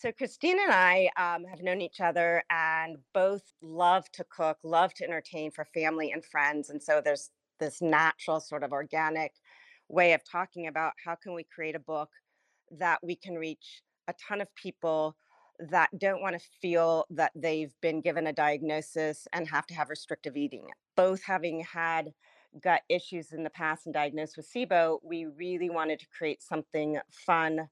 so 0.00 0.10
Christine 0.12 0.58
and 0.58 0.72
I 0.72 1.10
um, 1.18 1.44
have 1.44 1.62
known 1.62 1.82
each 1.82 2.00
other 2.00 2.42
and 2.48 2.96
both 3.12 3.42
love 3.60 4.10
to 4.12 4.24
cook, 4.24 4.56
love 4.64 4.94
to 4.94 5.04
entertain 5.04 5.50
for 5.50 5.66
family 5.66 6.10
and 6.12 6.24
friends. 6.24 6.70
And 6.70 6.82
so 6.82 7.02
there's 7.04 7.28
this 7.58 7.82
natural 7.82 8.40
sort 8.40 8.62
of 8.62 8.72
organic 8.72 9.32
way 9.90 10.14
of 10.14 10.24
talking 10.24 10.68
about 10.68 10.94
how 11.04 11.16
can 11.16 11.34
we 11.34 11.44
create 11.44 11.76
a 11.76 11.80
book 11.80 12.08
that 12.70 12.98
we 13.02 13.14
can 13.14 13.34
reach 13.34 13.82
a 14.08 14.14
ton 14.26 14.40
of 14.40 14.48
people 14.54 15.16
that 15.68 15.90
don't 15.98 16.22
want 16.22 16.40
to 16.40 16.48
feel 16.62 17.04
that 17.10 17.32
they've 17.34 17.74
been 17.82 18.00
given 18.00 18.26
a 18.28 18.32
diagnosis 18.32 19.28
and 19.34 19.46
have 19.46 19.66
to 19.66 19.74
have 19.74 19.90
restrictive 19.90 20.34
eating. 20.34 20.66
Both 20.96 21.22
having 21.22 21.60
had 21.60 22.14
gut 22.62 22.80
issues 22.88 23.32
in 23.32 23.44
the 23.44 23.50
past 23.50 23.84
and 23.84 23.92
diagnosed 23.92 24.38
with 24.38 24.50
SIBO, 24.50 25.00
we 25.02 25.26
really 25.26 25.68
wanted 25.68 26.00
to 26.00 26.06
create 26.16 26.42
something 26.42 26.98
fun 27.10 27.68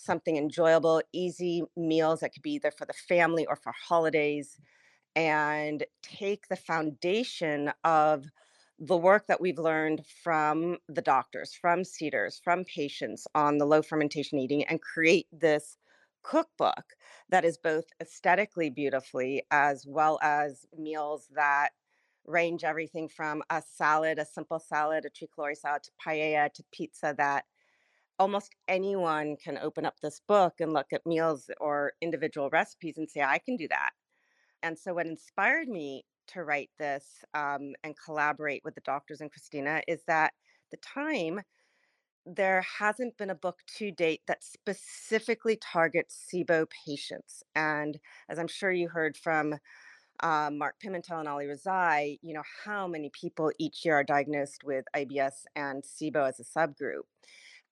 something 0.00 0.36
enjoyable, 0.36 1.02
easy 1.12 1.62
meals 1.76 2.20
that 2.20 2.32
could 2.32 2.42
be 2.42 2.52
either 2.52 2.70
for 2.70 2.84
the 2.84 2.92
family 2.92 3.46
or 3.46 3.56
for 3.56 3.72
holidays, 3.72 4.58
and 5.16 5.84
take 6.02 6.48
the 6.48 6.56
foundation 6.56 7.72
of 7.84 8.26
the 8.78 8.96
work 8.96 9.26
that 9.26 9.40
we've 9.40 9.58
learned 9.58 10.04
from 10.22 10.78
the 10.88 11.02
doctors, 11.02 11.52
from 11.52 11.82
Cedars, 11.84 12.40
from 12.44 12.64
patients 12.64 13.26
on 13.34 13.58
the 13.58 13.66
low 13.66 13.82
fermentation 13.82 14.38
eating, 14.38 14.64
and 14.64 14.80
create 14.80 15.26
this 15.32 15.76
cookbook 16.22 16.94
that 17.28 17.44
is 17.44 17.58
both 17.58 17.84
aesthetically 18.00 18.70
beautifully 18.70 19.42
as 19.50 19.84
well 19.86 20.18
as 20.22 20.66
meals 20.76 21.28
that 21.34 21.70
range 22.24 22.62
everything 22.62 23.08
from 23.08 23.42
a 23.50 23.62
salad, 23.62 24.18
a 24.18 24.24
simple 24.24 24.58
salad, 24.60 25.04
a 25.06 25.10
tricolore 25.10 25.56
salad 25.56 25.82
to 25.82 25.90
paella 26.04 26.52
to 26.52 26.62
pizza 26.70 27.14
that 27.16 27.44
almost 28.18 28.54
anyone 28.66 29.36
can 29.36 29.58
open 29.58 29.84
up 29.84 30.00
this 30.00 30.20
book 30.26 30.54
and 30.60 30.72
look 30.72 30.92
at 30.92 31.06
meals 31.06 31.50
or 31.60 31.92
individual 32.00 32.50
recipes 32.50 32.98
and 32.98 33.08
say, 33.08 33.22
I 33.22 33.38
can 33.38 33.56
do 33.56 33.68
that. 33.68 33.90
And 34.62 34.78
so, 34.78 34.94
what 34.94 35.06
inspired 35.06 35.68
me 35.68 36.04
to 36.28 36.44
write 36.44 36.70
this 36.78 37.24
um, 37.34 37.74
and 37.84 37.94
collaborate 38.04 38.62
with 38.64 38.74
the 38.74 38.80
doctors 38.82 39.20
and 39.20 39.30
Christina 39.30 39.82
is 39.88 40.02
that 40.06 40.32
the 40.70 40.76
time 40.78 41.40
there 42.26 42.62
hasn't 42.78 43.16
been 43.16 43.30
a 43.30 43.34
book 43.34 43.60
to 43.78 43.90
date 43.90 44.20
that 44.26 44.44
specifically 44.44 45.56
targets 45.56 46.28
SIBO 46.30 46.66
patients. 46.86 47.42
And 47.54 47.98
as 48.28 48.38
I'm 48.38 48.48
sure 48.48 48.70
you 48.70 48.88
heard 48.88 49.16
from 49.16 49.54
uh, 50.20 50.50
Mark 50.52 50.76
Pimentel 50.84 51.20
and 51.20 51.28
Ali 51.28 51.46
Rezaie, 51.46 52.18
you 52.22 52.34
know, 52.34 52.42
how 52.64 52.86
many 52.86 53.10
people 53.18 53.50
each 53.58 53.84
year 53.84 53.94
are 53.94 54.04
diagnosed 54.04 54.62
with 54.64 54.84
IBS 54.94 55.44
and 55.56 55.82
SIBO 55.82 56.28
as 56.28 56.40
a 56.40 56.44
subgroup. 56.44 57.04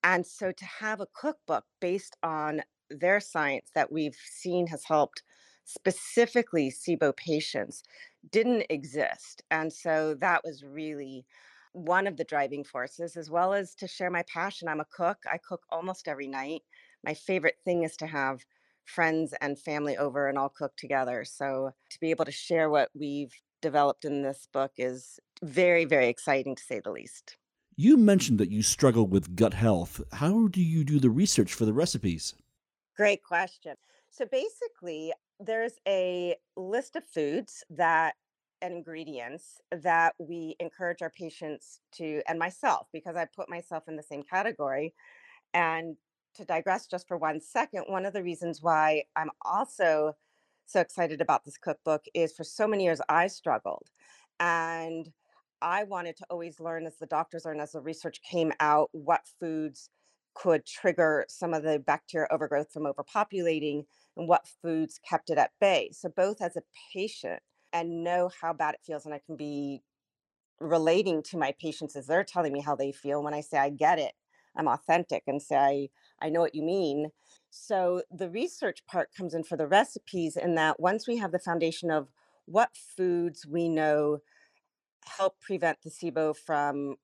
And 0.03 0.27
so 0.27 0.53
to 0.53 0.65
have 0.65 1.01
a 1.01 1.09
cookbook 1.15 1.65
based 1.81 2.17
on 2.23 2.63
their 2.91 3.21
science 3.21 3.71
that 3.75 3.91
we've 3.91 4.17
seen 4.25 4.69
has 4.69 4.85
helped 4.85 5.23
specifically 5.65 6.71
SIBO 6.71 7.17
patients 7.17 7.83
didn't 8.31 8.67
exist. 8.71 9.43
And 9.51 9.73
so 9.73 10.15
that 10.21 10.43
was 10.45 10.63
really 10.63 11.27
one 11.73 12.07
of 12.07 12.17
the 12.17 12.25
driving 12.25 12.65
forces, 12.65 13.17
as 13.17 13.31
well 13.31 13.53
as 13.53 13.75
to 13.75 13.89
share 13.89 14.11
my 14.11 14.23
passion. 14.33 14.69
I'm 14.69 14.81
a 14.81 14.87
cook, 14.97 15.19
I 15.31 15.39
cook 15.39 15.65
almost 15.71 16.09
every 16.09 16.29
night. 16.29 16.63
My 17.05 17.13
favorite 17.13 17.59
thing 17.65 17.83
is 17.83 17.97
to 17.99 18.07
have 18.07 18.45
friends 18.85 19.35
and 19.41 19.59
family 19.59 19.97
over 19.97 20.29
and 20.29 20.39
all 20.39 20.49
cook 20.49 20.77
together. 20.77 21.25
So 21.25 21.73
to 21.91 22.01
be 22.01 22.11
able 22.11 22.25
to 22.25 22.33
share 22.33 22.71
what 22.71 22.91
we've 22.95 23.35
developed 23.61 24.05
in 24.05 24.23
this 24.23 24.47
book 24.53 24.73
is 24.79 25.19
very, 25.43 25.85
very 25.85 26.09
exciting 26.09 26.55
to 26.55 26.63
say 26.63 26.81
the 26.83 26.93
least. 26.93 27.37
You 27.79 27.99
mentioned 27.99 28.39
that 28.39 28.51
you 28.51 28.63
struggle 28.63 29.07
with 29.07 29.37
gut 29.37 29.53
health. 29.53 30.01
How 30.13 30.49
do 30.49 30.63
you 30.63 30.83
do 30.83 30.99
the 30.99 31.11
research 31.11 31.53
for 31.53 31.67
the 31.67 31.75
recipes? 31.75 32.35
Great 32.97 33.23
question. 33.23 33.77
So 34.11 34.25
basically, 34.25 35.13
there's 35.39 35.75
a 35.87 36.37
list 36.57 36.97
of 36.97 37.05
foods 37.05 37.63
that 37.69 38.15
and 38.63 38.73
ingredients 38.73 39.61
that 39.71 40.15
we 40.19 40.57
encourage 40.59 41.03
our 41.03 41.11
patients 41.11 41.81
to 41.93 42.23
and 42.27 42.39
myself 42.39 42.87
because 42.95 43.15
I 43.15 43.27
put 43.27 43.51
myself 43.51 43.85
in 43.89 43.97
the 43.97 44.03
same 44.03 44.23
category 44.23 44.95
and 45.53 45.97
to 46.37 46.47
digress 46.47 46.87
just 46.87 47.07
for 47.07 47.19
one 47.19 47.41
second, 47.41 47.85
one 47.89 48.07
of 48.07 48.15
the 48.15 48.23
reasons 48.23 48.63
why 48.63 49.05
I'm 49.15 49.31
also 49.43 50.15
so 50.65 50.81
excited 50.81 51.21
about 51.21 51.45
this 51.45 51.59
cookbook 51.59 52.07
is 52.15 52.33
for 52.33 52.45
so 52.45 52.67
many 52.67 52.85
years 52.85 53.03
I 53.11 53.27
struggled 53.27 53.91
and 54.41 55.13
I 55.63 55.85
wanted 55.85 56.17
to 56.19 56.27
always 56.31 56.61
learn 56.61 56.87
as 56.87 56.97
the 56.99 57.07
doctors 57.07 57.45
learned, 57.45 57.61
as 57.61 57.73
the 57.73 57.81
research 57.81 58.21
came 58.23 58.53
out, 58.61 58.91
what 58.93 59.23
foods 59.41 59.91
could 60.35 60.67
trigger 60.67 61.25
some 61.29 61.55
of 61.55 61.63
the 61.63 61.79
bacteria 61.79 62.29
overgrowth 62.31 62.71
from 62.71 62.85
overpopulating 62.85 63.85
and 64.17 64.29
what 64.29 64.47
foods 64.63 65.01
kept 65.09 65.31
it 65.31 65.39
at 65.39 65.53
bay. 65.61 65.91
So, 65.93 66.11
both 66.15 66.43
as 66.43 66.57
a 66.57 66.63
patient 66.93 67.41
and 67.73 68.05
know 68.05 68.31
how 68.41 68.53
bad 68.53 68.75
it 68.75 68.81
feels, 68.85 69.07
and 69.07 69.15
I 69.15 69.21
can 69.25 69.37
be 69.37 69.83
relating 70.61 71.23
to 71.23 71.39
my 71.39 71.55
patients 71.61 71.97
as 71.97 72.07
they're 72.07 72.25
telling 72.25 72.53
me 72.53 72.61
how 72.61 72.77
they 72.77 72.93
feel. 72.93 73.23
When 73.23 73.35
I 73.35 73.41
say 73.41 73.59
I 73.59 73.71
get 73.71 73.99
it, 73.99 74.13
I'm 74.57 74.69
authentic 74.69 75.23
and 75.27 75.41
say 75.43 75.57
I, 76.23 76.27
I 76.27 76.29
know 76.31 76.41
what 76.41 76.55
you 76.55 76.63
mean. 76.63 77.11
So, 77.51 78.03
the 78.11 78.29
research 78.29 78.85
part 78.87 79.11
comes 79.17 79.33
in 79.35 79.45
for 79.45 79.57
the 79.57 79.67
recipes, 79.67 80.37
in 80.37 80.55
that 80.57 80.79
once 80.81 81.09
we 81.09 81.17
have 81.17 81.33
the 81.33 81.39
foundation 81.39 81.91
of 81.91 82.09
what 82.45 82.77
foods 82.77 83.47
we 83.47 83.69
know 83.69 84.19
help 85.07 85.41
prevent 85.41 85.79
the 85.83 85.91
SIBO 85.91 86.37
from 86.37 86.97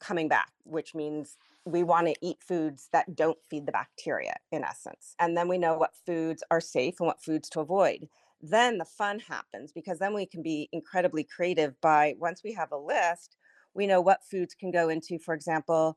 coming 0.00 0.28
back, 0.28 0.52
which 0.64 0.94
means 0.94 1.36
we 1.64 1.84
want 1.84 2.08
to 2.08 2.14
eat 2.20 2.38
foods 2.40 2.88
that 2.92 3.14
don't 3.14 3.38
feed 3.48 3.66
the 3.66 3.72
bacteria, 3.72 4.36
in 4.50 4.64
essence. 4.64 5.14
And 5.20 5.36
then 5.36 5.48
we 5.48 5.58
know 5.58 5.76
what 5.78 5.94
foods 6.04 6.42
are 6.50 6.60
safe 6.60 6.96
and 6.98 7.06
what 7.06 7.22
foods 7.22 7.48
to 7.50 7.60
avoid. 7.60 8.08
Then 8.40 8.78
the 8.78 8.84
fun 8.84 9.20
happens 9.20 9.72
because 9.72 10.00
then 10.00 10.14
we 10.14 10.26
can 10.26 10.42
be 10.42 10.68
incredibly 10.72 11.22
creative 11.24 11.80
by 11.80 12.16
once 12.18 12.42
we 12.42 12.52
have 12.54 12.72
a 12.72 12.76
list, 12.76 13.36
we 13.74 13.86
know 13.86 14.00
what 14.00 14.24
foods 14.28 14.54
can 14.54 14.72
go 14.72 14.88
into, 14.88 15.18
for 15.18 15.34
example, 15.34 15.96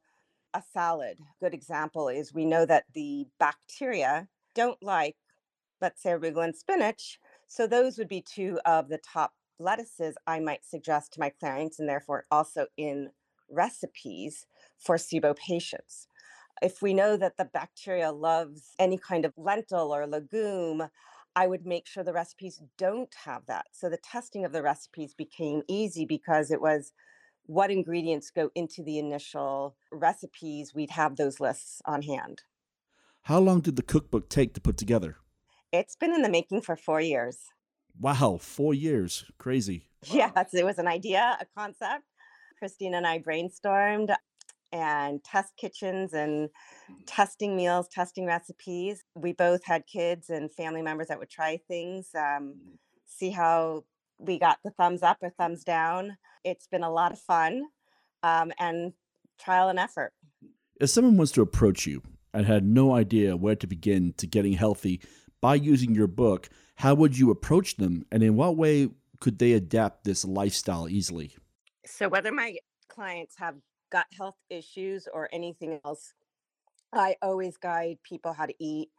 a 0.53 0.61
salad. 0.71 1.17
Good 1.41 1.53
example 1.53 2.07
is 2.07 2.33
we 2.33 2.45
know 2.45 2.65
that 2.65 2.85
the 2.93 3.25
bacteria 3.39 4.27
don't 4.53 4.81
like, 4.81 5.17
let's 5.81 6.01
say, 6.01 6.11
arugula 6.11 6.45
and 6.45 6.55
spinach. 6.55 7.19
So 7.47 7.67
those 7.67 7.97
would 7.97 8.07
be 8.07 8.21
two 8.21 8.59
of 8.65 8.87
the 8.87 8.99
top 8.99 9.33
lettuces 9.59 10.15
I 10.27 10.39
might 10.39 10.65
suggest 10.65 11.13
to 11.13 11.19
my 11.19 11.29
clients 11.29 11.79
and 11.79 11.87
therefore 11.87 12.25
also 12.31 12.67
in 12.77 13.09
recipes 13.49 14.45
for 14.77 14.97
SIBO 14.97 15.35
patients. 15.35 16.07
If 16.61 16.81
we 16.81 16.93
know 16.93 17.17
that 17.17 17.37
the 17.37 17.45
bacteria 17.45 18.11
loves 18.11 18.73
any 18.79 18.97
kind 18.97 19.25
of 19.25 19.33
lentil 19.37 19.93
or 19.93 20.07
legume, 20.07 20.87
I 21.35 21.47
would 21.47 21.65
make 21.65 21.85
sure 21.85 22.03
the 22.03 22.13
recipes 22.13 22.61
don't 22.77 23.13
have 23.25 23.45
that. 23.47 23.65
So 23.73 23.89
the 23.89 23.97
testing 23.97 24.45
of 24.45 24.53
the 24.53 24.63
recipes 24.63 25.13
became 25.13 25.63
easy 25.67 26.05
because 26.05 26.49
it 26.49 26.61
was 26.61 26.93
what 27.45 27.71
ingredients 27.71 28.31
go 28.31 28.49
into 28.55 28.81
the 28.81 28.97
initial 28.97 29.75
recipes, 29.91 30.73
we'd 30.73 30.91
have 30.91 31.15
those 31.15 31.39
lists 31.39 31.81
on 31.85 32.01
hand. 32.01 32.43
How 33.23 33.39
long 33.39 33.61
did 33.61 33.75
the 33.75 33.83
cookbook 33.83 34.29
take 34.29 34.53
to 34.53 34.61
put 34.61 34.77
together? 34.77 35.17
It's 35.71 35.95
been 35.95 36.13
in 36.13 36.21
the 36.21 36.29
making 36.29 36.61
for 36.61 36.75
four 36.75 37.01
years. 37.01 37.37
Wow, 37.99 38.37
four 38.41 38.73
years. 38.73 39.25
Crazy. 39.37 39.87
Yes, 40.11 40.53
it 40.53 40.65
was 40.65 40.77
an 40.77 40.87
idea, 40.87 41.37
a 41.39 41.45
concept. 41.57 42.03
Christine 42.59 42.93
and 42.93 43.07
I 43.07 43.19
brainstormed 43.19 44.15
and 44.71 45.23
test 45.23 45.53
kitchens 45.57 46.13
and 46.13 46.49
testing 47.05 47.55
meals, 47.55 47.87
testing 47.87 48.25
recipes. 48.25 49.03
We 49.15 49.33
both 49.33 49.63
had 49.63 49.87
kids 49.87 50.29
and 50.29 50.51
family 50.51 50.81
members 50.81 51.07
that 51.07 51.19
would 51.19 51.29
try 51.29 51.59
things, 51.67 52.09
um, 52.15 52.55
see 53.05 53.29
how 53.29 53.85
we 54.17 54.39
got 54.39 54.59
the 54.63 54.71
thumbs 54.71 55.03
up 55.03 55.17
or 55.21 55.29
thumbs 55.29 55.63
down. 55.63 56.17
It's 56.43 56.67
been 56.67 56.83
a 56.83 56.91
lot 56.91 57.11
of 57.11 57.19
fun 57.19 57.63
um, 58.23 58.51
and 58.59 58.93
trial 59.39 59.69
and 59.69 59.79
effort. 59.79 60.13
If 60.79 60.89
someone 60.89 61.17
wants 61.17 61.31
to 61.33 61.41
approach 61.41 61.85
you 61.85 62.01
and 62.33 62.45
had 62.45 62.65
no 62.65 62.93
idea 62.93 63.37
where 63.37 63.55
to 63.55 63.67
begin 63.67 64.13
to 64.17 64.27
getting 64.27 64.53
healthy 64.53 65.01
by 65.45 65.53
using 65.53 65.93
your 65.93 66.07
book, 66.07 66.49
how 66.73 66.95
would 66.95 67.19
you 67.19 67.29
approach 67.29 67.75
them? 67.75 68.03
And 68.11 68.23
in 68.23 68.35
what 68.35 68.57
way 68.57 68.89
could 69.19 69.37
they 69.37 69.53
adapt 69.53 70.03
this 70.03 70.25
lifestyle 70.25 70.89
easily? 70.89 71.35
So, 71.85 72.09
whether 72.09 72.31
my 72.31 72.55
clients 72.89 73.35
have 73.37 73.53
gut 73.91 74.07
health 74.17 74.37
issues 74.49 75.07
or 75.13 75.29
anything 75.31 75.79
else, 75.85 76.15
I 76.91 77.17
always 77.21 77.57
guide 77.57 77.97
people 78.01 78.33
how 78.33 78.47
to 78.47 78.55
eat 78.57 78.89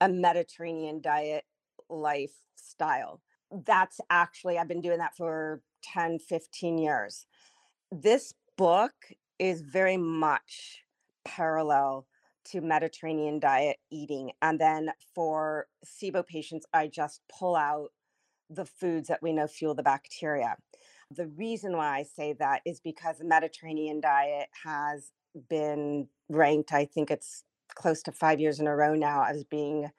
a 0.00 0.08
Mediterranean 0.08 1.00
diet 1.00 1.44
lifestyle. 1.88 3.20
That's 3.52 4.00
actually, 4.10 4.58
I've 4.58 4.66
been 4.66 4.80
doing 4.80 4.98
that 4.98 5.16
for 5.16 5.62
10, 5.84 6.18
15 6.18 6.76
years. 6.76 7.24
This 7.92 8.34
book 8.58 8.94
is 9.38 9.60
very 9.60 9.96
much 9.96 10.80
parallel 11.24 12.08
to 12.46 12.60
Mediterranean 12.60 13.38
diet 13.38 13.78
eating. 13.90 14.32
And 14.42 14.58
then 14.60 14.90
for 15.14 15.66
SIBO 15.84 16.26
patients, 16.26 16.66
I 16.72 16.88
just 16.88 17.20
pull 17.28 17.56
out 17.56 17.88
the 18.50 18.64
foods 18.64 19.08
that 19.08 19.22
we 19.22 19.32
know 19.32 19.46
fuel 19.46 19.74
the 19.74 19.82
bacteria. 19.82 20.56
The 21.10 21.26
reason 21.26 21.76
why 21.76 21.98
I 21.98 22.02
say 22.02 22.34
that 22.38 22.62
is 22.64 22.80
because 22.80 23.18
the 23.18 23.24
Mediterranean 23.24 24.00
diet 24.00 24.48
has 24.64 25.12
been 25.48 26.08
ranked, 26.28 26.72
I 26.72 26.84
think 26.84 27.10
it's 27.10 27.44
close 27.74 28.02
to 28.02 28.12
five 28.12 28.40
years 28.40 28.60
in 28.60 28.66
a 28.66 28.76
row 28.76 28.94
now, 28.94 29.24
as 29.24 29.44
being 29.44 29.90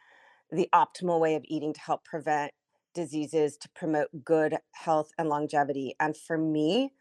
the 0.51 0.69
optimal 0.73 1.19
way 1.19 1.35
of 1.35 1.43
eating 1.47 1.73
to 1.73 1.81
help 1.81 2.05
prevent 2.05 2.51
diseases, 2.93 3.57
to 3.57 3.69
promote 3.75 4.07
good 4.23 4.57
health 4.71 5.09
and 5.17 5.27
longevity. 5.27 5.95
And 5.99 6.15
for 6.15 6.37
me, 6.37 6.93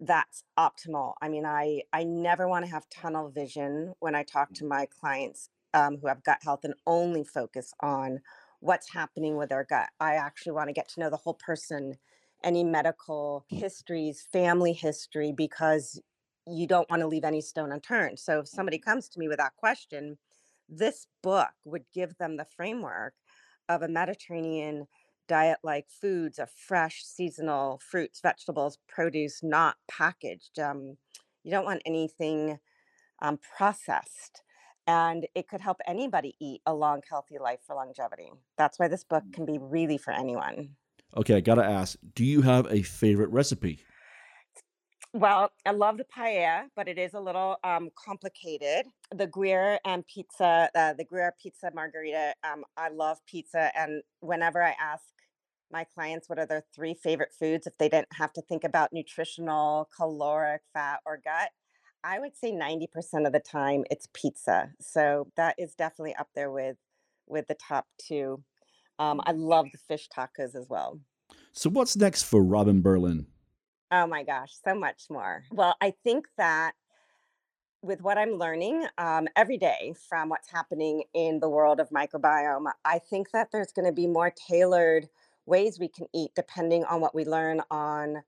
that's 0.00 0.44
optimal. 0.58 1.14
I 1.20 1.28
mean, 1.28 1.46
I 1.46 1.82
I 1.92 2.04
never 2.04 2.48
want 2.48 2.64
to 2.64 2.70
have 2.70 2.88
tunnel 2.88 3.30
vision 3.30 3.94
when 4.00 4.14
I 4.14 4.22
talk 4.22 4.52
to 4.54 4.64
my 4.64 4.86
clients 4.86 5.50
um, 5.74 5.98
who 5.98 6.08
have 6.08 6.24
gut 6.24 6.38
health 6.42 6.64
and 6.64 6.74
only 6.86 7.24
focus 7.24 7.72
on 7.80 8.20
what's 8.60 8.92
happening 8.92 9.36
with 9.36 9.50
their 9.50 9.64
gut. 9.64 9.90
I 10.00 10.14
actually 10.14 10.52
want 10.52 10.68
to 10.68 10.74
get 10.74 10.88
to 10.90 11.00
know 11.00 11.10
the 11.10 11.16
whole 11.18 11.34
person, 11.34 11.96
any 12.42 12.64
medical 12.64 13.44
histories, 13.48 14.26
family 14.32 14.72
history, 14.72 15.32
because 15.32 16.00
you 16.46 16.66
don't 16.66 16.90
want 16.90 17.00
to 17.00 17.08
leave 17.08 17.24
any 17.24 17.40
stone 17.42 17.72
unturned. 17.72 18.18
So 18.18 18.40
if 18.40 18.48
somebody 18.48 18.78
comes 18.78 19.08
to 19.10 19.18
me 19.18 19.28
with 19.28 19.38
that 19.38 19.56
question, 19.56 20.18
this 20.68 21.06
book 21.22 21.50
would 21.64 21.84
give 21.94 22.16
them 22.16 22.36
the 22.36 22.44
framework 22.44 23.14
of 23.68 23.82
a 23.82 23.88
Mediterranean 23.88 24.86
diet 25.30 25.58
like 25.62 25.86
foods 25.88 26.40
of 26.40 26.50
fresh 26.50 27.04
seasonal 27.04 27.80
fruits 27.88 28.20
vegetables 28.20 28.78
produce 28.88 29.44
not 29.44 29.76
packaged 29.88 30.58
um, 30.58 30.96
you 31.44 31.52
don't 31.52 31.64
want 31.64 31.80
anything 31.86 32.58
um, 33.22 33.38
processed 33.56 34.42
and 34.88 35.28
it 35.36 35.46
could 35.46 35.60
help 35.60 35.76
anybody 35.86 36.34
eat 36.40 36.60
a 36.66 36.74
long 36.74 37.00
healthy 37.08 37.38
life 37.38 37.60
for 37.64 37.76
longevity 37.76 38.32
that's 38.58 38.76
why 38.80 38.88
this 38.88 39.04
book 39.04 39.22
can 39.32 39.46
be 39.46 39.56
really 39.56 39.96
for 39.96 40.12
anyone 40.12 40.70
okay 41.16 41.36
i 41.36 41.40
gotta 41.40 41.64
ask 41.64 41.96
do 42.16 42.24
you 42.24 42.42
have 42.42 42.66
a 42.68 42.82
favorite 42.82 43.30
recipe 43.30 43.78
well, 45.12 45.50
I 45.66 45.72
love 45.72 45.98
the 45.98 46.04
paella, 46.04 46.66
but 46.76 46.86
it 46.86 46.96
is 46.96 47.14
a 47.14 47.20
little 47.20 47.56
um, 47.64 47.90
complicated. 47.96 48.86
The 49.12 49.26
Gruyere 49.26 49.80
and 49.84 50.06
pizza, 50.06 50.70
uh, 50.72 50.92
the 50.92 51.04
Gruyere 51.04 51.34
pizza 51.42 51.72
margherita. 51.74 52.32
Um, 52.44 52.64
I 52.76 52.90
love 52.90 53.18
pizza, 53.26 53.72
and 53.76 54.04
whenever 54.20 54.62
I 54.62 54.76
ask 54.80 55.02
my 55.70 55.84
clients 55.84 56.28
what 56.28 56.38
are 56.38 56.46
their 56.46 56.64
three 56.74 56.94
favorite 56.94 57.32
foods 57.32 57.66
if 57.66 57.76
they 57.78 57.88
didn't 57.88 58.12
have 58.12 58.32
to 58.34 58.42
think 58.42 58.64
about 58.64 58.92
nutritional, 58.92 59.88
caloric, 59.96 60.62
fat, 60.72 61.00
or 61.06 61.20
gut, 61.22 61.50
I 62.02 62.18
would 62.18 62.36
say 62.36 62.52
90% 62.52 63.26
of 63.26 63.32
the 63.32 63.40
time 63.40 63.84
it's 63.90 64.08
pizza. 64.12 64.72
So 64.80 65.28
that 65.36 65.54
is 65.58 65.74
definitely 65.74 66.14
up 66.16 66.28
there 66.34 66.50
with 66.50 66.76
with 67.26 67.46
the 67.46 67.54
top 67.54 67.86
two. 67.98 68.42
Um, 68.98 69.20
I 69.24 69.32
love 69.32 69.66
the 69.72 69.78
fish 69.78 70.08
tacos 70.08 70.54
as 70.54 70.68
well. 70.68 70.98
So 71.52 71.70
what's 71.70 71.96
next 71.96 72.24
for 72.24 72.42
Robin 72.42 72.82
Berlin? 72.82 73.26
Oh 73.92 74.06
my 74.06 74.24
gosh, 74.24 74.52
so 74.64 74.74
much 74.74 75.04
more. 75.10 75.44
Well, 75.50 75.76
I 75.80 75.94
think 76.04 76.26
that 76.36 76.74
with 77.82 78.02
what 78.02 78.18
I'm 78.18 78.32
learning 78.32 78.86
um, 78.98 79.26
every 79.36 79.56
day 79.56 79.94
from 80.08 80.28
what's 80.28 80.50
happening 80.50 81.04
in 81.14 81.40
the 81.40 81.48
world 81.48 81.80
of 81.80 81.88
microbiome, 81.90 82.70
I 82.84 82.98
think 82.98 83.30
that 83.32 83.48
there's 83.52 83.72
going 83.72 83.86
to 83.86 83.92
be 83.92 84.06
more 84.06 84.30
tailored 84.30 85.08
ways 85.50 85.78
we 85.78 85.88
can 85.88 86.06
eat 86.14 86.30
depending 86.34 86.84
on 86.84 87.00
what 87.00 87.14
we 87.14 87.24
learn 87.24 87.60
on 87.70 88.22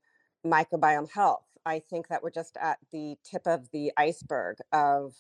microbiome 0.45 1.11
health. 1.11 1.47
I 1.65 1.79
think 1.79 2.09
that 2.09 2.23
we're 2.23 2.31
just 2.31 2.57
at 2.61 2.79
the 2.91 3.17
tip 3.25 3.47
of 3.47 3.71
the 3.71 3.93
iceberg 3.97 4.59
of 4.73 5.15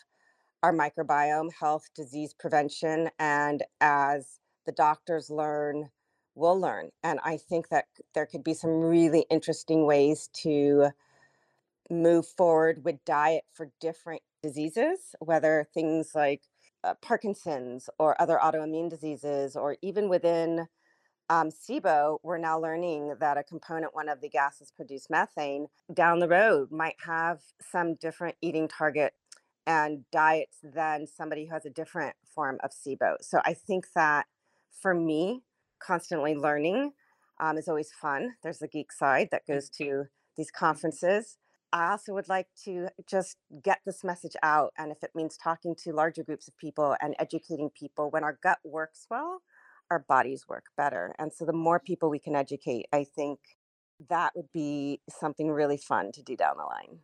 our 0.62 0.72
microbiome 0.72 1.52
health, 1.52 1.88
disease 1.94 2.34
prevention. 2.34 3.08
And 3.18 3.62
as 3.80 4.40
the 4.66 4.72
doctors 4.72 5.30
learn, 5.30 5.90
we'll 6.34 6.60
learn. 6.60 6.90
And 7.02 7.20
I 7.24 7.36
think 7.36 7.68
that 7.68 7.86
there 8.14 8.26
could 8.26 8.44
be 8.44 8.54
some 8.54 8.70
really 8.70 9.24
interesting 9.30 9.86
ways 9.86 10.28
to 10.42 10.90
move 11.90 12.26
forward 12.26 12.84
with 12.84 13.04
diet 13.04 13.44
for 13.52 13.70
different 13.80 14.22
diseases, 14.42 15.14
whether 15.20 15.66
things 15.72 16.12
like 16.14 16.42
uh, 16.84 16.94
Parkinson's 17.00 17.88
or 17.98 18.20
other 18.20 18.38
autoimmune 18.42 18.90
diseases, 18.90 19.54
or 19.54 19.76
even 19.82 20.08
within 20.08 20.66
um, 21.32 21.48
SIBO, 21.48 22.18
we're 22.22 22.36
now 22.36 22.60
learning 22.60 23.14
that 23.18 23.38
a 23.38 23.42
component, 23.42 23.94
one 23.94 24.10
of 24.10 24.20
the 24.20 24.28
gases 24.28 24.70
produce 24.70 25.08
methane, 25.08 25.68
down 25.94 26.18
the 26.18 26.28
road 26.28 26.70
might 26.70 26.96
have 27.06 27.40
some 27.70 27.94
different 27.94 28.36
eating 28.42 28.68
target 28.68 29.14
and 29.66 30.04
diets 30.12 30.58
than 30.62 31.06
somebody 31.06 31.46
who 31.46 31.54
has 31.54 31.64
a 31.64 31.70
different 31.70 32.16
form 32.34 32.58
of 32.62 32.70
SIBO. 32.70 33.14
So 33.22 33.40
I 33.46 33.54
think 33.54 33.86
that 33.94 34.26
for 34.78 34.92
me, 34.92 35.42
constantly 35.78 36.34
learning 36.34 36.92
um, 37.40 37.56
is 37.56 37.66
always 37.66 37.92
fun. 37.92 38.34
There's 38.42 38.58
the 38.58 38.68
geek 38.68 38.92
side 38.92 39.28
that 39.32 39.46
goes 39.46 39.70
to 39.78 40.04
these 40.36 40.50
conferences. 40.50 41.38
I 41.72 41.92
also 41.92 42.12
would 42.12 42.28
like 42.28 42.48
to 42.64 42.88
just 43.08 43.38
get 43.62 43.80
this 43.86 44.04
message 44.04 44.36
out. 44.42 44.74
And 44.76 44.92
if 44.92 45.02
it 45.02 45.12
means 45.14 45.38
talking 45.38 45.74
to 45.76 45.94
larger 45.94 46.24
groups 46.24 46.46
of 46.46 46.58
people 46.58 46.94
and 47.00 47.14
educating 47.18 47.70
people, 47.70 48.10
when 48.10 48.22
our 48.22 48.38
gut 48.42 48.58
works 48.62 49.06
well, 49.10 49.40
our 49.92 50.00
bodies 50.00 50.46
work 50.48 50.66
better. 50.76 51.14
And 51.18 51.32
so 51.32 51.44
the 51.44 51.52
more 51.52 51.78
people 51.78 52.08
we 52.08 52.18
can 52.18 52.34
educate, 52.34 52.86
I 52.92 53.04
think 53.04 53.38
that 54.08 54.32
would 54.34 54.50
be 54.52 55.00
something 55.08 55.50
really 55.50 55.76
fun 55.76 56.10
to 56.12 56.22
do 56.22 56.34
down 56.34 56.56
the 56.56 56.64
line. 56.64 56.98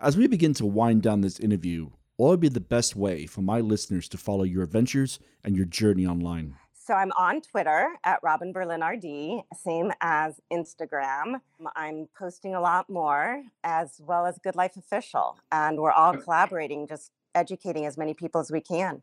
As 0.00 0.16
we 0.16 0.26
begin 0.26 0.52
to 0.54 0.66
wind 0.66 1.02
down 1.02 1.20
this 1.20 1.38
interview, 1.38 1.90
what 2.16 2.28
would 2.28 2.40
be 2.40 2.48
the 2.48 2.60
best 2.60 2.96
way 2.96 3.26
for 3.26 3.42
my 3.42 3.60
listeners 3.60 4.08
to 4.08 4.18
follow 4.18 4.42
your 4.42 4.64
adventures 4.64 5.20
and 5.44 5.56
your 5.56 5.64
journey 5.64 6.04
online? 6.04 6.56
So 6.74 6.94
I'm 6.94 7.12
on 7.12 7.40
Twitter 7.42 7.90
at 8.02 8.18
Robin 8.24 8.52
Berlin 8.52 8.82
RD, 8.82 9.44
same 9.54 9.92
as 10.00 10.40
Instagram. 10.52 11.34
Um, 11.34 11.68
I'm 11.76 12.08
posting 12.18 12.56
a 12.56 12.60
lot 12.60 12.90
more, 12.90 13.44
as 13.62 14.00
well 14.04 14.26
as 14.26 14.40
Good 14.42 14.56
Life 14.56 14.76
Official, 14.76 15.38
and 15.52 15.78
we're 15.78 15.92
all 15.92 16.16
uh 16.16 16.20
collaborating, 16.20 16.88
just 16.88 17.12
educating 17.36 17.86
as 17.86 17.96
many 17.96 18.14
people 18.14 18.40
as 18.40 18.50
we 18.50 18.60
can. 18.60 19.02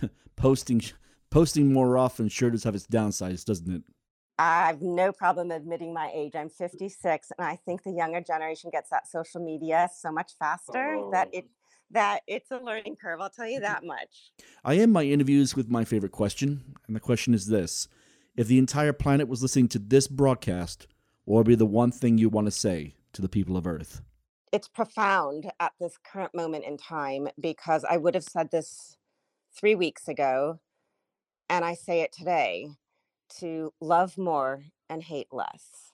posting 0.36 0.80
posting 1.30 1.72
more 1.72 1.98
often 1.98 2.28
sure 2.28 2.50
does 2.50 2.64
have 2.64 2.74
its 2.74 2.86
downsides, 2.86 3.44
doesn't 3.44 3.72
it? 3.74 3.82
I've 4.38 4.80
no 4.80 5.10
problem 5.10 5.50
admitting 5.50 5.92
my 5.92 6.10
age. 6.14 6.36
I'm 6.36 6.48
56, 6.48 7.32
and 7.36 7.46
I 7.46 7.56
think 7.56 7.82
the 7.82 7.90
younger 7.90 8.20
generation 8.20 8.70
gets 8.70 8.90
that 8.90 9.08
social 9.08 9.44
media 9.44 9.88
so 9.96 10.12
much 10.12 10.32
faster 10.38 10.94
oh. 10.94 11.10
that 11.10 11.28
it 11.32 11.46
oh. 11.48 11.54
that 11.90 12.20
it's 12.28 12.50
a 12.52 12.58
learning 12.58 12.96
curve. 12.96 13.20
I'll 13.20 13.30
tell 13.30 13.48
you 13.48 13.56
mm-hmm. 13.56 13.64
that 13.64 13.84
much. 13.84 14.32
I 14.64 14.76
end 14.76 14.92
my 14.92 15.02
interviews 15.02 15.56
with 15.56 15.68
my 15.68 15.84
favorite 15.84 16.12
question, 16.12 16.76
and 16.86 16.94
the 16.94 17.00
question 17.00 17.34
is 17.34 17.46
this: 17.46 17.88
If 18.36 18.46
the 18.46 18.58
entire 18.58 18.92
planet 18.92 19.26
was 19.26 19.42
listening 19.42 19.68
to 19.68 19.80
this 19.80 20.06
broadcast, 20.06 20.86
what 21.24 21.38
would 21.38 21.46
be 21.46 21.56
the 21.56 21.66
one 21.66 21.90
thing 21.90 22.16
you 22.16 22.28
want 22.28 22.46
to 22.46 22.52
say 22.52 22.94
to 23.14 23.22
the 23.22 23.28
people 23.28 23.56
of 23.56 23.66
Earth? 23.66 24.02
It's 24.52 24.68
profound 24.68 25.50
at 25.58 25.72
this 25.80 25.98
current 26.10 26.34
moment 26.34 26.64
in 26.64 26.78
time 26.78 27.28
because 27.38 27.84
I 27.84 27.96
would 27.96 28.14
have 28.14 28.24
said 28.24 28.50
this 28.50 28.96
three 29.54 29.74
weeks 29.74 30.08
ago, 30.08 30.60
and 31.48 31.64
I 31.64 31.74
say 31.74 32.00
it 32.00 32.12
today 32.12 32.68
to 33.38 33.72
love 33.80 34.16
more 34.18 34.64
and 34.88 35.02
hate 35.02 35.28
less. 35.32 35.92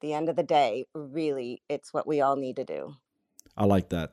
The 0.00 0.12
end 0.12 0.28
of 0.28 0.36
the 0.36 0.42
day, 0.42 0.86
really, 0.94 1.62
it's 1.68 1.92
what 1.92 2.06
we 2.06 2.20
all 2.20 2.36
need 2.36 2.56
to 2.56 2.64
do. 2.64 2.94
I 3.56 3.64
like 3.64 3.90
that. 3.90 4.12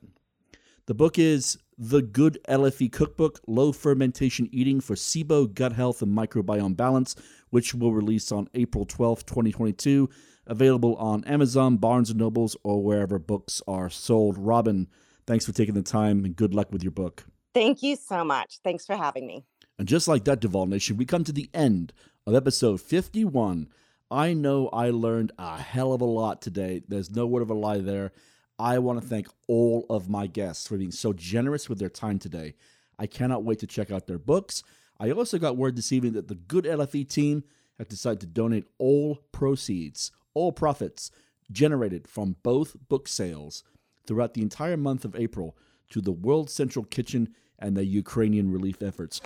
The 0.86 0.94
book 0.94 1.20
is 1.20 1.58
The 1.78 2.02
Good 2.02 2.40
LFE 2.48 2.92
Cookbook 2.92 3.42
Low 3.48 3.72
Fermentation 3.72 4.50
Eating 4.52 4.82
for 4.82 4.96
SIBO, 4.96 5.54
Gut 5.54 5.74
Health, 5.74 6.02
and 6.02 6.18
Microbiome 6.18 6.76
Balance, 6.76 7.16
which 7.52 7.76
will 7.76 7.94
release 7.94 8.32
on 8.32 8.50
April 8.54 8.86
12, 8.86 9.26
2022. 9.26 10.10
Available 10.48 10.96
on 10.96 11.24
Amazon, 11.26 11.78
Barnes 11.78 12.14
& 12.14 12.16
Nobles, 12.16 12.58
or 12.64 12.84
wherever 12.84 13.20
books 13.20 13.62
are 13.68 13.90
sold. 13.90 14.36
Robin, 14.38 14.88
thanks 15.28 15.46
for 15.46 15.52
taking 15.52 15.76
the 15.76 15.84
time 15.84 16.26
and 16.26 16.36
good 16.36 16.56
luck 16.56 16.72
with 16.72 16.82
your 16.82 16.92
book. 16.92 17.26
Thank 17.54 17.84
you 17.84 17.96
so 17.96 18.24
much. 18.24 18.60
Thanks 18.64 18.86
for 18.88 18.96
having 18.96 19.28
me. 19.28 19.46
And 19.80 19.88
just 19.88 20.10
like 20.10 20.26
that, 20.26 20.42
Duval 20.42 20.66
Nation, 20.66 20.98
we 20.98 21.06
come 21.06 21.24
to 21.24 21.32
the 21.32 21.50
end 21.54 21.94
of 22.28 22.36
episode 22.36 22.82
51. 22.82 23.70
I 24.12 24.34
know 24.34 24.68
I 24.74 24.90
learned 24.90 25.32
a 25.40 25.58
hell 25.58 25.94
of 25.94 26.02
a 26.02 26.06
lot 26.06 26.42
today. 26.42 26.82
There's 26.86 27.10
no 27.10 27.26
word 27.26 27.42
of 27.42 27.50
a 27.50 27.54
lie 27.54 27.78
there. 27.78 28.12
I 28.60 28.80
want 28.80 29.02
to 29.02 29.08
thank 29.08 29.30
all 29.48 29.86
of 29.90 30.10
my 30.10 30.28
guests 30.28 30.68
for 30.68 30.78
being 30.78 30.92
so 30.92 31.14
generous 31.14 31.70
with 31.70 31.80
their 31.80 31.90
time 31.90 32.20
today. 32.20 32.56
I 33.00 33.08
cannot 33.08 33.46
wait 33.46 33.60
to 33.60 33.68
check 33.68 33.90
out 33.90 34.06
their 34.06 34.20
books. 34.20 34.64
I 35.00 35.12
also 35.12 35.38
got 35.38 35.56
word 35.56 35.78
this 35.78 35.94
evening 35.94 36.12
that 36.12 36.28
the 36.28 36.36
Good 36.36 36.66
LFE 36.66 37.08
team 37.08 37.46
have 37.78 37.88
decided 37.88 38.20
to 38.20 38.28
donate 38.28 38.66
all 38.80 39.24
proceeds, 39.32 40.12
all 40.34 40.52
profits 40.52 41.10
generated 41.50 42.06
from 42.06 42.36
both 42.44 42.76
book 42.90 43.08
sales 43.08 43.64
throughout 44.06 44.34
the 44.34 44.42
entire 44.42 44.76
month 44.76 45.06
of 45.06 45.16
April 45.16 45.56
to 45.92 46.02
the 46.02 46.12
World 46.12 46.50
Central 46.50 46.84
Kitchen 46.84 47.34
and 47.60 47.76
the 47.76 47.86
Ukrainian 47.86 48.52
relief 48.52 48.82
efforts. 48.82 49.22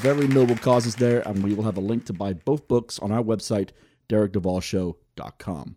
very 0.00 0.26
noble 0.28 0.56
causes 0.56 0.96
there, 0.96 1.20
and 1.28 1.44
we 1.44 1.52
will 1.52 1.64
have 1.64 1.76
a 1.76 1.80
link 1.80 2.06
to 2.06 2.14
buy 2.14 2.32
both 2.32 2.66
books 2.68 2.98
on 3.00 3.12
our 3.12 3.22
website, 3.22 3.70
DerekDuvalShow.com. 4.08 5.76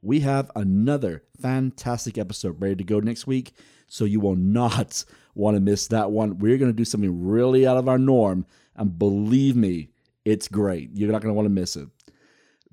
We 0.00 0.20
have 0.20 0.50
another 0.56 1.22
fantastic 1.38 2.16
episode 2.16 2.60
ready 2.60 2.76
to 2.76 2.84
go 2.84 3.00
next 3.00 3.26
week, 3.26 3.52
so 3.88 4.06
you 4.06 4.20
will 4.20 4.36
not 4.36 5.04
want 5.34 5.56
to 5.56 5.60
miss 5.60 5.86
that 5.88 6.10
one. 6.10 6.38
We're 6.38 6.56
going 6.56 6.70
to 6.70 6.76
do 6.76 6.86
something 6.86 7.26
really 7.26 7.66
out 7.66 7.76
of 7.76 7.88
our 7.88 7.98
norm, 7.98 8.46
and 8.74 8.98
believe 8.98 9.54
me, 9.54 9.90
it's 10.24 10.48
great. 10.48 10.88
You're 10.94 11.12
not 11.12 11.20
going 11.20 11.30
to 11.30 11.36
want 11.36 11.46
to 11.46 11.50
miss 11.50 11.76
it. 11.76 11.88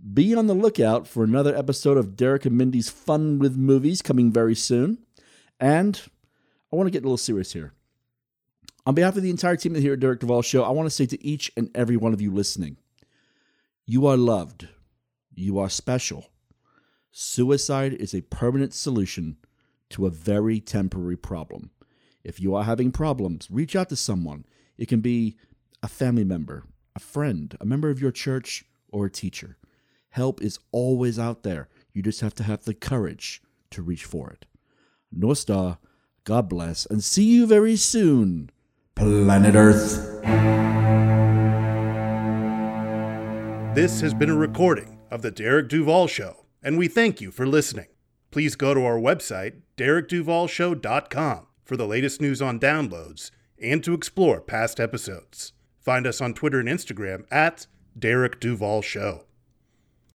Be 0.02 0.34
on 0.34 0.48
the 0.48 0.54
lookout 0.54 1.08
for 1.08 1.26
another 1.26 1.56
episode 1.56 1.98
of 1.98 2.16
Derek 2.16 2.46
and 2.46 2.58
Mindy's 2.58 2.90
Fun 2.90 3.38
with 3.38 3.58
Movies 3.58 4.02
coming 4.02 4.32
very 4.32 4.56
soon. 4.56 5.00
And 5.60 6.02
I 6.72 6.78
want 6.78 6.88
to 6.88 6.92
get 6.92 7.04
a 7.04 7.06
little 7.06 7.18
serious 7.18 7.52
here. 7.52 7.74
On 8.86 8.96
behalf 8.96 9.18
of 9.18 9.24
the 9.24 9.30
entire 9.30 9.58
team 9.58 9.76
here 9.76 9.94
at 9.94 10.00
Derek 10.00 10.22
Duval 10.22 10.42
Show, 10.42 10.64
I 10.64 10.70
want 10.70 10.86
to 10.86 10.96
say 10.96 11.06
to 11.06 11.24
each 11.24 11.52
and 11.58 11.70
every 11.76 11.98
one 11.98 12.14
of 12.14 12.22
you 12.22 12.32
listening, 12.32 12.78
you 13.86 14.08
are 14.08 14.16
loved. 14.16 14.70
You 15.34 15.60
are 15.60 15.70
special. 15.70 16.28
Suicide 17.12 17.94
is 17.94 18.14
a 18.14 18.22
permanent 18.22 18.74
solution 18.74 19.36
to 19.90 20.06
a 20.06 20.12
very 20.12 20.62
temporary 20.62 21.18
problem. 21.18 21.72
If 22.24 22.40
you 22.40 22.56
are 22.56 22.64
having 22.64 22.92
problems, 22.92 23.50
reach 23.52 23.76
out 23.76 23.90
to 23.90 23.96
someone. 23.98 24.46
It 24.78 24.88
can 24.88 25.02
be 25.02 25.36
a 25.84 25.90
family 25.90 26.24
member, 26.24 26.64
a 26.96 27.00
friend, 27.00 27.56
a 27.60 27.66
member 27.66 27.90
of 27.90 28.02
your 28.02 28.12
church, 28.12 28.64
or 28.92 29.06
a 29.08 29.12
teacher. 29.12 29.58
Help 30.10 30.42
is 30.42 30.60
always 30.72 31.20
out 31.20 31.44
there. 31.44 31.68
You 31.94 32.02
just 32.02 32.22
have 32.22 32.34
to 32.36 32.44
have 32.44 32.66
the 32.66 32.74
courage 32.74 33.42
to 33.72 33.82
reach 33.82 34.06
for 34.06 34.30
it. 34.30 34.46
North 35.12 35.40
Star, 35.40 35.78
God 36.24 36.50
bless, 36.50 36.86
and 36.86 37.04
see 37.04 37.24
you 37.24 37.48
very 37.48 37.76
soon 37.76 38.50
planet 38.96 39.56
Earth. 39.56 40.22
This 43.76 44.02
has 44.02 44.14
been 44.14 44.30
a 44.30 44.36
recording 44.36 45.00
of 45.10 45.22
The 45.22 45.32
Derek 45.32 45.70
Duval 45.70 46.08
Show, 46.08 46.46
and 46.62 46.78
we 46.78 46.88
thank 46.88 47.22
you 47.22 47.32
for 47.32 47.48
listening. 47.48 47.88
Please 48.30 48.56
go 48.56 48.74
to 48.74 48.84
our 48.84 49.00
website, 49.00 49.62
derekduvalshow.com, 49.78 51.48
for 51.64 51.78
the 51.78 51.88
latest 51.88 52.20
news 52.20 52.42
on 52.42 52.60
downloads 52.60 53.32
and 53.62 53.84
to 53.84 53.94
explore 53.94 54.42
past 54.42 54.80
episodes. 54.80 55.54
Find 55.80 56.06
us 56.06 56.20
on 56.20 56.34
Twitter 56.34 56.60
and 56.60 56.68
Instagram 56.68 57.26
at 57.32 57.68
Derek 57.98 58.40
Duval 58.40 58.82
Show. 58.82 59.26